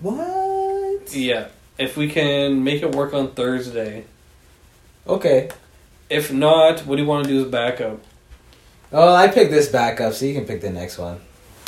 What? 0.00 1.14
Yeah, 1.14 1.48
if 1.78 1.96
we 1.96 2.08
can 2.08 2.62
make 2.62 2.82
it 2.82 2.94
work 2.94 3.12
on 3.12 3.32
Thursday. 3.32 4.04
Okay. 5.06 5.50
If 6.08 6.32
not, 6.32 6.80
what 6.80 6.96
do 6.96 7.02
you 7.02 7.08
want 7.08 7.24
to 7.24 7.30
do 7.30 7.44
as 7.44 7.50
backup? 7.50 8.00
Oh, 8.92 9.14
I 9.14 9.28
picked 9.28 9.50
this 9.50 9.68
backup 9.68 10.12
so 10.12 10.26
you 10.26 10.34
can 10.34 10.44
pick 10.44 10.60
the 10.60 10.70
next 10.70 10.98
one. 10.98 11.20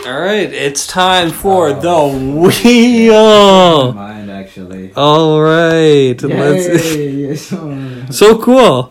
All 0.07 0.18
right, 0.20 0.51
it's 0.53 0.86
time 0.86 1.30
for 1.30 1.68
Oh. 1.70 1.80
the 1.80 2.61
wheel. 2.64 3.92
Mine, 3.92 4.30
actually. 4.30 4.92
All 4.94 5.40
right, 5.42 6.14
let's. 6.22 7.49
So 8.16 8.38
cool. 8.38 8.90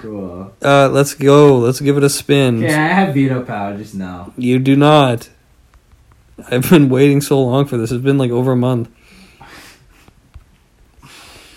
cool. 0.00 0.52
Uh, 0.62 0.88
let's 0.90 1.14
go. 1.14 1.58
Let's 1.58 1.80
give 1.80 1.96
it 1.96 2.04
a 2.04 2.08
spin. 2.10 2.60
Yeah, 2.62 2.84
I 2.84 2.88
have 2.88 3.14
veto 3.14 3.42
power 3.42 3.76
just 3.76 3.94
now. 3.94 4.32
You 4.36 4.58
do 4.60 4.76
not. 4.76 5.28
I've 6.50 6.68
been 6.70 6.88
waiting 6.88 7.20
so 7.20 7.42
long 7.42 7.64
for 7.66 7.76
this. 7.76 7.90
It's 7.90 8.02
been 8.04 8.18
like 8.18 8.30
over 8.30 8.52
a 8.52 8.56
month. 8.56 8.88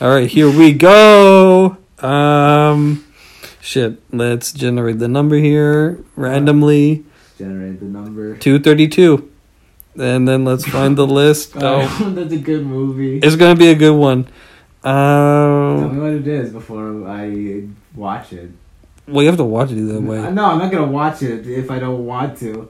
All 0.02 0.10
right, 0.10 0.30
here 0.30 0.50
we 0.50 0.74
go. 0.74 1.78
Um, 2.00 3.06
shit. 3.62 4.02
Let's 4.12 4.52
generate 4.52 4.98
the 5.00 5.08
number 5.08 5.38
here 5.38 6.04
randomly. 6.16 7.06
Generate 7.38 7.80
the 7.80 7.86
number. 7.86 8.38
Two 8.38 8.60
thirty-two, 8.60 9.30
and 10.00 10.28
then 10.28 10.46
let's 10.46 10.66
find 10.66 10.98
the 10.98 11.06
list. 11.20 11.54
Oh, 11.56 11.86
that's 12.16 12.32
a 12.34 12.38
good 12.38 12.66
movie. 12.66 13.20
it's 13.20 13.36
gonna 13.36 13.56
be 13.60 13.68
a 13.70 13.76
good 13.76 13.96
one. 13.96 14.28
Tell 14.84 14.92
Um, 14.94 15.96
me 15.96 16.02
what 16.02 16.14
it 16.14 16.28
is 16.28 16.52
before 16.52 17.08
I 17.08 17.64
watch 17.96 18.32
it. 18.34 18.52
well, 19.08 19.24
you 19.24 19.28
have 19.30 19.38
to 19.38 19.44
watch 19.44 19.72
it 19.72 19.78
either 19.80 20.00
way. 20.00 20.18
No, 20.32 20.46
I'm 20.46 20.60
not 20.60 20.72
gonna 20.72 20.86
watch 20.92 21.22
it 21.24 21.48
if 21.48 21.70
I 21.72 21.80
don't 21.80 22.06
want 22.06 22.38
to. 22.40 22.70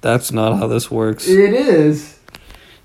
That's 0.00 0.30
not 0.32 0.56
how 0.58 0.66
this 0.68 0.90
works. 0.90 1.26
It 1.28 1.52
is. 1.54 2.18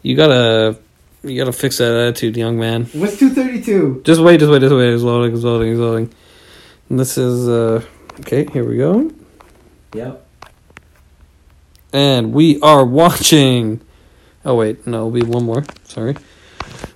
You 0.01 0.15
gotta, 0.17 0.77
you 1.23 1.37
gotta 1.37 1.53
fix 1.53 1.77
that 1.77 1.93
attitude, 1.93 2.35
young 2.35 2.57
man. 2.59 2.85
What's 2.87 3.17
two 3.19 3.29
thirty 3.29 3.61
two? 3.61 4.01
Just 4.03 4.19
wait, 4.19 4.39
just 4.39 4.51
wait, 4.51 4.59
just 4.59 4.73
wait. 4.75 4.93
It's 4.93 5.03
loading, 5.03 5.33
it's 5.35 5.43
loading, 5.43 5.71
it's 5.71 5.79
loading. 5.79 6.13
And 6.89 6.99
this 6.99 7.17
is 7.17 7.47
uh 7.47 7.85
okay, 8.21 8.45
here 8.51 8.67
we 8.67 8.77
go. 8.77 9.11
Yep. 9.93 10.22
And 11.93 12.33
we 12.33 12.59
are 12.61 12.83
watching 12.83 13.79
Oh 14.45 14.55
wait, 14.55 14.85
no, 14.85 15.09
be 15.09 15.21
one 15.21 15.45
more. 15.45 15.63
Sorry. 15.85 16.15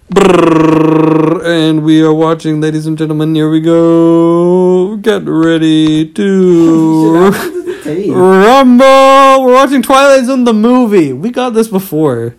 And 0.09 1.83
we 1.83 2.01
are 2.01 2.13
watching, 2.13 2.59
ladies 2.59 2.85
and 2.87 2.97
gentlemen, 2.97 3.35
here 3.35 3.49
we 3.49 3.61
go. 3.61 4.97
Get 4.97 5.23
ready 5.25 6.09
to 6.11 7.29
Rumble! 8.11 9.43
We're 9.45 9.53
watching 9.53 9.81
Twilight 9.81 10.25
Zone 10.25 10.43
the 10.43 10.53
movie. 10.53 11.13
We 11.13 11.29
got 11.31 11.51
this 11.51 11.69
before. 11.69 12.35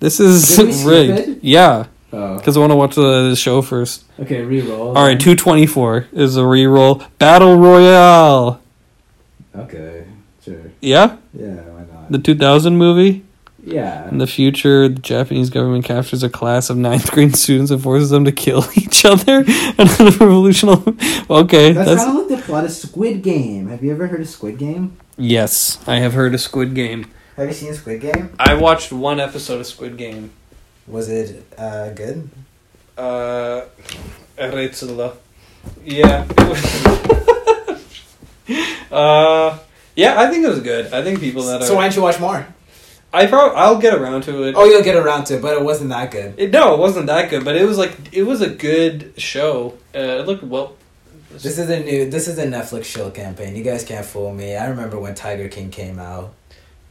This 0.00 0.18
is 0.18 0.58
we 0.58 0.84
rigged. 0.90 1.44
Yeah, 1.44 1.86
Oh. 2.12 2.36
because 2.38 2.56
I 2.56 2.60
want 2.60 2.72
to 2.72 2.76
watch 2.76 2.96
the, 2.96 3.36
show 3.36 3.62
first. 3.62 4.04
Okay, 4.18 4.42
reroll. 4.42 4.96
All 4.96 5.04
right, 5.06 5.18
224 5.20 6.08
is 6.12 6.36
a 6.36 6.40
reroll. 6.40 7.06
Battle 7.18 7.56
Royale. 7.56 8.60
Okay, 9.54 10.06
sure. 10.42 10.72
Yeah? 10.80 11.18
Yeah? 11.32 11.60
The 12.10 12.18
2000 12.18 12.76
movie? 12.76 13.24
yeah. 13.64 14.08
In 14.08 14.18
the 14.18 14.26
future, 14.26 14.88
the 14.88 15.00
Japanese 15.00 15.50
government 15.50 15.84
captures 15.84 16.22
a 16.22 16.30
class 16.30 16.70
of 16.70 16.76
ninth 16.78 17.10
grade 17.12 17.36
students 17.36 17.70
and 17.70 17.82
forces 17.82 18.08
them 18.10 18.24
to 18.24 18.32
kill 18.32 18.64
each 18.74 19.04
other. 19.04 19.44
Another 19.78 20.10
revolutionary. 20.10 20.94
Okay, 21.30 21.72
That's, 21.72 21.88
that's. 21.88 22.04
kind 22.04 22.18
of 22.18 22.28
like 22.30 22.40
the 22.40 22.44
plot 22.44 22.64
of 22.64 22.72
Squid 22.72 23.22
Game. 23.22 23.68
Have 23.68 23.84
you 23.84 23.92
ever 23.92 24.08
heard 24.08 24.20
of 24.20 24.28
Squid 24.28 24.58
Game? 24.58 24.96
Yes, 25.16 25.78
I 25.86 25.96
have 26.00 26.14
heard 26.14 26.34
of 26.34 26.40
Squid 26.40 26.74
Game. 26.74 27.06
Have 27.36 27.46
you 27.46 27.54
seen 27.54 27.72
Squid 27.74 28.00
Game? 28.00 28.30
I 28.40 28.54
watched 28.54 28.90
one 28.90 29.20
episode 29.20 29.60
of 29.60 29.66
Squid 29.66 29.96
Game. 29.96 30.32
Was 30.88 31.08
it 31.08 31.44
uh, 31.56 31.90
good? 31.90 32.28
Uh, 32.98 33.66
Rätsel. 34.36 35.14
Yeah. 35.84 36.26
uh, 38.90 39.58
yeah, 40.00 40.20
I 40.20 40.30
think 40.30 40.44
it 40.44 40.48
was 40.48 40.60
good. 40.60 40.92
I 40.92 41.02
think 41.02 41.20
people 41.20 41.42
that 41.44 41.62
are. 41.62 41.64
So 41.66 41.74
why 41.76 41.82
don't 41.82 41.96
you 41.96 42.02
watch 42.02 42.18
more? 42.18 42.46
I 43.12 43.26
probably 43.26 43.56
I'll 43.56 43.78
get 43.78 43.94
around 43.94 44.22
to 44.22 44.44
it. 44.44 44.54
Oh, 44.56 44.64
you'll 44.64 44.84
get 44.84 44.96
around 44.96 45.24
to 45.24 45.36
it, 45.36 45.42
but 45.42 45.54
it 45.56 45.62
wasn't 45.62 45.90
that 45.90 46.10
good. 46.10 46.34
It, 46.38 46.50
no, 46.52 46.74
it 46.74 46.78
wasn't 46.78 47.06
that 47.06 47.28
good, 47.28 47.44
but 47.44 47.56
it 47.56 47.66
was 47.66 47.76
like 47.76 47.92
it 48.12 48.22
was 48.22 48.40
a 48.40 48.48
good 48.48 49.14
show. 49.16 49.74
Uh, 49.94 50.20
it 50.20 50.26
looked 50.26 50.42
well. 50.44 50.76
This 51.30 51.58
is 51.58 51.70
a 51.70 51.80
new. 51.80 52.10
This 52.10 52.28
is 52.28 52.38
a 52.38 52.46
Netflix 52.46 52.84
shill 52.84 53.10
campaign. 53.10 53.56
You 53.56 53.64
guys 53.64 53.84
can't 53.84 54.06
fool 54.06 54.32
me. 54.32 54.56
I 54.56 54.68
remember 54.68 54.98
when 54.98 55.14
Tiger 55.14 55.48
King 55.48 55.70
came 55.70 55.98
out. 55.98 56.34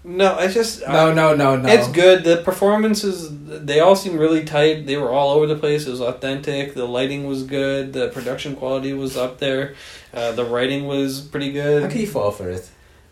No, 0.03 0.39
it's 0.39 0.53
just 0.53 0.81
No, 0.87 1.13
no, 1.13 1.35
no, 1.35 1.57
no. 1.57 1.67
It's 1.67 1.89
good. 1.89 2.23
The 2.23 2.37
performances 2.37 3.27
they 3.31 3.81
all 3.81 3.95
seem 3.95 4.17
really 4.17 4.45
tight. 4.45 4.85
They 4.87 4.95
were 4.97 5.11
all 5.11 5.31
over 5.31 5.45
the 5.45 5.57
place. 5.57 5.87
It 5.87 5.91
was 5.91 6.01
authentic. 6.01 6.73
The 6.73 6.85
lighting 6.85 7.27
was 7.27 7.43
good. 7.43 7.91
The 7.91 8.07
production 8.09 8.55
quality 8.55 8.93
was 8.93 9.17
up 9.17 9.39
there. 9.39 9.75
Uh, 10.13 10.31
the 10.31 10.45
writing 10.45 10.87
was 10.87 11.21
pretty 11.21 11.51
good. 11.51 11.83
How 11.83 11.89
can 11.89 11.99
you 11.99 12.07
fall 12.07 12.31
for 12.31 12.49
it? 12.49 12.69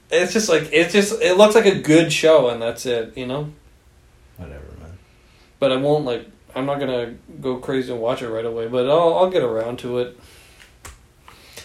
It's 0.10 0.34
just 0.34 0.48
like 0.50 0.70
it's 0.72 0.94
just 0.94 1.22
it 1.22 1.38
looks 1.38 1.56
like 1.56 1.66
a 1.66 1.80
good 1.80 2.12
show, 2.14 2.50
and 2.50 2.62
that's 2.62 2.86
it. 2.86 3.18
You 3.18 3.26
know. 3.28 3.52
Whatever, 4.38 4.66
man. 4.80 4.98
but 5.60 5.72
I 5.72 5.78
won't 5.78 6.06
like. 6.06 6.28
I'm 6.56 6.66
not 6.66 6.80
gonna 6.80 7.16
go 7.42 7.58
crazy 7.58 7.92
and 7.92 8.02
watch 8.02 8.22
it 8.22 8.30
right 8.30 8.46
away, 8.46 8.68
but 8.68 8.90
I'll 8.90 9.14
I'll 9.16 9.30
get 9.30 9.44
around 9.44 9.80
to 9.80 10.00
it. 10.00 10.18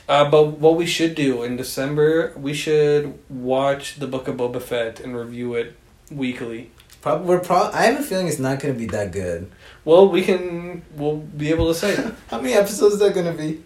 Uh, 0.09 0.29
but 0.29 0.59
what 0.59 0.77
we 0.77 0.85
should 0.85 1.15
do 1.15 1.43
in 1.43 1.57
December, 1.57 2.33
we 2.37 2.53
should 2.53 3.19
watch 3.31 3.97
the 3.97 4.07
Book 4.07 4.27
of 4.29 4.37
Boba 4.37 4.61
Fett 4.61 5.01
and 5.01 5.17
review 5.17 5.55
it 5.55 5.77
weekly. 6.11 6.71
Probably 7.01 7.27
we're 7.27 7.41
pro- 7.41 7.71
I 7.73 7.83
have 7.85 8.01
a 8.01 8.03
feeling 8.03 8.27
it's 8.29 8.39
not 8.39 8.61
gonna 8.61 8.75
be 8.75 8.87
that 8.87 9.13
good. 9.13 9.51
Well, 9.85 10.09
we 10.09 10.23
can. 10.23 10.83
We'll 10.97 11.17
be 11.17 11.51
able 11.51 11.69
to 11.73 11.75
say. 11.75 11.95
How 12.29 12.41
many 12.41 12.55
episodes 12.55 12.95
is 12.95 13.01
that 13.01 13.15
gonna 13.15 13.33
be? 13.33 13.63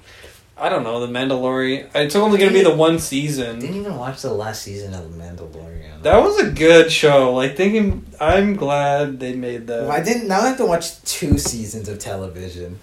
I 0.59 0.70
don't 0.70 0.84
know 0.84 1.04
the 1.04 1.12
Mandalorian. 1.12 1.90
It's 1.94 2.16
only 2.16 2.38
gonna 2.38 2.52
be 2.52 2.62
the 2.62 2.74
one 2.74 2.98
season. 2.98 3.59
Didn't 3.59 3.76
even 3.76 3.96
watch 3.96 4.22
the 4.22 4.32
last 4.32 4.62
season 4.62 4.94
of 4.94 5.14
The 5.14 5.22
Mandalorian. 5.22 6.02
That 6.02 6.22
was 6.22 6.38
a 6.40 6.50
good 6.50 6.90
show. 6.90 7.34
Like 7.34 7.57
thinking, 7.57 8.07
I'm 8.18 8.57
glad 8.57 9.20
they 9.20 9.34
made 9.34 9.66
that. 9.66 9.82
Well, 9.82 9.92
I 9.92 10.02
didn't. 10.02 10.28
Now 10.28 10.40
I 10.40 10.48
have 10.48 10.57
to 10.59 10.66
watch 10.66 11.02
two 11.02 11.36
seasons 11.36 11.88
of 11.90 11.98
television. 11.98 12.78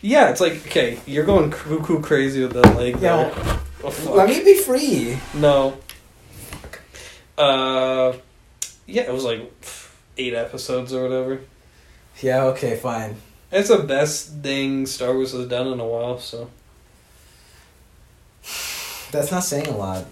Yeah, 0.00 0.30
it's 0.30 0.40
like 0.40 0.66
okay, 0.66 0.98
you're 1.06 1.26
going 1.26 1.50
cuckoo 1.50 2.00
crazy 2.00 2.42
with 2.42 2.54
the 2.54 2.66
leg. 2.70 2.98
Yeah. 3.00 3.34
Oh. 3.84 4.12
Let 4.14 4.28
me 4.28 4.42
be 4.42 4.56
free. 4.58 5.18
No. 5.34 5.76
Uh, 7.36 8.14
yeah, 8.86 9.02
it 9.02 9.12
was 9.12 9.24
like 9.24 9.52
eight 10.16 10.32
episodes 10.32 10.94
or 10.94 11.02
whatever. 11.02 11.40
Yeah. 12.22 12.44
Okay. 12.44 12.76
Fine. 12.76 13.16
It's 13.52 13.68
the 13.68 13.78
best 13.78 14.42
thing 14.42 14.86
Star 14.86 15.12
Wars 15.12 15.32
has 15.32 15.48
done 15.48 15.66
in 15.66 15.80
a 15.80 15.86
while. 15.86 16.18
So, 16.18 16.50
That's 19.10 19.30
not 19.30 19.44
saying 19.44 19.66
a 19.66 19.76
lot. 19.76 20.04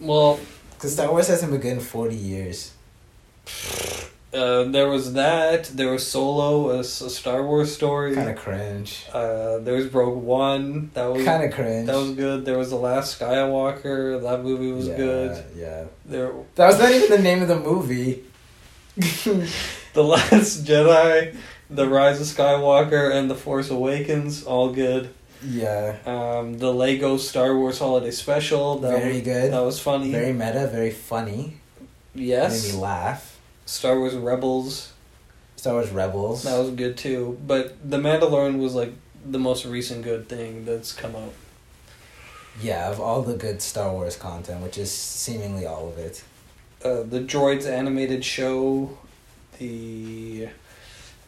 well, 0.00 0.38
Because 0.74 0.92
Star 0.94 1.10
Wars 1.10 1.28
hasn't 1.28 1.50
been 1.52 1.60
good 1.60 1.72
in 1.72 1.80
forty 1.80 2.16
years. 2.16 2.72
uh, 4.34 4.64
there 4.64 4.88
was 4.88 5.14
that. 5.14 5.64
There 5.64 5.90
was 5.90 6.06
Solo, 6.06 6.70
a 6.70 6.84
Star 6.84 7.42
Wars 7.44 7.74
story. 7.74 8.14
Kind 8.14 8.28
of 8.28 8.36
cringe. 8.36 9.06
Uh, 9.12 9.58
there 9.58 9.74
was 9.74 9.86
Rogue 9.94 10.22
One. 10.22 10.90
That 10.94 11.06
was 11.06 11.24
Kind 11.24 11.44
of 11.44 11.52
cringe. 11.52 11.86
that 11.86 11.96
was 11.96 12.10
good. 12.12 12.44
There 12.44 12.58
was 12.58 12.70
the 12.70 12.76
Last 12.76 13.18
Skywalker. 13.18 14.20
That 14.22 14.42
movie 14.42 14.72
was 14.72 14.88
yeah, 14.88 14.96
good. 14.96 15.44
Yeah. 15.56 15.84
There, 16.04 16.32
That 16.56 16.66
was 16.66 16.78
not 16.78 16.92
even 16.92 17.08
the 17.10 17.22
name 17.22 17.40
of 17.42 17.48
the 17.48 17.58
movie. 17.60 18.24
the 18.96 20.02
Last 20.02 20.64
Jedi, 20.64 21.34
the 21.70 21.88
Rise 21.88 22.20
of 22.20 22.26
Skywalker, 22.26 23.10
and 23.14 23.30
the 23.30 23.34
Force 23.34 23.70
Awakens. 23.70 24.42
All 24.44 24.70
good. 24.72 25.10
Yeah. 25.44 25.96
Um, 26.06 26.58
the 26.58 26.72
Lego 26.72 27.16
Star 27.16 27.56
Wars 27.56 27.78
Holiday 27.78 28.10
Special. 28.10 28.78
That 28.78 28.98
Very 28.98 29.14
was, 29.14 29.22
good. 29.22 29.52
That 29.52 29.62
was 29.62 29.80
funny. 29.80 30.10
Very 30.10 30.32
meta. 30.32 30.68
Very 30.72 30.90
funny. 30.90 31.58
yes. 32.14 32.64
Made 32.66 32.74
me 32.74 32.80
laugh. 32.80 33.38
Star 33.64 33.98
Wars 33.98 34.14
Rebels. 34.14 34.92
Star 35.56 35.74
Wars 35.74 35.90
Rebels. 35.90 36.42
That 36.44 36.58
was 36.58 36.70
good 36.70 36.96
too. 36.96 37.38
But 37.46 37.76
The 37.88 37.98
Mandalorian 37.98 38.58
was 38.58 38.74
like 38.74 38.92
the 39.24 39.38
most 39.38 39.64
recent 39.66 40.04
good 40.04 40.28
thing 40.28 40.64
that's 40.64 40.92
come 40.92 41.16
out. 41.16 41.32
Yeah, 42.60 42.90
of 42.90 43.00
all 43.00 43.22
the 43.22 43.34
good 43.34 43.60
Star 43.60 43.92
Wars 43.92 44.16
content, 44.16 44.62
which 44.62 44.78
is 44.78 44.90
seemingly 44.90 45.66
all 45.66 45.88
of 45.88 45.98
it. 45.98 46.22
Uh, 46.84 47.02
the 47.02 47.20
Droids 47.20 47.66
animated 47.66 48.24
show, 48.24 48.96
the 49.58 50.48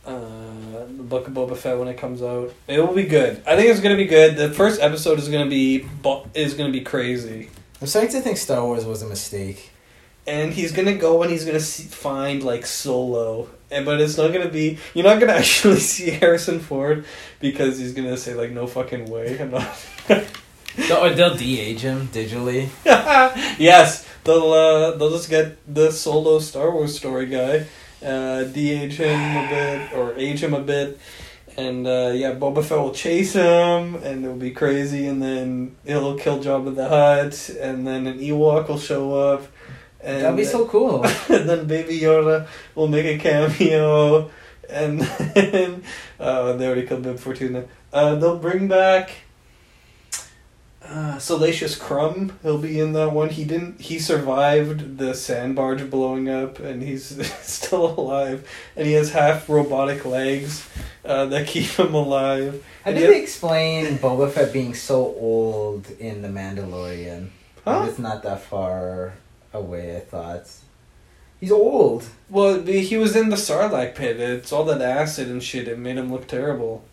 uh, 0.09 0.85
the 0.97 1.03
Book 1.03 1.29
of 1.29 1.35
Boba 1.35 1.57
Fett 1.57 1.79
when 1.79 1.89
it 1.89 1.97
comes 1.99 2.23
out. 2.23 2.53
It 2.67 2.81
will 2.81 2.95
be 2.95 3.05
good. 3.05 3.43
I 3.47 3.57
think 3.57 3.69
it's 3.69 3.81
gonna 3.81 3.97
be 3.97 4.07
good. 4.07 4.37
The 4.37 4.51
first 4.51 4.81
episode 4.81 5.19
is 5.19 5.29
gonna 5.29 5.51
be 5.51 5.79
bu- 6.03 6.25
is 6.35 6.55
gonna 6.55 6.73
be 6.73 6.81
crazy. 6.81 7.51
I'm 7.81 7.87
starting 7.87 8.11
to 8.13 8.21
think 8.21 8.39
Star 8.39 8.65
Wars 8.65 8.85
was 8.85 9.03
a 9.03 9.07
mistake. 9.07 9.71
and 10.27 10.53
he's 10.53 10.73
gonna 10.73 10.95
go 10.95 11.23
and 11.23 11.31
he's 11.33 11.45
gonna 11.45 11.61
see, 11.61 11.85
find 11.85 12.43
like 12.43 12.67
Solo, 12.67 13.49
and 13.71 13.85
but 13.87 14.01
it's 14.01 14.17
not 14.19 14.33
gonna 14.33 14.49
be. 14.51 14.79
You're 14.95 15.05
not 15.05 15.21
gonna 15.21 15.33
actually 15.45 15.79
see 15.81 16.11
Harrison 16.11 16.61
Ford 16.61 17.05
because 17.41 17.79
he's 17.79 17.93
gonna 17.95 18.17
say 18.17 18.35
like, 18.35 18.51
"No 18.51 18.67
fucking 18.67 19.09
way, 19.11 19.39
I'm 19.41 19.51
not." 19.51 19.69
or 20.11 21.11
they'll 21.11 21.35
de-age 21.35 21.81
him 21.81 22.09
digitally. 22.09 22.69
yes, 23.59 24.07
they'll 24.25 24.53
uh, 24.53 24.97
they'll 24.97 25.11
just 25.11 25.29
get 25.31 25.57
the 25.73 25.91
Solo 25.91 26.39
Star 26.41 26.71
Wars 26.71 26.97
story 26.97 27.27
guy, 27.27 27.67
uh, 28.05 28.44
de-age 28.44 28.96
him 28.96 29.36
a 29.36 29.49
bit 29.49 29.92
or 29.92 30.14
age 30.16 30.42
him 30.42 30.55
a 30.55 30.61
bit. 30.61 30.99
And 31.57 31.86
uh, 31.88 32.12
yeah, 32.14 32.34
Boba 32.34 32.64
Fett 32.64 32.78
will 32.78 32.94
chase 32.94 33.32
him, 33.32 33.96
and 33.96 34.24
it'll 34.24 34.36
be 34.36 34.53
crazy. 34.53 35.07
And 35.07 35.20
then 35.20 35.76
it'll 35.84 36.16
kill 36.16 36.38
Jabba 36.38 36.74
the 36.74 36.88
Hutt, 36.88 37.51
and 37.61 37.84
then 37.84 38.07
an 38.07 38.20
Ewok 38.20 38.68
will 38.68 38.78
show 38.78 39.14
up. 39.14 39.42
And 40.01 40.22
That'd 40.22 40.36
be 40.36 40.44
so 40.44 40.66
cool. 40.68 41.05
and 41.05 41.12
then 41.49 41.66
Baby 41.66 41.99
Yoda 41.99 42.46
will 42.76 42.86
make 42.86 43.07
a 43.07 43.18
cameo, 43.18 44.30
and 44.70 45.01
then 45.34 45.82
uh, 46.20 46.53
they 46.53 46.66
already 46.66 46.86
killed 46.86 47.03
Bib 47.03 47.18
Fortuna. 47.18 47.64
Uh, 47.92 48.14
they'll 48.14 48.38
bring 48.38 48.68
back 48.68 49.11
uh, 50.89 51.18
Salacious 51.18 51.76
Crumb. 51.76 52.39
He'll 52.43 52.59
be 52.59 52.80
in 52.80 52.93
that 52.95 53.12
one. 53.12 53.28
He 53.28 53.45
didn't. 53.45 53.80
He 53.80 53.99
survived 53.99 54.99
the 54.99 55.14
sand 55.14 55.55
barge 55.57 55.89
blowing 55.91 56.28
up, 56.28 56.59
and 56.59 56.82
he's 56.82 57.05
still 57.43 57.99
alive. 57.99 58.49
And 58.76 58.86
he 58.86 58.95
has 58.95 59.11
half 59.12 59.49
robotic 59.49 60.05
legs 60.05 60.68
uh, 61.05 61.26
that 61.26 61.47
keep 61.47 61.66
him 61.66 61.95
alive. 61.95 62.64
How 62.84 62.91
And 62.91 62.99
did 62.99 63.11
they 63.11 63.22
explain 63.22 63.99
Boba 63.99 64.30
Fett 64.30 64.53
being 64.53 64.74
so 64.74 64.97
old 64.97 65.91
in 65.99 66.22
The 66.22 66.28
Mandalorian? 66.28 67.28
Huh? 67.64 67.86
It's 67.89 67.99
not 67.99 68.22
that 68.22 68.43
far 68.43 69.14
away, 69.53 69.97
I 69.97 70.01
thought. 70.01 70.49
He's 71.41 71.53
old. 71.53 72.05
Well, 72.28 72.62
he 72.62 72.97
was 72.97 73.14
in 73.14 73.28
the 73.28 73.36
Sarlacc 73.36 73.95
pit. 73.95 74.18
It's 74.18 74.53
all 74.53 74.64
that 74.64 74.80
acid 74.80 75.28
and 75.28 75.43
shit. 75.43 75.68
It 75.68 75.78
made 75.78 75.97
him 75.97 76.11
look 76.11 76.26
terrible. 76.26 76.84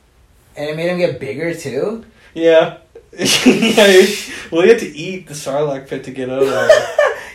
And 0.55 0.69
it 0.69 0.75
made 0.75 0.89
him 0.89 0.99
get 0.99 1.19
bigger 1.19 1.53
too? 1.53 2.05
Yeah. 2.33 2.77
yeah, 3.45 4.05
well, 4.51 4.61
he 4.63 4.69
had 4.69 4.79
to 4.79 4.97
eat 4.97 5.27
the 5.27 5.33
Sarlacc 5.33 5.87
pit 5.87 6.03
to 6.05 6.11
get 6.11 6.29
out 6.29 6.43
of 6.43 6.49
there. 6.49 6.87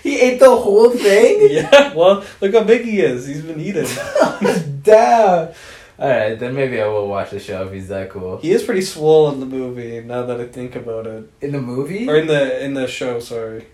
He 0.03 0.21
ate 0.21 0.41
the 0.41 0.49
whole 0.55 0.91
thing? 0.91 1.49
yeah, 1.51 1.95
well, 1.95 2.25
look 2.41 2.55
how 2.55 2.65
big 2.65 2.83
he 2.85 3.01
is. 3.01 3.27
He's 3.27 3.43
been 3.43 3.61
eating. 3.61 3.87
Damn. 4.83 5.53
Alright, 5.99 6.39
then 6.39 6.55
maybe 6.55 6.81
I 6.81 6.87
will 6.87 7.07
watch 7.09 7.31
the 7.31 7.39
show 7.39 7.67
if 7.67 7.73
he's 7.75 7.89
that 7.89 8.09
cool. 8.09 8.39
He 8.39 8.51
is 8.53 8.63
pretty 8.63 8.81
swole 8.81 9.31
in 9.33 9.41
the 9.41 9.47
movie. 9.47 10.01
Now 10.01 10.25
that 10.25 10.41
I 10.41 10.47
think 10.47 10.75
about 10.75 11.07
it, 11.07 11.31
In 11.43 11.53
the 11.53 11.61
movie? 11.61 12.09
or 12.09 12.17
in 12.17 12.27
the 12.27 12.65
in 12.65 12.73
the 12.73 12.87
show. 12.87 13.21
Sorry. 13.21 13.67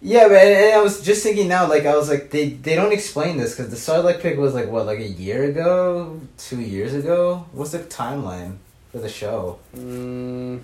Yeah, 0.00 0.28
but 0.28 0.36
and 0.36 0.74
I 0.74 0.80
was 0.80 1.00
just 1.00 1.22
thinking 1.24 1.48
now, 1.48 1.68
like 1.68 1.84
I 1.86 1.96
was 1.96 2.08
like, 2.08 2.30
they 2.30 2.50
they 2.50 2.76
don't 2.76 2.92
explain 2.92 3.36
this 3.36 3.56
because 3.56 3.70
the 3.70 3.76
Sarlacc 3.76 4.20
pit 4.20 4.38
was 4.38 4.54
like 4.54 4.68
what, 4.68 4.86
like 4.86 5.00
a 5.00 5.08
year 5.08 5.42
ago, 5.44 6.20
two 6.38 6.60
years 6.60 6.94
ago. 6.94 7.46
What's 7.52 7.72
the 7.72 7.80
timeline 7.80 8.58
for 8.92 8.98
the 8.98 9.08
show? 9.08 9.58
Mm, 9.76 10.60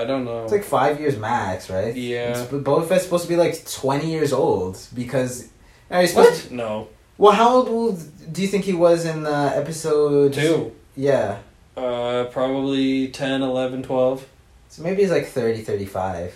I 0.00 0.04
don't 0.04 0.24
know. 0.24 0.44
It's 0.44 0.52
like 0.52 0.64
five 0.64 1.00
years 1.00 1.16
max, 1.18 1.68
right? 1.70 1.94
Yeah. 1.94 2.30
It's, 2.30 2.42
but 2.50 2.62
Boba 2.64 2.86
Fett's 2.88 3.04
supposed 3.04 3.24
to 3.24 3.28
be 3.28 3.36
like 3.36 3.64
twenty 3.70 4.10
years 4.10 4.32
old 4.32 4.78
because. 4.94 5.48
Are 5.90 6.02
you 6.02 6.06
supposed 6.08 6.44
what? 6.44 6.52
No. 6.52 6.88
well, 7.16 7.32
how 7.32 7.66
old 7.66 7.98
do 8.32 8.42
you 8.42 8.48
think 8.48 8.64
he 8.64 8.74
was 8.74 9.06
in 9.06 9.24
uh, 9.26 9.52
episode 9.54 10.34
Two. 10.34 10.72
Yeah, 10.96 11.38
Uh, 11.76 12.24
probably 12.32 13.08
10, 13.08 13.40
11, 13.40 13.82
12. 13.84 14.26
so 14.68 14.82
maybe 14.82 15.00
he's 15.02 15.10
like 15.10 15.26
30, 15.26 15.62
35. 15.62 16.34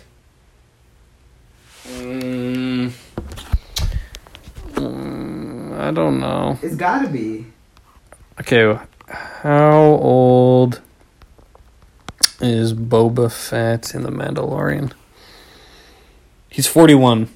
Mm, 1.89 2.93
mm, 4.75 5.79
I 5.79 5.91
don't 5.91 6.21
know. 6.21 6.59
It's 6.63 6.77
gotta 6.77 7.09
be. 7.09 7.47
Okay, 8.41 8.79
how 9.09 9.79
old 10.01 10.81
is 12.43 12.75
Boba 12.75 13.31
Fett 13.31 13.95
in 13.95 14.03
The 14.03 14.11
Mandalorian? 14.11 14.93
He's 16.51 16.67
41. 16.67 17.29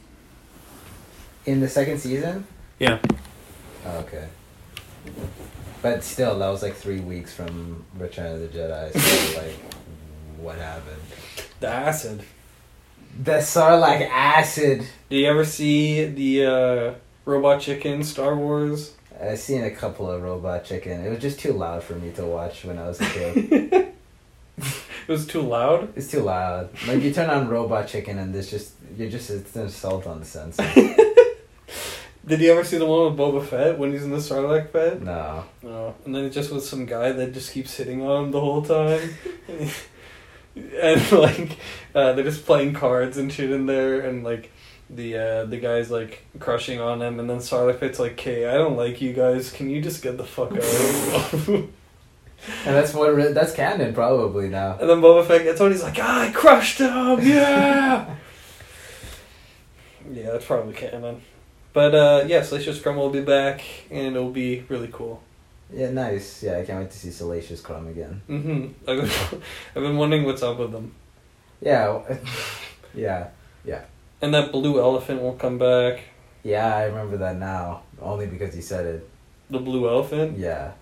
In 1.47 1.61
the 1.61 1.69
second 1.69 2.01
season? 2.01 2.45
Yeah. 2.81 2.99
Oh, 3.87 3.99
okay. 3.99 4.27
But 5.81 6.03
still, 6.03 6.37
that 6.41 6.49
was 6.49 6.63
like 6.63 6.75
three 6.75 6.99
weeks 6.99 7.33
from 7.33 7.85
Return 7.97 8.35
of 8.35 8.41
the 8.41 8.49
Jedi. 8.49 8.93
So, 8.93 9.41
like, 9.41 9.55
what 10.39 10.59
happened? 10.59 11.01
The 11.61 11.69
acid. 11.69 12.25
The 13.23 13.39
Sarlacc 13.39 14.09
acid. 14.11 14.87
Do 15.09 15.17
you 15.17 15.29
ever 15.29 15.45
see 15.45 16.05
the 16.07 16.45
uh, 16.45 16.95
Robot 17.25 17.61
Chicken 17.61 18.03
Star 18.03 18.35
Wars? 18.35 18.95
I've 19.23 19.39
seen 19.39 19.63
a 19.63 19.71
couple 19.71 20.11
of 20.11 20.21
Robot 20.21 20.65
Chicken. 20.65 21.07
It 21.07 21.09
was 21.09 21.21
just 21.21 21.39
too 21.39 21.53
loud 21.53 21.85
for 21.85 21.95
me 21.95 22.11
to 22.13 22.25
watch 22.25 22.65
when 22.65 22.77
I 22.79 22.89
was 22.89 23.01
a 23.01 23.07
kid. 23.07 23.93
It 25.09 25.13
was 25.13 25.27
too 25.27 25.43
loud. 25.43 25.93
it's 25.97 26.11
too 26.11 26.21
loud. 26.21 26.71
Like 26.87 27.03
you 27.03 27.13
turn 27.13 27.31
on 27.31 27.49
Robot 27.55 27.87
Chicken 27.89 28.19
and 28.19 28.35
there's 28.35 28.51
just 28.51 28.73
you're 28.97 29.11
just 29.11 29.31
it's 29.31 29.55
an 29.57 29.67
assault 29.67 30.07
on 30.07 30.21
the 30.21 30.27
sense. 30.27 30.57
Did 32.27 32.41
you 32.41 32.51
ever 32.51 32.65
see 32.65 32.77
the 32.79 32.87
one 32.87 33.05
with 33.05 33.17
Boba 33.17 33.45
Fett 33.47 33.79
when 33.79 33.93
he's 33.93 34.03
in 34.03 34.11
the 34.11 34.17
Sarlacc 34.17 34.73
pit? 34.73 35.01
No. 35.01 35.45
No. 35.63 35.95
And 36.05 36.13
then 36.13 36.25
it 36.25 36.31
just 36.31 36.51
was 36.51 36.69
some 36.69 36.85
guy 36.85 37.13
that 37.13 37.33
just 37.33 37.53
keeps 37.53 37.77
hitting 37.77 38.03
on 38.03 38.25
him 38.25 38.31
the 38.33 38.41
whole 38.41 38.63
time. 38.63 39.15
and 40.57 41.13
like, 41.13 41.57
uh, 41.95 42.15
they're 42.15 42.25
just 42.25 42.45
playing 42.45 42.73
cards 42.75 43.17
and 43.17 43.33
shit 43.33 43.53
in 43.53 43.67
there, 43.67 44.01
and 44.01 44.25
like, 44.25 44.51
the 44.91 45.17
uh, 45.17 45.45
the 45.45 45.59
guy's 45.59 45.89
like 45.91 46.25
crushing 46.41 46.81
on 46.81 47.01
him, 47.01 47.21
and 47.21 47.31
then 47.31 47.39
Sarlacc 47.39 47.79
Pit's 47.79 47.99
like, 48.01 48.13
"Okay, 48.13 48.49
I 48.49 48.55
don't 48.55 48.77
like 48.77 49.01
you 49.01 49.13
guys. 49.13 49.53
Can 49.53 49.69
you 49.71 49.81
just 49.81 50.03
get 50.03 50.17
the 50.17 50.25
fuck 50.25 50.53
out?" 50.53 51.69
And 52.47 52.67
And 52.69 52.77
that's 52.77 52.95
what 52.95 53.15
re- 53.15 53.33
that's 53.33 53.53
canon 53.53 53.95
probably 53.95 54.49
now. 54.49 54.77
And 54.81 54.89
then 54.89 55.01
Boba 55.01 55.27
Fett 55.27 55.43
gets 55.45 55.61
on. 55.61 55.71
He's 55.73 55.83
like, 55.83 55.99
"I 55.99 56.31
crushed 56.33 56.79
him, 56.79 57.21
yeah." 57.23 58.15
yeah, 60.13 60.31
that's 60.33 60.45
probably 60.45 60.75
canon. 60.75 61.23
But 61.73 61.95
uh, 61.95 62.25
yeah, 62.27 62.43
Salacious 62.43 62.81
Crumb 62.81 62.97
will 62.97 63.11
be 63.11 63.21
back, 63.21 63.63
and 63.91 64.17
it'll 64.17 64.31
be 64.31 64.65
really 64.69 64.89
cool. 64.93 65.23
Yeah, 65.73 65.91
nice. 65.91 66.43
Yeah, 66.43 66.59
I 66.59 66.65
can't 66.65 66.79
wait 66.81 66.91
to 66.91 66.97
see 66.99 67.11
Salacious 67.11 67.61
Crumb 67.61 67.89
again. 67.89 68.23
hmm 68.27 68.69
I've 68.89 69.01
been, 69.01 69.11
I've 69.77 69.83
been 69.83 69.97
wondering 69.97 70.25
what's 70.25 70.43
up 70.43 70.59
with 70.59 70.73
them. 70.73 70.93
Yeah, 71.61 72.01
yeah, 72.95 73.29
Yeah. 73.65 73.83
And 74.23 74.33
that 74.33 74.53
blue 74.53 74.81
elephant 74.81 75.21
will 75.21 75.35
come 75.35 75.59
back. 75.59 76.01
yeah. 76.43 76.75
I 76.75 76.85
remember 76.85 77.17
that 77.19 77.37
now, 77.37 77.83
only 78.01 78.27
because 78.27 78.55
you 78.57 78.63
said 78.63 78.87
it. 78.87 79.09
The 79.51 79.59
blue 79.59 79.89
elephant. 79.89 80.39
Yeah, 80.39 80.73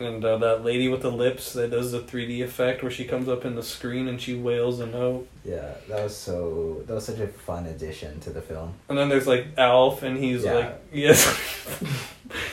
And 0.00 0.24
uh, 0.24 0.38
that 0.38 0.64
lady 0.64 0.88
with 0.88 1.02
the 1.02 1.10
lips 1.12 1.52
that 1.52 1.70
does 1.70 1.92
the 1.92 2.00
3D 2.00 2.42
effect 2.42 2.82
where 2.82 2.90
she 2.90 3.04
comes 3.04 3.28
up 3.28 3.44
in 3.44 3.54
the 3.54 3.62
screen 3.62 4.08
and 4.08 4.20
she 4.20 4.34
wails 4.34 4.80
a 4.80 4.86
note. 4.86 5.28
yeah. 5.44 5.74
That 5.88 6.02
was 6.02 6.16
so. 6.16 6.82
That 6.86 6.94
was 6.94 7.04
such 7.06 7.20
a 7.20 7.28
fun 7.28 7.66
addition 7.66 8.18
to 8.20 8.30
the 8.30 8.42
film. 8.42 8.74
And 8.88 8.98
then 8.98 9.08
there's 9.08 9.28
like 9.28 9.46
Alf 9.56 10.02
and 10.02 10.16
he's 10.18 10.42
Yeah. 10.42 10.54
like, 10.54 10.80
yes, 10.92 11.24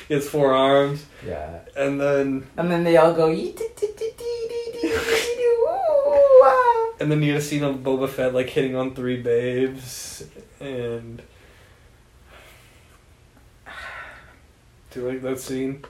he 0.07 0.13
has 0.13 0.29
four 0.29 0.53
arms. 0.53 1.03
Yeah, 1.25 1.61
And 1.75 1.99
then 1.99 2.47
and 2.57 2.69
then 2.69 2.83
they 2.83 2.97
all 2.97 3.13
go. 3.13 3.27
And 6.99 7.11
then 7.11 7.23
you 7.23 7.31
get 7.33 7.37
a 7.37 7.41
scene 7.41 7.63
of 7.63 7.77
Boba 7.77 8.07
Fett 8.07 8.33
like 8.35 8.49
hitting 8.49 8.75
on 8.75 8.93
three 8.93 9.19
babes 9.21 10.23
and. 10.59 11.21
Do 14.91 14.99
you 15.01 15.07
like 15.09 15.21
that 15.23 15.39
scene 15.39 15.83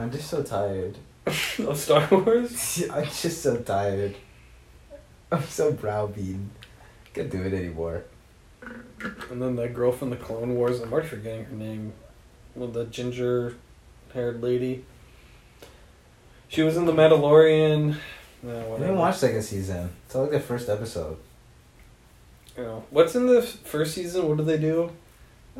I'm 0.00 0.10
just 0.10 0.30
so 0.30 0.42
tired. 0.42 0.96
of 1.26 1.76
Star 1.76 2.08
Wars? 2.10 2.82
I'm 2.92 3.04
just 3.04 3.42
so 3.42 3.58
tired. 3.58 4.16
I'm 5.30 5.44
so 5.44 5.72
browbeaten. 5.72 6.50
Can't 7.12 7.28
do 7.28 7.42
it 7.42 7.52
anymore. 7.52 8.04
And 9.30 9.42
then 9.42 9.56
that 9.56 9.74
girl 9.74 9.92
from 9.92 10.08
the 10.08 10.16
Clone 10.16 10.54
Wars, 10.54 10.80
I'm 10.80 10.90
already 10.90 11.08
forgetting 11.08 11.44
her 11.44 11.54
name. 11.54 11.92
With 12.54 12.72
the 12.72 12.86
ginger 12.86 13.56
haired 14.14 14.42
lady. 14.42 14.84
She 16.48 16.62
was 16.62 16.78
in 16.78 16.86
The 16.86 16.92
Mandalorian. 16.92 17.96
No, 18.42 18.74
I 18.74 18.78
didn't 18.78 18.96
watch 18.96 19.18
second 19.18 19.42
season. 19.42 19.90
It's 20.06 20.14
like 20.14 20.30
the 20.30 20.40
first 20.40 20.70
episode. 20.70 21.18
You 22.56 22.62
know, 22.64 22.84
what's 22.88 23.14
in 23.14 23.26
the 23.26 23.38
f- 23.38 23.44
first 23.44 23.94
season? 23.94 24.26
What 24.26 24.38
do 24.38 24.44
they 24.44 24.58
do? 24.58 24.92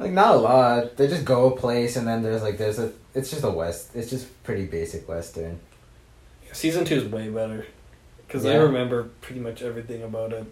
Like 0.01 0.13
not 0.13 0.35
a 0.35 0.39
lot. 0.39 0.97
They 0.97 1.07
just 1.09 1.27
go 1.27 1.53
a 1.53 1.57
place 1.57 1.97
and 1.97 2.09
then 2.09 2.23
there's 2.23 2.43
like 2.43 2.57
there's 2.57 2.79
a. 2.79 2.93
It's 3.15 3.31
just 3.31 3.45
a 3.45 3.51
west. 3.51 3.91
It's 3.95 4.09
just 4.09 4.43
pretty 4.43 4.65
basic 4.65 5.07
western. 5.07 5.61
Season 6.53 6.85
two 6.85 6.97
is 6.97 7.05
way 7.05 7.29
better. 7.29 7.67
Because 8.27 8.47
I 8.47 8.57
remember 8.57 9.05
pretty 9.21 9.41
much 9.41 9.61
everything 9.61 10.03
about 10.03 10.33
it. 10.33 10.45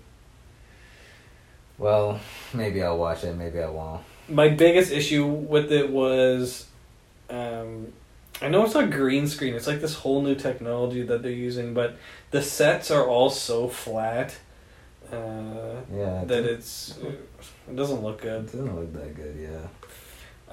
Well, 1.78 2.20
maybe 2.52 2.82
I'll 2.82 2.98
watch 2.98 3.24
it. 3.24 3.36
Maybe 3.36 3.60
I 3.60 3.70
won't. 3.70 4.02
My 4.28 4.48
biggest 4.48 4.92
issue 4.92 5.24
with 5.26 5.72
it 5.72 5.90
was. 5.90 6.66
Um, 7.30 7.92
I 8.40 8.48
know 8.48 8.64
it's 8.64 8.74
not 8.74 8.90
green 8.90 9.26
screen, 9.26 9.54
it's 9.54 9.66
like 9.66 9.80
this 9.80 9.94
whole 9.94 10.22
new 10.22 10.34
technology 10.34 11.02
that 11.02 11.22
they're 11.22 11.30
using, 11.32 11.74
but 11.74 11.96
the 12.30 12.40
sets 12.40 12.90
are 12.90 13.04
all 13.04 13.30
so 13.30 13.68
flat. 13.68 14.36
Uh, 15.12 15.80
Yeah. 15.94 16.24
that 16.26 16.44
it's 16.44 16.98
it 17.68 17.76
doesn't 17.76 18.02
look 18.02 18.20
It 18.20 18.28
good. 18.28 18.46
doesn't 18.46 18.76
look 18.76 18.92
that 18.94 19.14
good. 19.14 19.36
Yeah. 19.40 19.68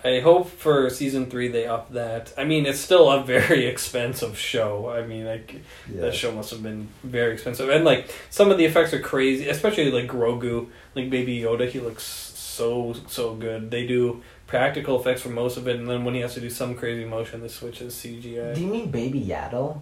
I 0.03 0.19
hope 0.19 0.49
for 0.49 0.89
season 0.89 1.29
three 1.31 1.47
they 1.47 1.65
up 1.65 1.91
that. 1.93 2.31
I 2.37 2.43
mean, 2.43 2.65
it's 2.65 2.79
still 2.79 3.09
a 3.11 3.23
very 3.35 3.65
expensive 3.65 4.37
show. 4.37 4.89
I 4.89 5.05
mean, 5.05 5.25
like 5.25 5.55
Yeah. 5.93 6.01
that 6.01 6.13
show 6.15 6.31
must 6.31 6.51
have 6.51 6.61
been 6.61 6.89
very 7.03 7.33
expensive, 7.33 7.69
and 7.69 7.83
like 7.85 8.13
some 8.29 8.51
of 8.51 8.57
the 8.57 8.65
effects 8.65 8.93
are 8.93 8.99
crazy, 8.99 9.47
especially 9.49 9.89
like 9.91 10.07
Grogu, 10.07 10.67
like 10.95 11.09
Baby 11.09 11.39
Yoda. 11.39 11.67
He 11.67 11.79
looks 11.79 12.03
so 12.03 12.93
so 13.07 13.33
good. 13.35 13.71
They 13.71 13.85
do 13.87 14.21
practical 14.47 14.99
effects 14.99 15.21
for 15.21 15.29
most 15.29 15.57
of 15.57 15.67
it, 15.67 15.77
and 15.77 15.89
then 15.89 16.05
when 16.05 16.13
he 16.13 16.21
has 16.21 16.35
to 16.35 16.39
do 16.41 16.49
some 16.49 16.75
crazy 16.75 17.03
motion, 17.05 17.41
they 17.41 17.47
switch 17.47 17.79
to 17.79 17.85
CGI. 17.85 18.53
Do 18.53 18.61
you 18.61 18.67
mean 18.67 18.91
Baby 18.91 19.21
Yaddle? 19.21 19.81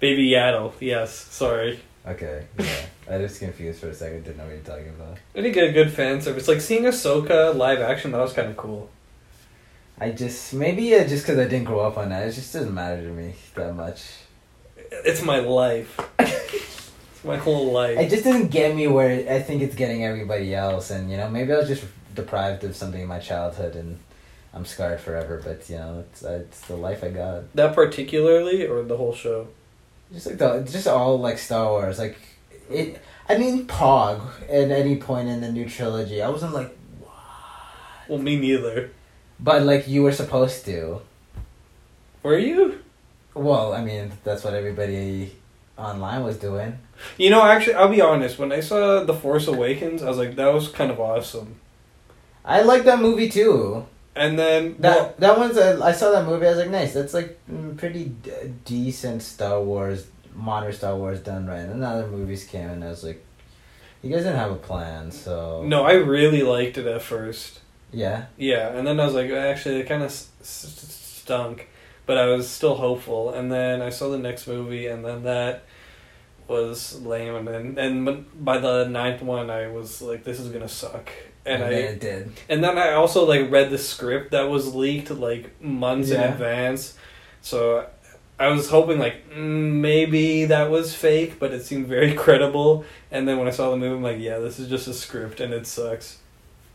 Baby 0.00 0.30
Yaddle, 0.30 0.72
yes. 0.80 1.12
Sorry. 1.12 1.78
Okay. 2.06 2.46
Yeah. 2.58 2.86
I 3.10 3.16
was 3.18 3.38
confused 3.38 3.80
for 3.80 3.88
a 3.88 3.94
second. 3.94 4.24
Didn't 4.24 4.38
know 4.38 4.44
what 4.44 4.52
you're 4.52 4.62
talking 4.62 4.88
about. 4.88 5.18
I 5.34 5.40
did 5.40 5.54
get 5.54 5.68
a 5.68 5.72
good 5.72 5.92
fan 5.92 6.20
service. 6.20 6.46
Like 6.46 6.60
seeing 6.60 6.84
Ahsoka 6.84 7.54
live 7.54 7.80
action, 7.80 8.12
that 8.12 8.20
was 8.20 8.32
kind 8.32 8.50
of 8.50 8.56
cool. 8.56 8.90
I 10.00 10.10
just 10.10 10.54
maybe 10.54 10.94
uh, 10.94 11.06
just 11.06 11.24
because 11.24 11.38
I 11.38 11.48
didn't 11.48 11.64
grow 11.64 11.80
up 11.80 11.96
on 11.96 12.10
that, 12.10 12.28
it 12.28 12.32
just 12.32 12.52
doesn't 12.52 12.72
matter 12.72 13.02
to 13.02 13.08
me 13.08 13.34
that 13.54 13.74
much. 13.74 14.04
It's 14.90 15.22
my 15.22 15.40
life. 15.40 15.98
it's 16.18 17.24
my 17.24 17.36
whole 17.36 17.72
life. 17.72 17.98
It 17.98 18.10
just 18.10 18.24
doesn't 18.24 18.50
get 18.50 18.76
me 18.76 18.86
where 18.86 19.30
I 19.30 19.40
think 19.40 19.62
it's 19.62 19.74
getting 19.74 20.04
everybody 20.04 20.54
else, 20.54 20.90
and 20.90 21.10
you 21.10 21.16
know 21.16 21.28
maybe 21.28 21.52
I 21.52 21.58
was 21.58 21.68
just 21.68 21.84
deprived 22.14 22.62
of 22.64 22.76
something 22.76 23.00
in 23.00 23.08
my 23.08 23.18
childhood, 23.18 23.74
and 23.74 23.98
I'm 24.54 24.64
scarred 24.64 25.00
forever. 25.00 25.40
But 25.42 25.68
you 25.68 25.76
know 25.76 26.04
it's 26.08 26.24
uh, 26.24 26.44
it's 26.46 26.60
the 26.62 26.76
life 26.76 27.02
I 27.02 27.08
got. 27.08 27.52
That 27.54 27.74
particularly, 27.74 28.66
or 28.66 28.84
the 28.84 28.96
whole 28.96 29.14
show? 29.14 29.48
Just 30.12 30.26
like 30.26 30.38
the 30.38 30.60
just 30.60 30.86
all 30.86 31.18
like 31.18 31.38
Star 31.38 31.66
Wars, 31.70 31.98
like 31.98 32.18
it. 32.70 33.00
I 33.28 33.36
mean 33.38 33.66
Pog 33.66 34.20
at 34.48 34.70
any 34.70 34.96
point 34.96 35.28
in 35.28 35.40
the 35.40 35.50
new 35.52 35.68
trilogy, 35.68 36.22
I 36.22 36.28
wasn't 36.28 36.54
like, 36.54 36.74
what? 37.00 37.12
Well, 38.08 38.18
me 38.18 38.36
neither. 38.36 38.90
but 39.40 39.62
like 39.62 39.88
you 39.88 40.02
were 40.02 40.12
supposed 40.12 40.64
to. 40.66 41.00
Were 42.22 42.38
you? 42.38 42.80
Well, 43.34 43.72
I 43.72 43.82
mean 43.84 44.12
that's 44.24 44.44
what 44.44 44.54
everybody 44.54 45.32
online 45.76 46.24
was 46.24 46.36
doing. 46.38 46.78
You 47.16 47.30
know, 47.30 47.44
actually, 47.44 47.74
I'll 47.74 47.88
be 47.88 48.00
honest. 48.00 48.38
When 48.38 48.50
I 48.50 48.60
saw 48.60 49.04
The 49.04 49.14
Force 49.14 49.46
Awakens, 49.46 50.02
I 50.02 50.08
was 50.08 50.18
like, 50.18 50.34
that 50.34 50.52
was 50.52 50.68
kind 50.68 50.90
of 50.90 50.98
awesome. 50.98 51.60
I 52.44 52.62
like 52.62 52.84
that 52.84 53.00
movie 53.00 53.28
too. 53.28 53.86
And 54.16 54.36
then 54.36 54.74
That 54.80 54.96
well, 54.96 55.14
that 55.18 55.38
one's 55.38 55.56
a, 55.56 55.78
I 55.80 55.92
saw 55.92 56.10
that 56.10 56.26
movie. 56.26 56.46
I 56.46 56.50
was 56.50 56.58
like, 56.58 56.70
nice. 56.70 56.92
That's 56.94 57.14
like 57.14 57.38
mm, 57.48 57.76
pretty 57.76 58.06
d- 58.06 58.32
decent 58.64 59.22
Star 59.22 59.62
Wars, 59.62 60.08
modern 60.38 60.72
Star 60.72 60.94
Wars 60.96 61.20
done 61.20 61.46
right. 61.46 61.60
And 61.60 61.82
then 61.82 61.88
other 61.90 62.06
movies 62.06 62.44
came, 62.44 62.68
and 62.70 62.82
I 62.84 62.88
was 62.88 63.02
like, 63.04 63.24
you 64.02 64.10
guys 64.10 64.22
didn't 64.22 64.38
have 64.38 64.52
a 64.52 64.56
plan, 64.56 65.10
so 65.10 65.64
no, 65.66 65.84
I 65.84 65.94
really 65.94 66.42
liked 66.42 66.78
it 66.78 66.86
at 66.86 67.02
first. 67.02 67.60
yeah. 67.92 68.26
Yeah, 68.36 68.68
and 68.76 68.86
then 68.86 69.00
I 69.00 69.04
was 69.04 69.14
like, 69.14 69.30
actually, 69.30 69.80
it 69.80 69.88
kind 69.88 70.02
of 70.02 70.10
s- 70.10 70.28
s- 70.40 71.20
stunk, 71.22 71.68
but 72.06 72.16
I 72.16 72.26
was 72.26 72.48
still 72.48 72.76
hopeful. 72.76 73.30
And 73.34 73.50
then 73.50 73.82
I 73.82 73.90
saw 73.90 74.08
the 74.08 74.18
next 74.18 74.46
movie, 74.46 74.86
and 74.86 75.04
then 75.04 75.24
that 75.24 75.64
was 76.46 77.00
lame. 77.02 77.34
And 77.34 77.48
then 77.48 77.78
and 77.78 78.44
by 78.44 78.58
the 78.58 78.84
ninth 78.86 79.22
one, 79.22 79.50
I 79.50 79.66
was 79.68 80.00
like, 80.00 80.24
this 80.24 80.38
is 80.40 80.48
gonna 80.50 80.68
suck. 80.68 81.10
And, 81.44 81.62
I 81.64 81.68
it 81.70 82.00
did. 82.00 82.32
And 82.48 82.62
then 82.62 82.76
I 82.78 82.92
also 82.92 83.24
like 83.26 83.50
read 83.50 83.70
the 83.70 83.78
script 83.78 84.30
that 84.32 84.42
was 84.50 84.74
leaked 84.74 85.10
like 85.10 85.60
months 85.62 86.10
in 86.10 86.20
advance. 86.32 86.96
So 87.42 87.86
I 88.38 88.48
was 88.48 88.68
hoping 88.70 88.98
like 88.98 89.30
mm, 89.30 89.80
maybe 89.80 90.44
that 90.46 90.70
was 90.70 90.94
fake, 90.94 91.38
but 91.38 91.52
it 91.52 91.64
seemed 91.64 91.86
very 91.86 92.14
credible. 92.24 92.84
And 93.10 93.26
then 93.26 93.38
when 93.38 93.48
I 93.48 93.50
saw 93.50 93.70
the 93.70 93.76
movie, 93.76 93.96
I'm 93.96 94.02
like, 94.02 94.18
yeah, 94.18 94.38
this 94.38 94.58
is 94.58 94.68
just 94.68 94.86
a 94.88 94.94
script 94.94 95.40
and 95.40 95.52
it 95.52 95.66
sucks. 95.66 96.18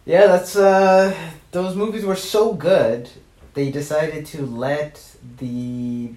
Yeah, 0.05 0.27
that's 0.27 0.55
uh, 0.55 1.15
those 1.51 1.75
movies 1.75 2.03
were 2.03 2.15
so 2.15 2.53
good. 2.53 3.09
They 3.53 3.71
decided 3.71 4.25
to 4.27 4.45
let 4.45 5.15
the 5.37 6.11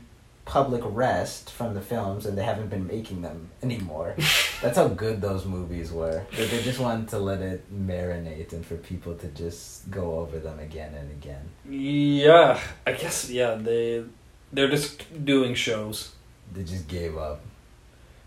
public 0.47 0.81
rest 0.85 1.51
from 1.51 1.75
the 1.75 1.81
films, 1.81 2.25
and 2.25 2.39
they 2.39 2.45
haven't 2.45 2.71
been 2.71 2.87
making 2.87 3.21
them 3.21 3.51
anymore. 3.63 4.15
that's 4.63 4.77
how 4.77 4.89
good 4.89 5.21
those 5.21 5.45
movies 5.45 5.93
were. 5.93 6.25
They, 6.37 6.47
they 6.47 6.63
just 6.63 6.79
wanted 6.79 7.09
to 7.09 7.19
let 7.19 7.43
it 7.43 7.65
marinate, 7.73 8.53
and 8.53 8.65
for 8.65 8.77
people 8.77 9.15
to 9.17 9.29
just 9.29 9.91
go 9.91 10.21
over 10.21 10.39
them 10.39 10.59
again 10.59 10.95
and 10.95 11.11
again. 11.11 11.49
Yeah, 11.69 12.59
I 12.87 12.93
guess 12.93 13.29
yeah 13.29 13.55
they 13.57 14.05
they're 14.53 14.71
just 14.71 15.25
doing 15.25 15.55
shows. 15.55 16.13
They 16.53 16.63
just 16.65 16.89
gave 16.89 17.17
up. 17.17 17.41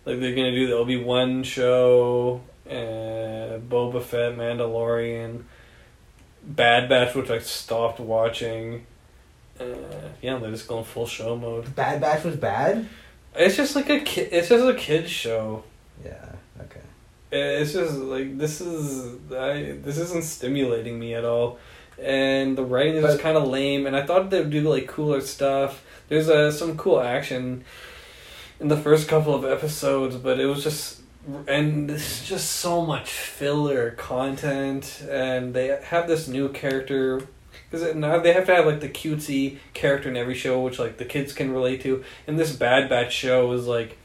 Like 0.06 0.20
they're 0.20 0.36
gonna 0.36 0.52
do 0.52 0.68
the 0.68 0.76
Obi 0.76 0.98
Wan 0.98 1.44
show, 1.44 2.42
uh, 2.68 3.60
Boba 3.60 4.02
Fett, 4.02 4.38
Mandalorian, 4.38 5.44
Bad 6.44 6.90
Batch, 6.90 7.16
which 7.16 7.30
I 7.30 7.40
stopped 7.40 8.00
watching. 8.00 8.86
Uh, 9.60 9.66
yeah, 10.22 10.38
they're 10.38 10.52
just 10.52 10.68
going 10.68 10.86
full 10.86 11.06
show 11.06 11.36
mode. 11.36 11.76
Bad 11.76 12.02
Batch 12.02 12.24
was 12.24 12.38
bad. 12.38 12.88
It's 13.36 13.56
just 13.56 13.76
like 13.76 13.90
a 13.90 14.00
kid. 14.00 14.30
It's 14.32 14.50
just 14.50 14.66
a 14.66 14.74
kids 14.74 15.10
show. 15.10 15.64
Yeah. 16.04 16.32
Okay. 16.62 16.82
It's 17.32 17.74
just 17.74 17.96
like 17.96 18.38
this 18.38 18.62
is 18.62 19.16
I 19.32 19.78
this 19.84 19.98
isn't 19.98 20.24
stimulating 20.24 20.98
me 20.98 21.14
at 21.14 21.26
all, 21.26 21.60
and 22.02 22.58
the 22.58 22.64
writing 22.64 22.96
is 22.96 23.20
kind 23.20 23.38
of 23.38 23.48
lame. 23.48 23.86
And 23.86 23.96
I 23.96 24.06
thought 24.06 24.30
they'd 24.30 24.50
do 24.50 24.68
like 24.70 24.88
cooler 24.88 25.22
stuff. 25.22 25.84
There's 26.10 26.30
uh, 26.30 26.52
some 26.52 26.76
cool 26.78 27.00
action 27.00 27.64
in 28.60 28.68
the 28.68 28.78
first 28.78 29.08
couple 29.08 29.34
of 29.34 29.46
episodes, 29.46 30.16
but 30.18 30.40
it 30.40 30.46
was 30.46 30.64
just 30.64 31.00
and 31.48 31.90
this 31.90 32.22
is 32.22 32.28
just 32.28 32.52
so 32.52 32.86
much 32.86 33.10
filler 33.12 33.92
content, 33.92 35.04
and 35.10 35.54
they 35.54 35.80
have 35.84 36.08
this 36.08 36.28
new 36.28 36.50
character 36.50 37.22
because 37.70 37.96
now 37.96 38.20
they 38.20 38.34
have 38.34 38.46
to 38.48 38.56
have 38.56 38.66
like 38.66 38.80
the 38.80 38.90
cutesy 38.90 39.58
character 39.74 40.10
in 40.10 40.18
every 40.18 40.34
show, 40.34 40.62
which 40.62 40.80
like 40.80 40.98
the 40.98 41.06
kids 41.06 41.34
can 41.34 41.52
relate 41.52 41.82
to. 41.82 42.04
And 42.26 42.40
this 42.40 42.56
Bad 42.56 42.90
Batch 42.90 43.14
show 43.14 43.52
is 43.52 43.68
like 43.68 43.98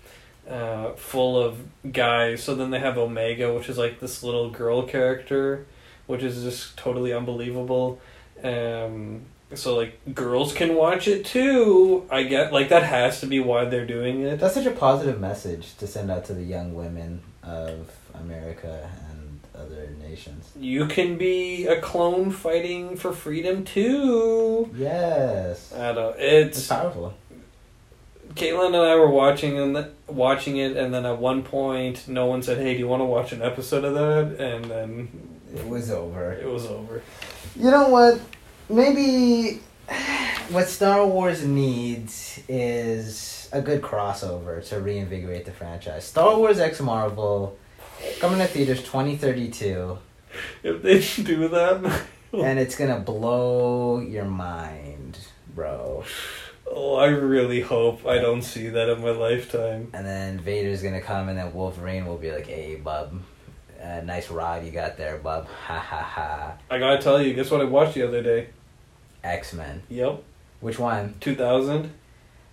uh, 0.48 0.92
full 0.92 1.38
of 1.38 1.58
guys. 1.90 2.42
So 2.42 2.54
then 2.54 2.70
they 2.70 2.80
have 2.80 2.98
Omega, 2.98 3.54
which 3.54 3.68
is 3.68 3.78
like 3.78 4.00
this 4.00 4.22
little 4.22 4.50
girl 4.50 4.82
character, 4.82 5.66
which 6.06 6.22
is 6.22 6.42
just 6.42 6.76
totally 6.76 7.12
unbelievable. 7.12 8.00
Um, 8.42 9.22
so 9.58 9.76
like 9.76 9.98
girls 10.14 10.52
can 10.54 10.74
watch 10.74 11.08
it 11.08 11.24
too. 11.24 12.06
I 12.10 12.22
get 12.24 12.52
like 12.52 12.68
that 12.70 12.82
has 12.84 13.20
to 13.20 13.26
be 13.26 13.40
why 13.40 13.64
they're 13.66 13.86
doing 13.86 14.22
it. 14.22 14.40
That's 14.40 14.54
such 14.54 14.66
a 14.66 14.70
positive 14.70 15.20
message 15.20 15.76
to 15.78 15.86
send 15.86 16.10
out 16.10 16.24
to 16.26 16.34
the 16.34 16.42
young 16.44 16.74
women 16.74 17.22
of 17.42 17.90
America 18.14 18.90
and 19.10 19.40
other 19.54 19.88
nations. 20.00 20.50
You 20.58 20.86
can 20.86 21.16
be 21.18 21.66
a 21.66 21.80
clone 21.80 22.30
fighting 22.30 22.96
for 22.96 23.12
freedom 23.12 23.64
too. 23.64 24.70
Yes. 24.76 25.72
I 25.72 25.92
don't. 25.92 26.18
It's 26.18 26.58
It's 26.58 26.66
powerful. 26.68 27.14
Caitlin 28.34 28.68
and 28.68 28.76
I 28.76 28.96
were 28.96 29.10
watching 29.10 29.58
and 29.58 29.86
watching 30.08 30.56
it, 30.56 30.76
and 30.76 30.92
then 30.92 31.06
at 31.06 31.18
one 31.18 31.42
point, 31.44 32.08
no 32.08 32.26
one 32.26 32.42
said, 32.42 32.58
"Hey, 32.58 32.72
do 32.72 32.80
you 32.80 32.88
want 32.88 33.00
to 33.00 33.04
watch 33.04 33.32
an 33.32 33.42
episode 33.42 33.84
of 33.84 33.94
that?" 33.94 34.44
And 34.44 34.64
then 34.64 35.08
It 35.54 35.66
was 35.68 35.90
over. 35.90 36.32
it 36.32 36.48
was 36.48 36.66
over. 36.66 37.02
You 37.54 37.70
know 37.70 37.88
what? 37.90 38.20
Maybe 38.68 39.60
what 40.48 40.68
Star 40.68 41.06
Wars 41.06 41.44
needs 41.44 42.40
is 42.48 43.48
a 43.52 43.60
good 43.60 43.82
crossover 43.82 44.66
to 44.68 44.80
reinvigorate 44.80 45.44
the 45.44 45.52
franchise. 45.52 46.04
Star 46.04 46.36
Wars 46.38 46.58
X 46.58 46.80
Marvel 46.80 47.58
coming 48.20 48.38
to 48.38 48.46
theaters 48.46 48.82
2032 48.82 49.98
If 50.62 50.82
they 50.82 51.00
do 51.22 51.48
that, 51.48 52.04
and 52.32 52.58
it's 52.58 52.76
going 52.76 52.90
to 52.94 53.00
blow 53.00 54.00
your 54.00 54.24
mind, 54.24 55.18
bro. 55.54 56.04
oh, 56.66 56.96
I 56.96 57.08
really 57.08 57.60
hope 57.60 58.06
I 58.06 58.18
don't 58.18 58.42
see 58.42 58.68
that 58.70 58.88
in 58.88 59.02
my 59.02 59.10
lifetime. 59.10 59.90
And 59.92 60.06
then 60.06 60.38
Vader's 60.40 60.82
going 60.82 60.94
to 60.94 61.00
come 61.02 61.28
and 61.28 61.38
then 61.38 61.52
Wolverine 61.52 62.06
will 62.06 62.16
be 62.18 62.32
like, 62.32 62.46
"Hey, 62.46 62.76
bub. 62.76 63.20
Uh, 63.84 64.00
nice 64.00 64.30
rod 64.30 64.64
you 64.64 64.70
got 64.70 64.96
there, 64.96 65.18
bub. 65.18 65.46
Ha 65.66 65.78
ha 65.78 66.00
ha." 66.02 66.54
I 66.70 66.78
gotta 66.78 67.02
tell 67.02 67.20
you, 67.20 67.34
guess 67.34 67.50
what 67.50 67.60
I 67.60 67.64
watched 67.64 67.94
the 67.94 68.02
other 68.06 68.22
day? 68.22 68.48
X-Men. 69.22 69.82
Yep, 69.88 70.22
Which 70.60 70.78
one? 70.78 71.14
two 71.20 71.34
thousand. 71.34 71.92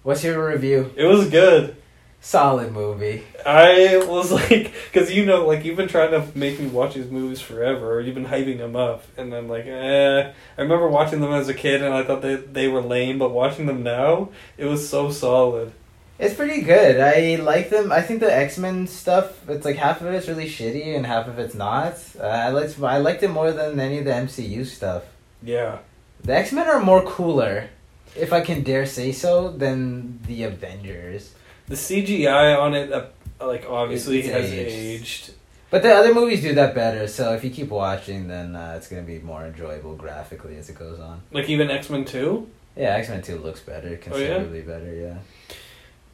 What's 0.03 0.23
your 0.23 0.47
review? 0.49 0.91
It 0.95 1.05
was 1.05 1.29
good. 1.29 1.75
Solid 2.23 2.71
movie. 2.71 3.23
I 3.45 3.97
was 4.07 4.31
like, 4.39 4.71
because 4.91 5.11
you 5.11 5.25
know, 5.25 5.45
like 5.47 5.63
you've 5.65 5.77
been 5.77 5.87
trying 5.87 6.11
to 6.11 6.25
make 6.37 6.59
me 6.59 6.67
watch 6.67 6.93
these 6.95 7.09
movies 7.09 7.41
forever, 7.41 7.93
or 7.93 8.01
you've 8.01 8.15
been 8.15 8.25
hyping 8.25 8.57
them 8.57 8.75
up, 8.75 9.03
and 9.17 9.33
I'm 9.33 9.47
like, 9.47 9.65
eh. 9.65 10.31
I 10.57 10.61
remember 10.61 10.87
watching 10.87 11.19
them 11.21 11.33
as 11.33 11.49
a 11.49 11.53
kid, 11.53 11.81
and 11.81 11.93
I 11.93 12.03
thought 12.03 12.21
they 12.21 12.35
they 12.35 12.67
were 12.67 12.81
lame, 12.81 13.17
but 13.19 13.31
watching 13.31 13.65
them 13.65 13.83
now, 13.83 14.29
it 14.57 14.65
was 14.65 14.87
so 14.87 15.09
solid. 15.11 15.71
It's 16.21 16.35
pretty 16.35 16.61
good. 16.61 16.99
I 16.99 17.41
like 17.41 17.69
them. 17.71 17.91
I 17.91 18.01
think 18.03 18.19
the 18.19 18.31
X 18.33 18.57
Men 18.57 18.85
stuff. 18.87 19.25
It's 19.49 19.65
like 19.65 19.75
half 19.75 20.01
of 20.01 20.07
it's 20.13 20.27
really 20.27 20.47
shitty 20.47 20.95
and 20.95 21.05
half 21.05 21.27
of 21.27 21.39
it's 21.39 21.55
not. 21.55 21.95
Uh, 22.19 22.23
I 22.23 22.49
liked. 22.49 22.79
I 22.81 22.97
liked 22.99 23.23
it 23.23 23.29
more 23.29 23.51
than 23.51 23.79
any 23.79 23.97
of 23.99 24.05
the 24.05 24.11
MCU 24.11 24.65
stuff. 24.65 25.03
Yeah, 25.43 25.79
The 26.23 26.35
X 26.35 26.51
Men 26.51 26.67
are 26.67 26.79
more 26.79 27.01
cooler, 27.03 27.69
if 28.15 28.31
I 28.31 28.41
can 28.41 28.61
dare 28.61 28.85
say 28.85 29.11
so, 29.11 29.49
than 29.49 30.19
the 30.27 30.43
Avengers. 30.43 31.33
the 31.67 31.73
CGI 31.75 32.55
on 32.59 32.75
it, 32.75 32.91
uh, 32.93 33.07
like 33.41 33.65
obviously 33.67 34.19
It's 34.19 34.29
has 34.29 34.51
aged. 34.53 34.71
aged. 35.01 35.33
But 35.71 35.81
the 35.83 35.91
other 35.93 36.13
movies 36.13 36.41
do 36.43 36.53
that 36.53 36.75
better. 36.75 37.07
So 37.07 37.33
if 37.33 37.43
you 37.43 37.49
keep 37.49 37.69
watching, 37.69 38.27
then 38.27 38.55
uh, 38.55 38.75
it's 38.77 38.87
gonna 38.87 39.01
be 39.01 39.17
more 39.19 39.43
enjoyable 39.45 39.95
graphically 39.95 40.57
as 40.57 40.69
it 40.69 40.77
goes 40.77 40.99
on. 40.99 41.21
Like 41.31 41.49
even 41.49 41.71
X 41.71 41.89
Men 41.89 42.05
Two, 42.05 42.47
Yeah, 42.75 42.97
X 42.97 43.09
Men 43.09 43.23
Two 43.23 43.37
looks 43.39 43.61
better, 43.61 43.97
considerably 43.97 44.61
better. 44.61 44.93
Yeah. 44.93 45.55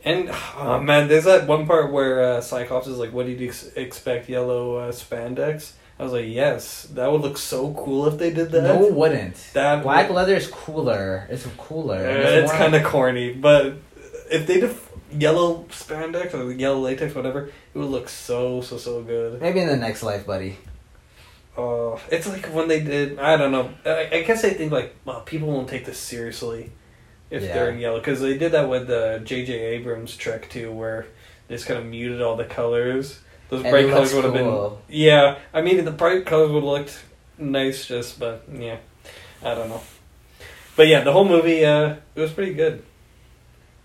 And 0.08 0.30
oh 0.58 0.80
man, 0.80 1.08
there's 1.08 1.26
that 1.26 1.48
one 1.48 1.68
part 1.68 1.92
where 1.92 2.24
uh, 2.24 2.42
Cyclops 2.42 2.88
is 2.88 2.98
like, 2.98 3.12
"What 3.12 3.26
did 3.26 3.40
you 3.40 3.50
ex- 3.50 3.72
expect? 3.76 4.30
Yellow 4.30 4.78
uh, 4.78 4.92
spandex." 4.92 5.74
I 6.00 6.04
was 6.04 6.14
like, 6.14 6.28
"Yes, 6.28 6.84
that 6.94 7.12
would 7.12 7.22
look 7.22 7.38
so 7.38 7.74
cool 7.74 8.08
if 8.08 8.18
they 8.18 8.32
did 8.32 8.52
that." 8.52 8.64
No, 8.64 8.86
it 8.86 8.94
wouldn't. 8.94 9.36
That 9.54 9.84
Black 9.84 10.10
leather 10.10 10.36
is 10.36 10.48
cooler. 10.48 11.28
It's 11.30 11.46
cooler. 11.58 11.98
Uh, 11.98 12.10
and 12.10 12.44
it's 12.44 12.52
kind 12.54 12.74
of 12.74 12.84
corny, 12.84 13.34
but 13.34 13.76
if 14.32 14.48
they 14.48 14.62
did 14.62 14.76
yellow 15.12 15.66
spandex 15.70 16.34
or 16.34 16.52
yellow 16.52 16.80
latex, 16.80 17.14
whatever, 17.14 17.48
it 17.48 17.78
would 17.78 17.90
look 17.90 18.08
so 18.08 18.62
so 18.62 18.78
so 18.78 19.02
good. 19.04 19.42
maybe 19.42 19.60
in 19.60 19.68
the 19.68 19.78
next 19.78 20.04
life, 20.04 20.26
buddy. 20.26 20.58
Uh, 21.58 21.98
it's 22.12 22.28
like 22.28 22.46
when 22.48 22.68
they 22.68 22.82
did. 22.82 23.20
I 23.20 23.36
don't 23.36 23.52
know. 23.52 23.74
I, 23.84 24.10
I 24.12 24.24
guess 24.24 24.46
I 24.46 24.52
think 24.52 24.72
like 24.72 24.96
well, 25.04 25.22
people 25.22 25.50
won't 25.50 25.68
take 25.68 25.86
this 25.86 26.00
seriously 26.00 26.72
if 27.30 27.44
Yeah. 27.44 27.54
they're 27.54 27.70
in 27.70 27.80
yellow 27.80 28.00
because 28.00 28.22
they 28.22 28.38
did 28.38 28.52
that 28.54 28.70
with 28.70 28.88
the 28.88 29.22
J.J. 29.24 29.54
Abrams 29.54 30.16
trick 30.16 30.50
too, 30.50 30.72
where 30.72 31.06
they 31.48 31.56
just 31.56 31.68
kind 31.68 31.80
of 31.80 31.86
muted 31.86 32.22
all 32.22 32.36
the 32.36 32.46
colors. 32.46 33.20
Those 33.50 33.64
And 33.64 33.72
bright 33.72 33.90
colors 33.90 34.14
would 34.14 34.26
have 34.26 34.34
been. 34.34 34.72
Yeah, 34.90 35.38
I 35.54 35.62
mean 35.62 35.84
the 35.86 35.92
bright 35.92 36.26
colors 36.26 36.50
would 36.52 36.64
have 36.64 36.72
looked 36.72 37.04
nice, 37.38 37.86
just 37.86 38.20
but 38.20 38.44
yeah, 38.52 38.78
I 39.44 39.56
don't 39.56 39.70
know. 39.70 39.82
But 40.76 40.88
yeah, 40.88 41.02
the 41.02 41.12
whole 41.12 41.28
movie, 41.28 41.66
uh, 41.66 41.96
it 42.16 42.20
was 42.22 42.32
pretty 42.32 42.54
good. 42.54 42.84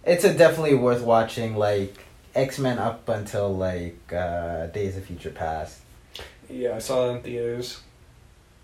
It's 0.04 0.24
a 0.24 0.34
definitely 0.34 0.74
worth 0.74 1.00
watching. 1.02 1.56
Like 1.56 1.96
X 2.34 2.58
Men 2.58 2.78
up 2.78 3.08
until 3.08 3.54
like 3.54 4.12
uh, 4.12 4.66
Days 4.66 4.96
of 4.96 5.04
Future 5.04 5.30
Past. 5.30 5.78
Yeah, 6.50 6.74
I 6.76 6.78
saw 6.80 7.08
it 7.10 7.16
in 7.16 7.22
theaters. 7.22 7.80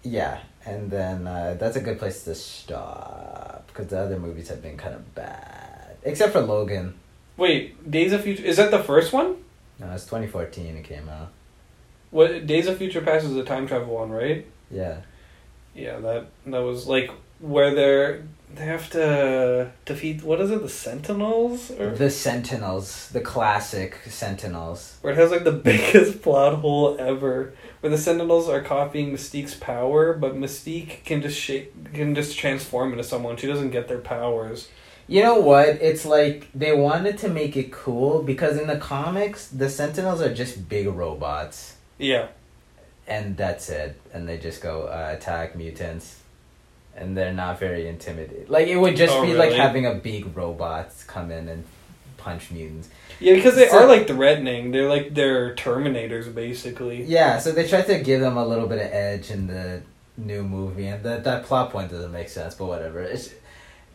Yeah, 0.02 0.40
and 0.68 0.90
then 0.90 1.26
uh, 1.26 1.56
that's 1.58 1.76
a 1.76 1.80
good 1.80 1.98
place 1.98 2.24
to 2.24 2.34
stop 2.34 3.64
because 3.68 3.88
the 3.88 3.98
other 3.98 4.18
movies 4.18 4.48
have 4.48 4.62
been 4.62 4.76
kind 4.76 4.94
of 4.94 5.14
bad, 5.14 5.96
except 6.02 6.32
for 6.32 6.40
Logan. 6.40 6.94
Wait, 7.36 7.90
Days 7.90 8.12
of 8.12 8.22
Future 8.22 8.44
is 8.44 8.56
that 8.56 8.70
the 8.70 8.82
first 8.82 9.12
one? 9.12 9.36
No, 9.78 9.90
it's 9.92 10.06
twenty 10.06 10.26
fourteen. 10.26 10.76
It 10.76 10.84
came 10.84 11.08
out. 11.08 11.28
What 12.10 12.46
Days 12.46 12.66
of 12.66 12.78
Future 12.78 13.00
Past 13.00 13.24
is 13.26 13.34
the 13.34 13.44
time 13.44 13.66
travel 13.66 13.94
one, 13.94 14.10
right? 14.10 14.46
Yeah, 14.70 14.98
Yeah, 15.74 15.98
that 16.00 16.26
that 16.46 16.60
was 16.60 16.86
like 16.86 17.10
where 17.40 17.74
they're 17.74 18.22
they 18.54 18.64
have 18.64 18.88
to 18.90 19.70
defeat 19.84 20.22
what 20.22 20.40
is 20.40 20.50
it, 20.50 20.62
the 20.62 20.68
Sentinels 20.68 21.70
or 21.70 21.90
the 21.94 22.10
Sentinels, 22.10 23.10
the 23.10 23.20
classic 23.20 23.98
Sentinels. 24.08 24.96
where 25.02 25.12
it 25.12 25.16
has 25.16 25.30
like 25.30 25.44
the 25.44 25.52
biggest 25.70 26.22
plot 26.22 26.54
hole 26.56 26.96
ever. 26.98 27.52
Where 27.80 27.90
the 27.90 27.98
Sentinels 27.98 28.48
are 28.48 28.60
copying 28.60 29.12
Mystique's 29.12 29.54
power, 29.54 30.12
but 30.12 30.34
Mystique 30.34 31.04
can 31.04 31.22
just 31.22 31.38
shape 31.38 31.92
can 31.94 32.14
just 32.14 32.36
transform 32.36 32.92
into 32.92 33.04
someone. 33.04 33.36
She 33.36 33.46
doesn't 33.46 33.70
get 33.70 33.86
their 33.88 33.98
powers. 33.98 34.68
You 35.06 35.22
know 35.22 35.38
what? 35.40 35.68
It's 35.80 36.04
like 36.04 36.48
they 36.54 36.72
wanted 36.74 37.16
to 37.18 37.28
make 37.28 37.56
it 37.56 37.72
cool 37.72 38.22
because 38.22 38.58
in 38.58 38.66
the 38.66 38.76
comics, 38.76 39.46
the 39.48 39.70
Sentinels 39.70 40.20
are 40.20 40.34
just 40.34 40.68
big 40.68 40.86
robots. 40.88 41.76
Yeah. 41.98 42.28
and 43.06 43.36
that's 43.36 43.70
it. 43.70 43.98
And 44.12 44.28
they 44.28 44.36
just 44.38 44.60
go 44.62 44.82
uh, 44.82 45.14
attack 45.16 45.56
mutants, 45.56 46.20
and 46.94 47.16
they're 47.16 47.32
not 47.32 47.58
very 47.58 47.88
intimidating. 47.88 48.48
Like 48.48 48.66
it 48.68 48.76
would 48.76 48.96
just 48.96 49.14
Oh, 49.14 49.22
be 49.24 49.32
like 49.34 49.52
having 49.52 49.86
a 49.86 49.94
big 49.94 50.36
robot 50.36 50.92
come 51.06 51.30
in 51.30 51.48
and 51.48 51.64
punch 52.18 52.50
mutants. 52.50 52.88
Yeah, 53.20 53.34
because 53.34 53.56
they 53.56 53.68
So- 53.68 53.78
are 53.78 53.86
like 53.86 54.06
threatening. 54.06 54.70
They're 54.70 54.88
like 54.88 55.14
they're 55.14 55.54
Terminators 55.54 56.32
basically. 56.34 57.02
Yeah, 57.02 57.38
so 57.38 57.52
they 57.52 57.66
tried 57.66 57.86
to 57.86 57.98
give 57.98 58.20
them 58.20 58.36
a 58.36 58.46
little 58.46 58.66
bit 58.66 58.78
of 58.78 58.92
edge 58.92 59.30
in 59.30 59.46
the 59.46 59.82
new 60.16 60.42
movie, 60.42 60.86
and 60.86 61.02
that 61.04 61.24
that 61.24 61.44
plot 61.44 61.70
point 61.70 61.90
doesn't 61.90 62.12
make 62.12 62.28
sense. 62.28 62.54
But 62.54 62.66
whatever. 62.66 63.00
It's 63.02 63.30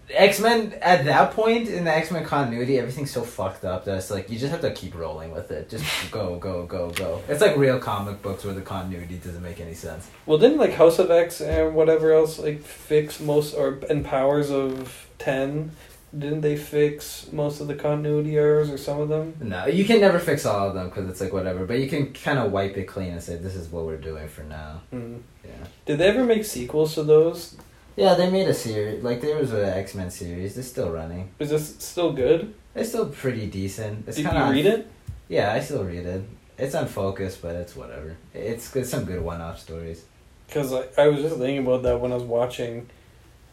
X 0.09 0.41
Men 0.41 0.73
at 0.81 1.05
that 1.05 1.31
point 1.31 1.69
in 1.69 1.85
the 1.85 1.91
X 1.95 2.11
Men 2.11 2.25
continuity, 2.25 2.77
everything's 2.77 3.11
so 3.11 3.21
fucked 3.21 3.63
up 3.63 3.85
that 3.85 3.97
it's 3.97 4.11
like 4.11 4.29
you 4.29 4.37
just 4.37 4.51
have 4.51 4.59
to 4.61 4.71
keep 4.71 4.93
rolling 4.95 5.31
with 5.31 5.49
it. 5.51 5.69
Just 5.69 5.85
go, 6.11 6.35
go, 6.35 6.65
go, 6.65 6.89
go. 6.91 7.21
It's 7.29 7.39
like 7.39 7.55
real 7.55 7.79
comic 7.79 8.21
books 8.21 8.43
where 8.43 8.53
the 8.53 8.61
continuity 8.61 9.15
doesn't 9.15 9.41
make 9.41 9.61
any 9.61 9.73
sense. 9.73 10.09
Well, 10.25 10.37
didn't 10.37 10.57
like 10.57 10.73
House 10.73 10.99
of 10.99 11.09
X 11.09 11.39
and 11.39 11.73
whatever 11.73 12.11
else 12.11 12.37
like 12.37 12.61
fix 12.61 13.21
most 13.21 13.53
or 13.55 13.79
and 13.89 14.03
Powers 14.03 14.51
of 14.51 15.07
Ten? 15.19 15.71
Didn't 16.17 16.41
they 16.41 16.55
fix 16.55 17.31
most 17.31 17.59
of 17.59 17.67
the 17.67 17.73
continuity 17.73 18.37
errors 18.37 18.69
or 18.69 18.77
some 18.77 18.99
of 19.01 19.09
them? 19.09 19.33
No, 19.41 19.65
you 19.65 19.83
can 19.83 19.99
never 19.99 20.19
fix 20.19 20.45
all 20.45 20.67
of 20.67 20.75
them 20.75 20.89
because 20.89 21.09
it's 21.09 21.19
like 21.19 21.33
whatever. 21.33 21.65
But 21.65 21.79
you 21.79 21.89
can 21.89 22.13
kind 22.13 22.37
of 22.37 22.51
wipe 22.51 22.77
it 22.77 22.83
clean 22.83 23.13
and 23.13 23.23
say 23.23 23.35
this 23.35 23.55
is 23.55 23.69
what 23.69 23.85
we're 23.85 23.97
doing 23.97 24.27
for 24.27 24.43
now. 24.43 24.81
Hmm. 24.91 25.17
Yeah. 25.43 25.51
Did 25.85 25.97
they 25.97 26.07
ever 26.09 26.23
make 26.23 26.45
sequels 26.45 26.93
to 26.95 27.03
those? 27.03 27.55
Yeah, 27.95 28.13
they 28.13 28.29
made 28.29 28.47
a 28.47 28.53
series. 28.53 29.03
Like 29.03 29.21
there 29.21 29.37
was 29.37 29.51
an 29.53 29.65
X 29.65 29.95
Men 29.95 30.11
series. 30.11 30.55
They're 30.55 30.63
still 30.63 30.91
running. 30.91 31.31
Is 31.39 31.49
this 31.49 31.75
still 31.79 32.13
good? 32.13 32.53
It's 32.75 32.89
still 32.89 33.07
pretty 33.07 33.47
decent. 33.47 34.07
It's 34.07 34.17
Did 34.17 34.27
kinda 34.27 34.47
you 34.47 34.51
read 34.51 34.65
it? 34.65 34.87
Yeah, 35.29 35.51
I 35.53 35.59
still 35.61 35.83
read 35.83 36.05
it. 36.05 36.23
It's 36.57 36.75
unfocused, 36.75 37.41
but 37.41 37.55
it's 37.55 37.75
whatever. 37.75 38.17
It's, 38.33 38.75
it's 38.75 38.89
some 38.89 39.05
good 39.05 39.21
one-off 39.21 39.59
stories. 39.59 40.05
Because 40.47 40.71
I, 40.73 40.85
I 40.97 41.07
was 41.07 41.21
just 41.21 41.37
thinking 41.37 41.65
about 41.65 41.81
that 41.83 41.99
when 41.99 42.11
I 42.11 42.15
was 42.15 42.23
watching 42.23 42.89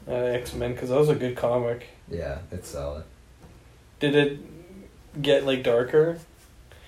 uh, 0.06 0.12
X 0.12 0.54
Men 0.54 0.72
because 0.74 0.90
that 0.90 0.98
was 0.98 1.08
a 1.08 1.14
good 1.14 1.36
comic. 1.36 1.88
Yeah, 2.10 2.38
it's 2.50 2.68
solid. 2.68 3.04
Did 4.00 4.14
it 4.16 4.38
get 5.22 5.44
like 5.46 5.62
darker? 5.62 6.18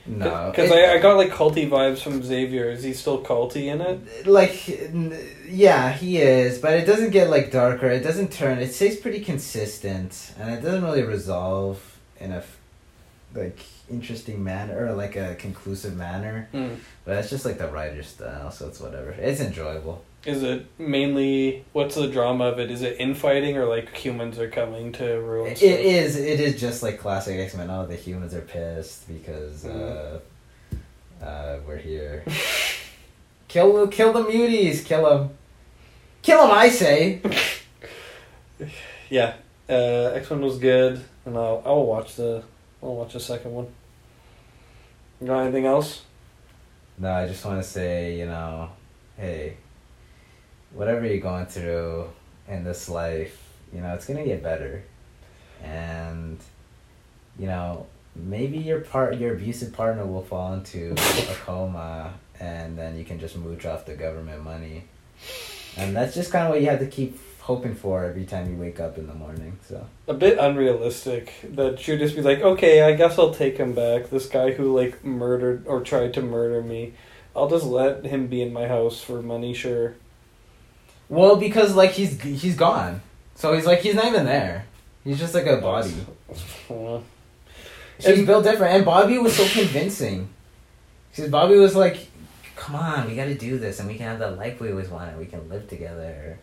No, 0.05 0.51
Because 0.51 0.73
I, 0.73 0.95
I 0.95 0.99
got 0.99 1.16
like 1.16 1.31
culty 1.31 1.68
vibes 1.70 2.01
from 2.01 2.25
Xavier. 2.25 2.70
Is 2.70 2.83
he 2.83 2.93
still 2.93 3.23
culty 3.23 3.66
in 3.73 3.81
it? 3.81 4.27
like 4.27 4.68
n- 4.68 5.16
yeah 5.49 5.93
he 5.93 6.16
is 6.18 6.59
but 6.59 6.73
it 6.75 6.87
doesn't 6.87 7.11
get 7.11 7.29
like 7.31 7.53
darker 7.53 7.87
it 7.89 8.03
doesn't 8.03 8.33
turn 8.33 8.59
it 8.59 8.73
stays 8.73 8.97
pretty 8.99 9.20
consistent 9.20 10.33
and 10.41 10.51
it 10.55 10.61
doesn't 10.62 10.83
really 10.83 11.03
resolve 11.03 11.99
in 12.18 12.33
a 12.33 12.39
f- 12.39 12.59
like 13.35 13.59
interesting 13.91 14.43
manner 14.43 14.87
or 14.87 14.93
like 14.95 15.14
a 15.16 15.35
conclusive 15.37 15.95
manner 15.97 16.49
Hmm. 16.53 16.75
but 17.05 17.18
it's 17.18 17.29
just 17.31 17.45
like 17.45 17.59
the 17.59 17.68
writer's 17.68 18.07
style 18.09 18.51
so 18.51 18.66
it's 18.68 18.81
whatever 18.81 19.11
it's 19.11 19.41
enjoyable 19.41 20.03
Is 20.25 20.43
it 20.43 20.66
mainly 20.79 21.64
what's 21.73 21.97
the 21.97 22.09
drama 22.09 22.45
of 22.45 22.59
it? 22.59 22.70
Is 22.70 22.83
it 22.83 22.97
infighting 23.01 23.57
or 23.57 23.64
like 23.64 23.95
humans 23.97 24.39
are 24.39 24.49
coming 24.49 24.93
to 24.93 25.05
ruin 25.20 25.57
stuff? 25.57 25.68
it 25.68 25.81
is 25.81 26.16
it 26.16 26.41
is 26.41 26.61
just 26.61 26.83
like 26.83 26.99
classic 26.99 27.39
x-men 27.39 27.68
oh 27.70 27.87
the 27.87 27.97
humans 27.97 28.33
are 28.35 28.41
pissed 28.43 29.09
because 29.09 29.64
uh, 29.64 30.20
uh 31.20 31.59
we're 31.66 31.77
here 31.77 32.25
kill 33.49 33.89
kill 33.89 34.12
the 34.12 34.23
muties 34.23 34.85
kill 34.85 35.09
them 35.09 35.31
kill 36.23 36.43
them 36.43 36.53
i 36.53 36.68
say 36.68 37.20
Yeah, 39.12 39.35
uh, 39.68 40.12
X 40.14 40.31
Men 40.31 40.41
was 40.41 40.59
good, 40.59 41.05
and 41.27 41.37
I'll 41.37 41.62
I'll 41.66 41.85
watch 41.85 42.14
the 42.16 42.43
I'll 42.83 42.97
watch 42.97 43.12
the 43.12 43.20
second 43.20 43.53
one. 43.53 43.66
You 45.20 45.27
got 45.27 45.41
anything 45.41 45.66
else? 45.66 46.01
No, 46.97 47.12
I 47.12 47.29
just 47.29 47.45
want 47.45 47.62
to 47.62 47.68
say, 47.68 48.18
you 48.18 48.25
know, 48.25 48.70
hey, 49.18 49.59
whatever 50.75 51.07
you're 51.07 51.18
going 51.18 51.47
through 51.47 52.09
in 52.49 52.64
this 52.64 52.89
life, 52.89 53.39
you 53.73 53.81
know, 53.81 53.95
it's 53.95 54.07
gonna 54.07 54.25
get 54.25 54.43
better, 54.43 54.83
and 55.62 56.39
you 57.39 57.47
know, 57.47 57.87
maybe 58.14 58.59
your 58.59 58.81
part, 58.81 59.16
your 59.16 59.35
abusive 59.35 59.73
partner 59.73 60.05
will 60.05 60.23
fall 60.23 60.53
into 60.53 60.93
a 60.93 61.35
coma, 61.45 62.14
and 62.41 62.77
then 62.77 62.99
you 62.99 63.05
can 63.05 63.18
just 63.18 63.37
mooch 63.37 63.64
off 63.64 63.87
the 63.87 63.95
government 63.95 64.43
money, 64.43 64.85
and 65.77 65.97
that's 65.97 66.14
just 66.14 66.31
kind 66.31 66.45
of 66.45 66.51
what 66.51 66.61
you 66.61 66.68
have 66.68 66.81
to 66.81 66.87
keep 66.87 67.18
hoping 67.43 67.75
for 67.75 68.05
every 68.05 68.25
time 68.25 68.49
you 68.49 68.57
wake 68.57 68.79
up 68.79 68.97
in 68.97 69.07
the 69.07 69.14
morning. 69.14 69.59
So 69.68 69.85
A 70.07 70.14
bit 70.14 70.39
unrealistic 70.39 71.33
that 71.55 71.87
you'd 71.87 71.99
just 71.99 72.14
be 72.14 72.23
like, 72.23 72.41
okay, 72.41 72.83
I 72.83 72.95
guess 72.95 73.18
I'll 73.18 73.35
take 73.35 73.57
him 73.57 73.73
back. 73.73 74.11
This 74.11 74.27
guy 74.29 74.53
who 74.53 74.77
like 74.77 75.05
murdered 75.05 75.66
or 75.66 75.81
tried 75.81 76.14
to 76.14 76.23
murder 76.23 76.62
me, 76.62 76.95
I'll 77.35 77.49
just 77.49 77.64
let 77.64 78.05
him 78.05 78.29
be 78.29 78.43
in 78.43 78.53
my 78.53 78.68
house 78.68 79.01
for 79.03 79.23
money, 79.23 79.55
sure. 79.55 79.95
Well, 81.13 81.37
because 81.37 81.75
like 81.77 81.91
he's 81.91 82.21
he's 82.23 82.57
gone, 82.57 83.03
so 83.35 83.53
he's 83.55 83.67
like 83.67 83.81
he's 83.81 83.95
not 83.95 84.07
even 84.07 84.25
there. 84.25 84.65
He's 85.05 85.19
just 85.19 85.35
like 85.35 85.47
a 85.47 85.57
body. 85.59 85.93
She's 87.99 88.19
And- 88.19 88.27
built 88.27 88.45
different, 88.45 88.75
and 88.77 88.85
Bobby 88.85 89.19
was 89.19 89.37
so 89.37 89.45
convincing. 89.47 90.29
Because 91.11 91.31
Bobby 91.31 91.57
was 91.57 91.77
like, 91.77 91.99
"Come 92.57 92.75
on, 92.77 93.07
we 93.09 93.15
got 93.15 93.27
to 93.27 93.35
do 93.35 93.59
this, 93.59 93.79
and 93.81 93.89
we 93.89 93.97
can 93.97 94.07
have 94.07 94.19
the 94.19 94.31
life 94.31 94.61
we 94.61 94.71
always 94.71 94.89
wanted. 94.89 95.19
We 95.19 95.27
can 95.27 95.49
live 95.49 95.69
together." 95.69 96.39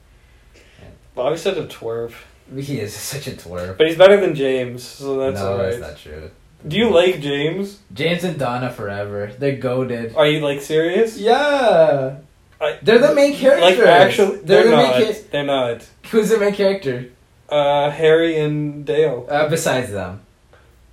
Bobby's 1.15 1.41
such 1.41 1.57
a 1.57 1.63
twerp, 1.63 2.13
He 2.55 2.79
is 2.79 2.93
such 3.13 3.27
a 3.27 3.31
twerp. 3.31 3.77
but 3.77 3.87
he's 3.87 3.97
better 3.97 4.19
than 4.21 4.35
James, 4.35 4.83
so 4.83 5.17
that's 5.17 5.39
no, 5.39 5.53
alright. 5.53 5.71
that's 5.71 5.81
not 5.81 5.97
true. 5.97 6.31
Do 6.67 6.77
you 6.77 6.89
like 6.91 7.19
James? 7.21 7.79
James 7.93 8.23
and 8.23 8.37
Donna 8.37 8.69
forever? 8.69 9.31
They're 9.37 9.55
goaded. 9.57 10.15
Are 10.15 10.27
you 10.27 10.39
like 10.41 10.61
serious? 10.61 11.17
Yeah, 11.17 12.17
I, 12.61 12.77
they're 12.81 12.99
the 12.99 13.13
main 13.15 13.35
characters. 13.35 13.77
Like 13.77 13.87
actually, 13.87 14.37
they're, 14.37 14.63
they're, 14.63 14.63
the 14.65 14.71
not. 14.71 14.99
main. 14.99 15.13
Ca- 15.13 15.19
they're 15.31 15.43
not. 15.45 15.87
who's 16.11 16.29
the 16.29 16.37
main 16.37 16.53
character? 16.53 17.09
Uh, 17.47 17.89
Harry 17.89 18.37
and 18.39 18.85
Dale. 18.85 19.25
Uh, 19.29 19.47
besides 19.49 19.91
them, 19.91 20.21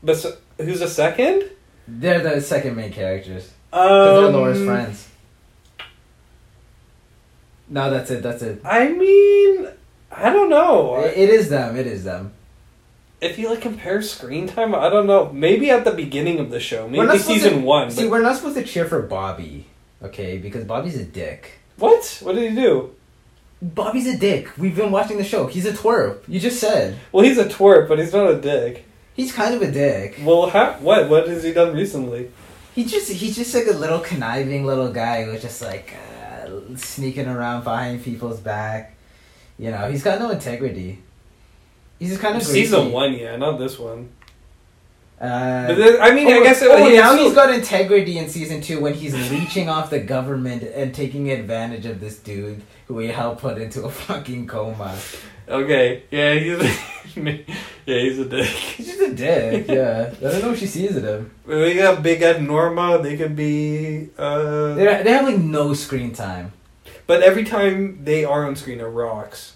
But 0.02 0.24
who's 0.58 0.80
the 0.80 0.88
second? 0.88 1.50
they're 1.88 2.20
the 2.20 2.40
second 2.40 2.76
main 2.76 2.92
characters. 2.92 3.50
Um, 3.72 3.82
Because 3.82 4.22
they're 4.22 4.30
Laura's 4.32 4.64
friends. 4.64 5.08
No, 7.68 7.90
that's 7.90 8.10
it. 8.10 8.22
That's 8.22 8.42
it. 8.42 8.60
I 8.64 8.88
mean, 8.88 9.68
I 10.10 10.30
don't 10.30 10.48
know. 10.50 10.96
It- 11.00 11.16
it 11.18 11.30
is 11.30 11.48
them. 11.48 11.76
It 11.76 11.86
is 11.86 12.04
them. 12.04 12.32
if 13.20 13.38
you 13.38 13.48
like 13.50 13.60
compare 13.62 14.02
screen 14.02 14.46
time, 14.46 14.74
I 14.74 14.88
don't 14.90 15.06
know. 15.06 15.32
Maybe 15.32 15.70
at 15.70 15.84
the 15.84 15.90
beginning 15.90 16.38
of 16.38 16.50
the 16.50 16.60
show, 16.60 16.86
maybe 16.88 17.18
season 17.18 17.54
to- 17.54 17.58
one. 17.60 17.90
See, 17.90 18.02
but- 18.04 18.10
we're 18.10 18.22
not 18.22 18.36
supposed 18.36 18.56
to 18.56 18.62
cheer 18.62 18.84
for 18.84 19.00
Bobby, 19.02 19.66
okay? 20.02 20.38
Because 20.38 20.64
Bobby's 20.64 20.96
a 20.96 21.04
dick. 21.04 21.52
what? 21.76 22.18
What 22.22 22.34
did 22.34 22.50
he 22.50 22.56
do? 22.56 22.92
Bobby's 23.62 24.06
a 24.06 24.18
dick. 24.18 24.56
We've 24.58 24.76
been 24.76 24.90
watching 24.90 25.16
the 25.16 25.24
show. 25.24 25.46
He's 25.46 25.64
a 25.66 25.72
twerp. 25.72 26.20
You 26.28 26.38
just 26.38 26.60
said. 26.60 26.98
Well, 27.10 27.24
he's 27.24 27.38
a 27.38 27.46
twerp, 27.46 27.88
but 27.88 27.98
he's 27.98 28.12
not 28.12 28.30
a 28.30 28.40
dick. 28.40 28.84
He's 29.14 29.32
kind 29.32 29.54
of 29.54 29.62
a 29.62 29.70
dick. 29.72 30.20
Well, 30.22 30.50
ha- 30.50 30.76
what? 30.80 31.08
What 31.08 31.26
has 31.28 31.42
he 31.42 31.52
done 31.52 31.74
recently? 31.74 32.30
He 32.74 32.84
just 32.84 33.10
he's 33.10 33.34
just 33.34 33.54
like 33.54 33.66
a 33.66 33.72
little 33.72 34.00
conniving 34.00 34.66
little 34.66 34.92
guy 34.92 35.24
who's 35.24 35.40
just 35.40 35.62
like 35.62 35.94
uh, 36.44 36.76
sneaking 36.76 37.26
around 37.26 37.64
behind 37.64 38.04
people's 38.04 38.40
back. 38.40 38.94
You 39.58 39.70
know, 39.70 39.90
he's 39.90 40.02
got 40.02 40.18
no 40.18 40.30
integrity. 40.30 40.98
He's 41.98 42.10
just 42.10 42.20
kind 42.20 42.36
of 42.36 42.42
Season 42.42 42.92
one, 42.92 43.14
yeah, 43.14 43.36
not 43.36 43.58
this 43.58 43.78
one. 43.78 44.10
Uh, 45.18 45.72
then, 45.74 46.02
I 46.02 46.12
mean, 46.14 46.28
I 46.28 46.38
oh, 46.38 46.42
guess 46.42 46.60
it, 46.60 46.70
oh, 46.70 46.84
he 46.84 46.96
now 46.96 47.16
he's 47.16 47.34
got 47.34 47.52
integrity 47.52 48.18
in 48.18 48.28
season 48.28 48.60
two 48.60 48.80
when 48.80 48.92
he's 48.92 49.14
leeching 49.30 49.68
off 49.68 49.88
the 49.88 49.98
government 49.98 50.62
and 50.62 50.94
taking 50.94 51.30
advantage 51.30 51.86
of 51.86 52.00
this 52.00 52.18
dude 52.18 52.62
who 52.86 52.98
he 52.98 53.08
helped 53.08 53.40
put 53.40 53.56
into 53.56 53.84
a 53.84 53.90
fucking 53.90 54.46
coma. 54.46 54.94
Okay, 55.48 56.02
yeah, 56.10 56.34
he's 56.34 57.16
yeah, 57.16 57.98
he's 57.98 58.18
a 58.18 58.24
dick. 58.26 58.46
He's 58.46 58.86
just 58.88 59.00
a 59.00 59.14
dick. 59.14 59.68
Yeah, 59.68 60.12
I 60.18 60.32
don't 60.32 60.42
know 60.42 60.52
if 60.52 60.58
she 60.58 60.66
sees 60.66 60.96
it 60.96 61.04
him. 61.04 61.30
We 61.46 61.74
got 61.74 62.02
Big 62.02 62.20
Ed 62.20 62.42
Norma. 62.42 63.00
They 63.02 63.16
can 63.16 63.34
be. 63.34 64.10
uh 64.18 64.74
They 64.74 65.02
they 65.02 65.12
have 65.12 65.24
like 65.24 65.38
no 65.38 65.72
screen 65.72 66.12
time. 66.12 66.52
But 67.06 67.22
every 67.22 67.44
time 67.44 68.04
they 68.04 68.24
are 68.24 68.44
on 68.44 68.56
screen, 68.56 68.80
it 68.80 68.84
rocks. 68.84 69.55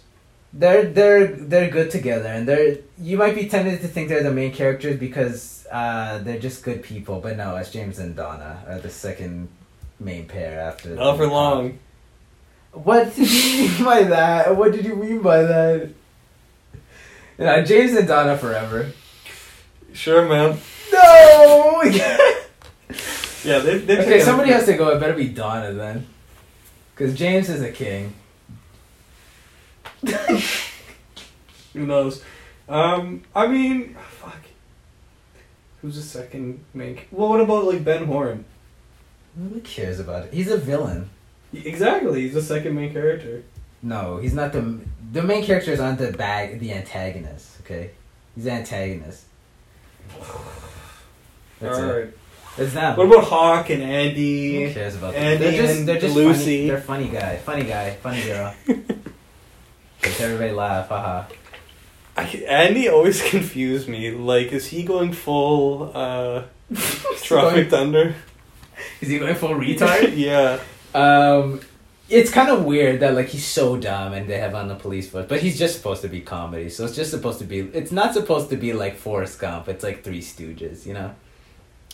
They're 0.53 0.84
they're 0.84 1.26
they're 1.28 1.70
good 1.70 1.90
together, 1.90 2.28
and 2.28 2.46
they're 2.46 2.78
you 2.98 3.16
might 3.16 3.34
be 3.36 3.48
tempted 3.48 3.80
to 3.82 3.88
think 3.88 4.09
they're 4.09 4.22
the 4.22 4.32
main 4.32 4.53
characters 4.53 4.98
because 4.98 5.66
uh, 5.70 6.18
they're 6.18 6.40
just 6.40 6.64
good 6.64 6.82
people, 6.82 7.20
but 7.20 7.36
no, 7.36 7.57
it's 7.57 7.70
James 7.70 7.98
and 8.01 8.16
Donna 8.16 8.62
are 8.66 8.80
the 8.80 8.90
second 8.90 9.48
main 10.01 10.26
pair 10.26 10.61
after. 10.61 10.90
Not 10.96 11.16
for 11.16 11.28
long. 11.28 11.78
What 12.72 13.14
did 13.14 13.30
you 13.30 13.68
mean 13.68 13.84
by 13.84 14.03
that? 14.05 14.57
What 14.57 14.72
did 14.72 14.84
you 14.84 14.96
mean 14.96 15.22
by 15.22 15.42
that? 15.42 15.90
No, 17.38 17.64
James 17.64 17.96
and 17.96 18.07
Donna 18.07 18.36
forever. 18.36 18.92
Sure, 19.92 20.28
man. 20.28 20.59
No. 20.92 21.82
Yeah, 23.42 23.61
they. 23.61 23.78
they 23.78 23.98
okay, 24.01 24.20
somebody 24.20 24.51
has 24.53 24.66
to 24.66 24.76
go. 24.76 24.90
It 24.90 25.01
better 25.01 25.14
be 25.14 25.28
Donna 25.28 25.72
then, 25.72 26.07
because 26.94 27.16
James 27.16 27.48
is 27.48 27.62
a 27.62 27.72
king. 27.72 28.12
Who 31.72 31.86
knows? 31.86 32.22
Um, 32.68 33.22
I 33.34 33.46
mean, 33.46 33.96
fuck. 34.11 34.38
Who's 35.82 35.96
the 35.96 36.03
second 36.03 36.64
main? 36.74 36.96
ca- 36.96 37.03
Well, 37.11 37.28
what 37.30 37.40
about 37.40 37.64
like 37.64 37.84
Ben 37.84 38.05
Horne? 38.07 38.44
Who 39.38 39.61
cares 39.61 40.01
about 40.01 40.26
it? 40.26 40.32
He's 40.34 40.51
a 40.51 40.57
villain. 40.57 41.09
Exactly, 41.53 42.22
he's 42.22 42.34
the 42.34 42.42
second 42.42 42.74
main 42.74 42.92
character. 42.92 43.42
No, 43.82 44.18
he's 44.18 44.34
not 44.34 44.53
the 44.53 44.80
the 45.12 45.22
main 45.22 45.44
character 45.44 45.72
is 45.72 45.80
on 45.80 45.96
the 45.96 46.12
bag 46.12 46.61
the 46.61 46.72
antagonist. 46.72 47.61
Okay, 47.62 47.90
he's 48.34 48.44
the 48.44 48.53
antagonist. 48.53 49.24
That's 51.61 51.78
All 51.78 51.84
it. 51.90 51.92
right. 52.05 52.14
It's 52.59 52.74
them. 52.74 52.96
What 52.96 53.07
about 53.07 53.24
Hawk 53.24 53.70
and 53.70 53.82
Andy? 53.82 54.64
Who 54.66 54.74
cares 54.74 54.96
about 54.96 55.14
them? 55.14 55.22
Andy 55.22 55.44
They're 55.44 55.62
just 55.66 55.78
and 55.78 55.88
they're 55.88 56.01
just 56.01 56.14
Lucy. 56.16 56.68
Funny, 56.68 56.68
they're 56.68 56.80
funny 56.80 57.09
guy, 57.09 57.36
funny 57.36 57.64
guy, 57.64 57.90
funny 57.96 58.22
girl. 58.24 58.55
Makes 60.21 60.33
everybody 60.33 60.53
laugh. 60.53 60.89
Haha. 60.89 61.25
I, 62.16 62.25
Andy 62.49 62.89
always 62.89 63.23
confused 63.31 63.89
me. 63.89 64.11
Like, 64.11 64.53
is 64.53 64.66
he 64.66 64.83
going 64.83 65.12
full 65.12 65.91
uh, 65.95 66.43
Tropic 67.23 67.71
Thunder? 67.71 68.14
Is 69.01 69.09
he 69.09 69.18
going 69.18 69.35
full 69.35 69.51
retard? 69.55 70.16
yeah. 70.16 70.61
Um, 70.95 71.61
it's 72.09 72.31
kind 72.33 72.51
of 72.51 72.64
weird 72.64 73.01
that 73.01 73.14
like 73.14 73.29
he's 73.29 73.47
so 73.47 73.77
dumb 73.77 74.12
and 74.12 74.29
they 74.29 74.39
have 74.39 74.55
on 74.57 74.66
the 74.68 74.75
police 74.75 75.09
force, 75.09 75.27
but 75.29 75.41
he's 75.41 75.57
just 75.59 75.77
supposed 75.77 76.03
to 76.03 76.09
be 76.09 76.21
comedy. 76.21 76.68
So 76.68 76.85
it's 76.85 76.97
just 76.97 77.11
supposed 77.12 77.39
to 77.39 77.45
be. 77.45 77.61
It's 77.61 77.93
not 77.93 78.14
supposed 78.14 78.51
to 78.51 78.57
be 78.57 78.73
like 78.73 78.97
Forrest 78.97 79.39
Gump. 79.39 79.68
It's 79.68 79.85
like 79.85 80.03
Three 80.03 80.21
Stooges, 80.21 80.85
you 80.87 80.93
know. 80.95 81.14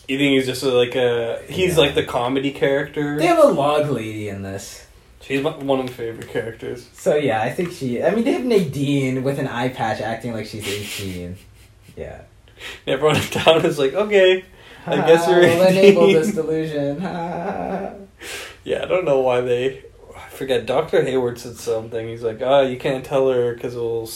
You 0.09 0.17
think 0.19 0.33
he's 0.37 0.47
just 0.47 0.63
like 0.63 0.95
a 0.95 1.43
he's 1.49 1.75
Yeah. 1.77 1.83
like 1.83 1.95
the 1.95 2.05
comedy 2.05 2.51
character? 2.53 3.19
They 3.19 3.27
have 3.27 3.43
a 3.45 3.49
log 3.49 3.91
lady 3.91 4.29
in 4.31 4.41
this. 4.43 4.86
She's 5.21 5.43
one 5.43 5.55
of 5.55 5.87
my 5.87 5.87
favorite 5.87 6.29
characters. 6.29 6.89
So 6.93 7.17
yeah, 7.17 7.43
I 7.43 7.51
think 7.51 7.73
she. 7.73 8.03
I 8.03 8.15
mean, 8.15 8.25
they 8.25 8.33
have 8.33 8.45
Nadine 8.45 9.25
with 9.25 9.39
an 9.39 9.49
eye 9.49 9.71
patch 9.71 10.01
acting 10.01 10.33
like 10.33 10.47
she's 10.47 10.67
eighteen. 10.69 11.37
Yeah. 11.97 12.23
Everyone 12.87 13.17
in 13.17 13.23
town 13.23 13.65
is 13.65 13.79
like, 13.79 13.93
okay, 13.95 14.45
I 14.87 14.97
guess 14.99 15.29
you're 15.29 15.41
We'll 15.41 15.67
enable 15.67 16.07
this 16.07 16.35
delusion. 16.35 17.01
yeah. 18.65 18.83
I 18.83 18.87
don't 18.87 19.05
know 19.05 19.21
why 19.21 19.41
they. 19.41 19.85
I 20.17 20.29
forget. 20.29 20.65
Doctor 20.65 21.03
Hayward 21.03 21.39
said 21.39 21.57
something. 21.57 22.07
He's 22.07 22.23
like, 22.23 22.41
ah, 22.43 22.61
you 22.61 22.79
can't 22.79 23.05
tell 23.05 23.31
her 23.31 23.55
because 23.55 23.75
it'll. 23.75 24.09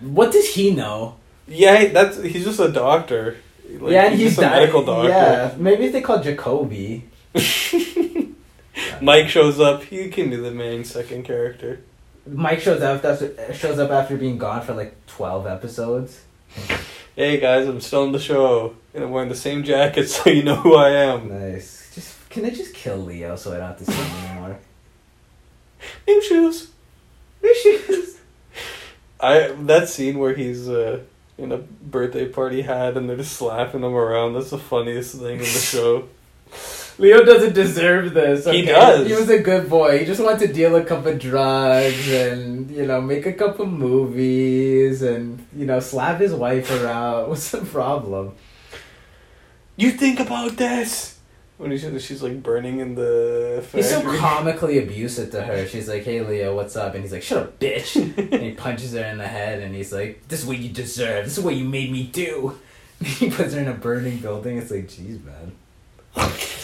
what 0.00 0.32
does 0.32 0.54
he 0.54 0.70
know? 0.72 1.16
Yeah, 1.48 1.88
that's 1.88 2.22
he's 2.22 2.44
just 2.44 2.60
a 2.60 2.70
doctor. 2.70 3.36
Like, 3.68 3.92
yeah, 3.92 4.10
he's 4.10 4.20
just 4.20 4.38
a 4.38 4.42
dying. 4.42 4.60
medical 4.60 4.84
doctor. 4.84 5.08
Yeah, 5.08 5.54
maybe 5.58 5.86
if 5.86 5.92
they 5.92 6.00
call 6.00 6.22
Jacoby. 6.22 7.04
Mike 9.00 9.28
shows 9.28 9.60
up. 9.60 9.84
He 9.84 10.08
can 10.10 10.30
be 10.30 10.36
the 10.36 10.50
main 10.50 10.84
second 10.84 11.24
character. 11.24 11.80
Mike 12.26 12.60
shows 12.60 12.82
up. 12.82 13.02
That's 13.02 13.22
shows 13.56 13.78
up 13.78 13.90
after 13.90 14.16
being 14.16 14.38
gone 14.38 14.62
for 14.62 14.74
like 14.74 14.94
twelve 15.06 15.46
episodes. 15.46 16.22
Hey 17.14 17.40
guys, 17.40 17.66
I'm 17.66 17.80
still 17.80 18.04
in 18.04 18.12
the 18.12 18.18
show, 18.18 18.76
and 18.92 19.04
I'm 19.04 19.10
wearing 19.10 19.28
the 19.28 19.34
same 19.34 19.62
jacket, 19.64 20.06
so 20.08 20.30
you 20.30 20.42
know 20.42 20.56
who 20.56 20.74
I 20.74 20.90
am. 20.90 21.28
Nice. 21.28 21.90
Just 21.94 22.28
can 22.28 22.44
I 22.44 22.50
just 22.50 22.74
kill 22.74 22.98
Leo 22.98 23.36
so 23.36 23.54
I 23.54 23.58
don't 23.58 23.68
have 23.68 23.78
to 23.78 23.84
see 23.84 23.92
him 23.92 24.24
anymore? 24.26 24.58
New 26.08 26.22
shoes. 26.22 26.70
Issues. 27.42 28.18
I 29.20 29.48
that 29.62 29.88
scene 29.88 30.18
where 30.18 30.34
he's 30.34 30.68
uh, 30.68 31.00
in 31.38 31.52
a 31.52 31.58
birthday 31.58 32.28
party 32.28 32.62
hat 32.62 32.96
and 32.96 33.08
they're 33.08 33.16
just 33.16 33.34
slapping 33.34 33.82
him 33.82 33.94
around. 33.94 34.34
That's 34.34 34.50
the 34.50 34.58
funniest 34.58 35.14
thing 35.16 35.34
in 35.34 35.38
the 35.38 35.44
show. 35.46 36.08
Leo 36.98 37.24
doesn't 37.24 37.54
deserve 37.54 38.14
this. 38.14 38.46
He 38.46 38.62
does. 38.62 39.06
He 39.06 39.12
was 39.12 39.28
a 39.28 39.38
good 39.38 39.68
boy. 39.68 39.98
He 39.98 40.06
just 40.06 40.20
wanted 40.20 40.46
to 40.46 40.52
deal 40.52 40.74
a 40.76 40.84
couple 40.84 41.16
drugs 41.16 42.08
and 42.08 42.70
you 42.70 42.86
know 42.86 43.00
make 43.00 43.26
a 43.26 43.32
couple 43.32 43.66
movies 43.66 45.02
and 45.02 45.46
you 45.54 45.66
know 45.66 45.80
slap 45.80 46.20
his 46.20 46.32
wife 46.32 46.70
around. 46.70 47.28
What's 47.28 47.50
the 47.50 47.64
problem? 47.64 48.34
You 49.76 49.90
think 49.90 50.20
about 50.20 50.56
this 50.56 51.18
when 51.58 51.70
he's 51.70 51.82
she's 52.02 52.22
like 52.22 52.42
burning 52.42 52.80
in 52.80 52.94
the 52.94 53.62
He's 53.72 53.90
so 53.90 54.00
comically 54.18 54.78
abusive 54.78 55.30
to 55.32 55.42
her. 55.42 55.66
She's 55.66 55.88
like, 55.88 56.04
"Hey, 56.04 56.22
Leo, 56.22 56.56
what's 56.56 56.76
up?" 56.76 56.94
And 56.94 57.02
he's 57.02 57.12
like, 57.12 57.22
"Shut 57.22 57.38
up, 57.38 57.58
bitch!" 57.58 57.96
and 58.32 58.42
he 58.42 58.52
punches 58.52 58.94
her 58.94 59.04
in 59.04 59.18
the 59.18 59.28
head, 59.28 59.62
and 59.62 59.74
he's 59.74 59.92
like, 59.92 60.26
"This 60.28 60.40
is 60.40 60.46
what 60.46 60.58
you 60.58 60.70
deserve. 60.70 61.24
This 61.24 61.36
is 61.36 61.44
what 61.44 61.56
you 61.56 61.64
made 61.64 61.92
me 61.92 62.04
do." 62.04 62.58
he 63.04 63.30
puts 63.30 63.52
her 63.52 63.60
in 63.60 63.68
a 63.68 63.74
burning 63.74 64.18
building. 64.18 64.56
It's 64.56 64.70
like, 64.70 64.88
jeez, 64.88 65.20
man. 65.22 65.52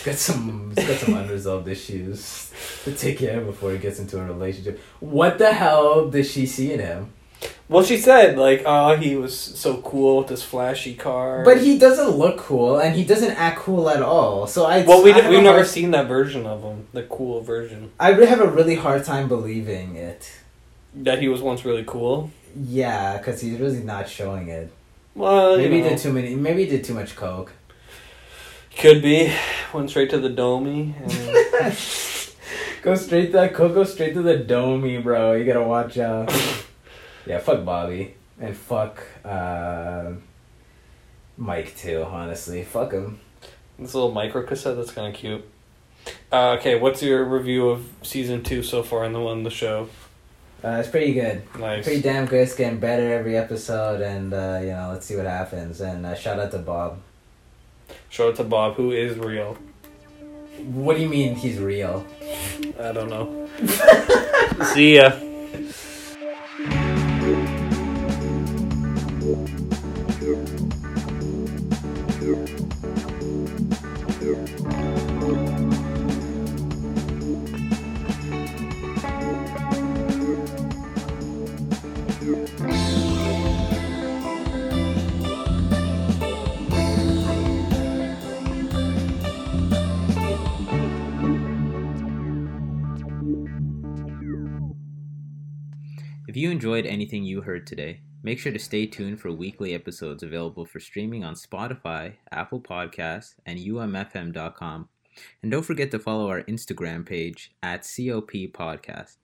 Got 0.04 0.16
some. 0.16 0.72
He's 0.74 0.86
got 0.88 0.98
some 0.98 1.14
unresolved 1.14 1.68
issues 1.68 2.50
to 2.84 2.92
take 2.92 3.18
care 3.18 3.38
of 3.40 3.46
before 3.46 3.72
he 3.72 3.78
gets 3.78 3.98
into 4.00 4.18
a 4.20 4.24
relationship. 4.24 4.80
What 5.00 5.38
the 5.38 5.52
hell 5.52 6.08
did 6.08 6.26
she 6.26 6.46
see 6.46 6.72
in 6.72 6.80
him? 6.80 7.12
Well, 7.68 7.82
she 7.84 7.96
said 7.98 8.36
like, 8.36 8.62
"Oh, 8.66 8.96
he 8.96 9.16
was 9.16 9.38
so 9.38 9.80
cool 9.82 10.18
with 10.18 10.28
this 10.28 10.42
flashy 10.42 10.94
car." 10.94 11.44
But 11.44 11.60
he 11.60 11.78
doesn't 11.78 12.10
look 12.10 12.38
cool, 12.38 12.78
and 12.78 12.94
he 12.94 13.04
doesn't 13.04 13.30
act 13.32 13.60
cool 13.60 13.88
at 13.88 14.02
all. 14.02 14.46
So 14.46 14.64
I. 14.66 14.84
well, 14.84 15.02
we 15.02 15.12
I 15.12 15.28
we've 15.30 15.42
never 15.42 15.58
hard- 15.58 15.66
seen 15.66 15.92
that 15.92 16.08
version 16.08 16.46
of 16.46 16.62
him, 16.62 16.86
the 16.92 17.04
cool 17.04 17.40
version. 17.40 17.90
I 17.98 18.12
have 18.12 18.40
a 18.40 18.48
really 18.48 18.74
hard 18.74 19.04
time 19.04 19.28
believing 19.28 19.96
it. 19.96 20.30
That 20.94 21.20
he 21.20 21.28
was 21.28 21.40
once 21.40 21.64
really 21.64 21.84
cool. 21.86 22.30
Yeah, 22.54 23.16
because 23.18 23.40
he's 23.40 23.58
really 23.58 23.82
not 23.82 24.08
showing 24.08 24.48
it. 24.48 24.70
Well, 25.14 25.56
Maybe 25.56 25.76
you 25.78 25.82
he 25.84 25.88
did 25.90 25.98
too 25.98 26.12
many. 26.12 26.34
Maybe 26.34 26.64
he 26.64 26.70
did 26.70 26.84
too 26.84 26.94
much 26.94 27.16
coke. 27.16 27.52
Could 28.76 29.02
be 29.02 29.32
went 29.72 29.90
straight 29.90 30.10
to 30.10 30.18
the 30.18 30.30
domey. 30.30 30.94
And 31.00 31.72
Go 32.82 32.96
straight 32.96 33.26
to 33.26 33.32
that. 33.32 33.54
Go 33.54 33.84
straight 33.84 34.14
to 34.14 34.22
the 34.22 34.38
domey, 34.38 35.00
bro. 35.00 35.34
You 35.34 35.44
gotta 35.44 35.62
watch 35.62 35.98
out. 35.98 36.32
yeah, 37.26 37.38
fuck 37.38 37.64
Bobby 37.64 38.14
and 38.40 38.56
fuck 38.56 39.04
uh, 39.24 40.10
Mike 41.36 41.76
too. 41.76 42.02
Honestly, 42.02 42.64
fuck 42.64 42.92
him. 42.92 43.20
this 43.78 43.94
little 43.94 44.10
micro 44.10 44.42
cassette 44.42 44.76
that's 44.76 44.90
kind 44.90 45.14
of 45.14 45.18
cute. 45.18 45.44
Uh, 46.32 46.56
okay, 46.58 46.76
what's 46.76 47.00
your 47.02 47.24
review 47.24 47.68
of 47.68 47.88
season 48.02 48.42
two 48.42 48.64
so 48.64 48.82
far 48.82 49.04
in 49.04 49.12
the 49.12 49.20
one 49.20 49.44
the 49.44 49.50
show? 49.50 49.88
Uh, 50.64 50.78
it's 50.80 50.88
pretty 50.88 51.12
good. 51.12 51.42
Nice. 51.58 51.84
Pretty 51.84 52.02
damn 52.02 52.26
good. 52.26 52.40
It's 52.42 52.56
getting 52.56 52.80
better 52.80 53.12
every 53.12 53.36
episode, 53.36 54.00
and 54.00 54.34
uh, 54.34 54.58
you 54.60 54.70
know, 54.70 54.90
let's 54.92 55.06
see 55.06 55.14
what 55.16 55.26
happens. 55.26 55.80
And 55.80 56.04
uh, 56.04 56.16
shout 56.16 56.40
out 56.40 56.50
to 56.50 56.58
Bob. 56.58 56.98
Shout 58.08 58.28
out 58.28 58.36
to 58.36 58.44
Bob, 58.44 58.74
who 58.74 58.92
is 58.92 59.18
real. 59.18 59.56
What 60.64 60.96
do 60.96 61.02
you 61.02 61.08
mean 61.08 61.34
he's 61.34 61.58
real? 61.58 62.06
I 62.78 62.92
don't 62.92 63.08
know. 63.08 63.48
See 64.74 64.96
ya. 64.96 65.12
You 96.42 96.50
enjoyed 96.50 96.86
anything 96.86 97.22
you 97.22 97.42
heard 97.42 97.68
today, 97.68 98.00
make 98.24 98.36
sure 98.36 98.50
to 98.50 98.58
stay 98.58 98.84
tuned 98.84 99.20
for 99.20 99.30
weekly 99.30 99.74
episodes 99.74 100.24
available 100.24 100.66
for 100.66 100.80
streaming 100.80 101.22
on 101.22 101.36
Spotify, 101.36 102.14
Apple 102.32 102.60
Podcasts, 102.60 103.34
and 103.46 103.60
umfm.com. 103.60 104.88
And 105.40 105.52
don't 105.52 105.62
forget 105.62 105.92
to 105.92 106.00
follow 106.00 106.26
our 106.28 106.42
Instagram 106.42 107.06
page 107.06 107.52
at 107.62 107.82
COP 107.82 108.32
Podcast. 108.52 109.18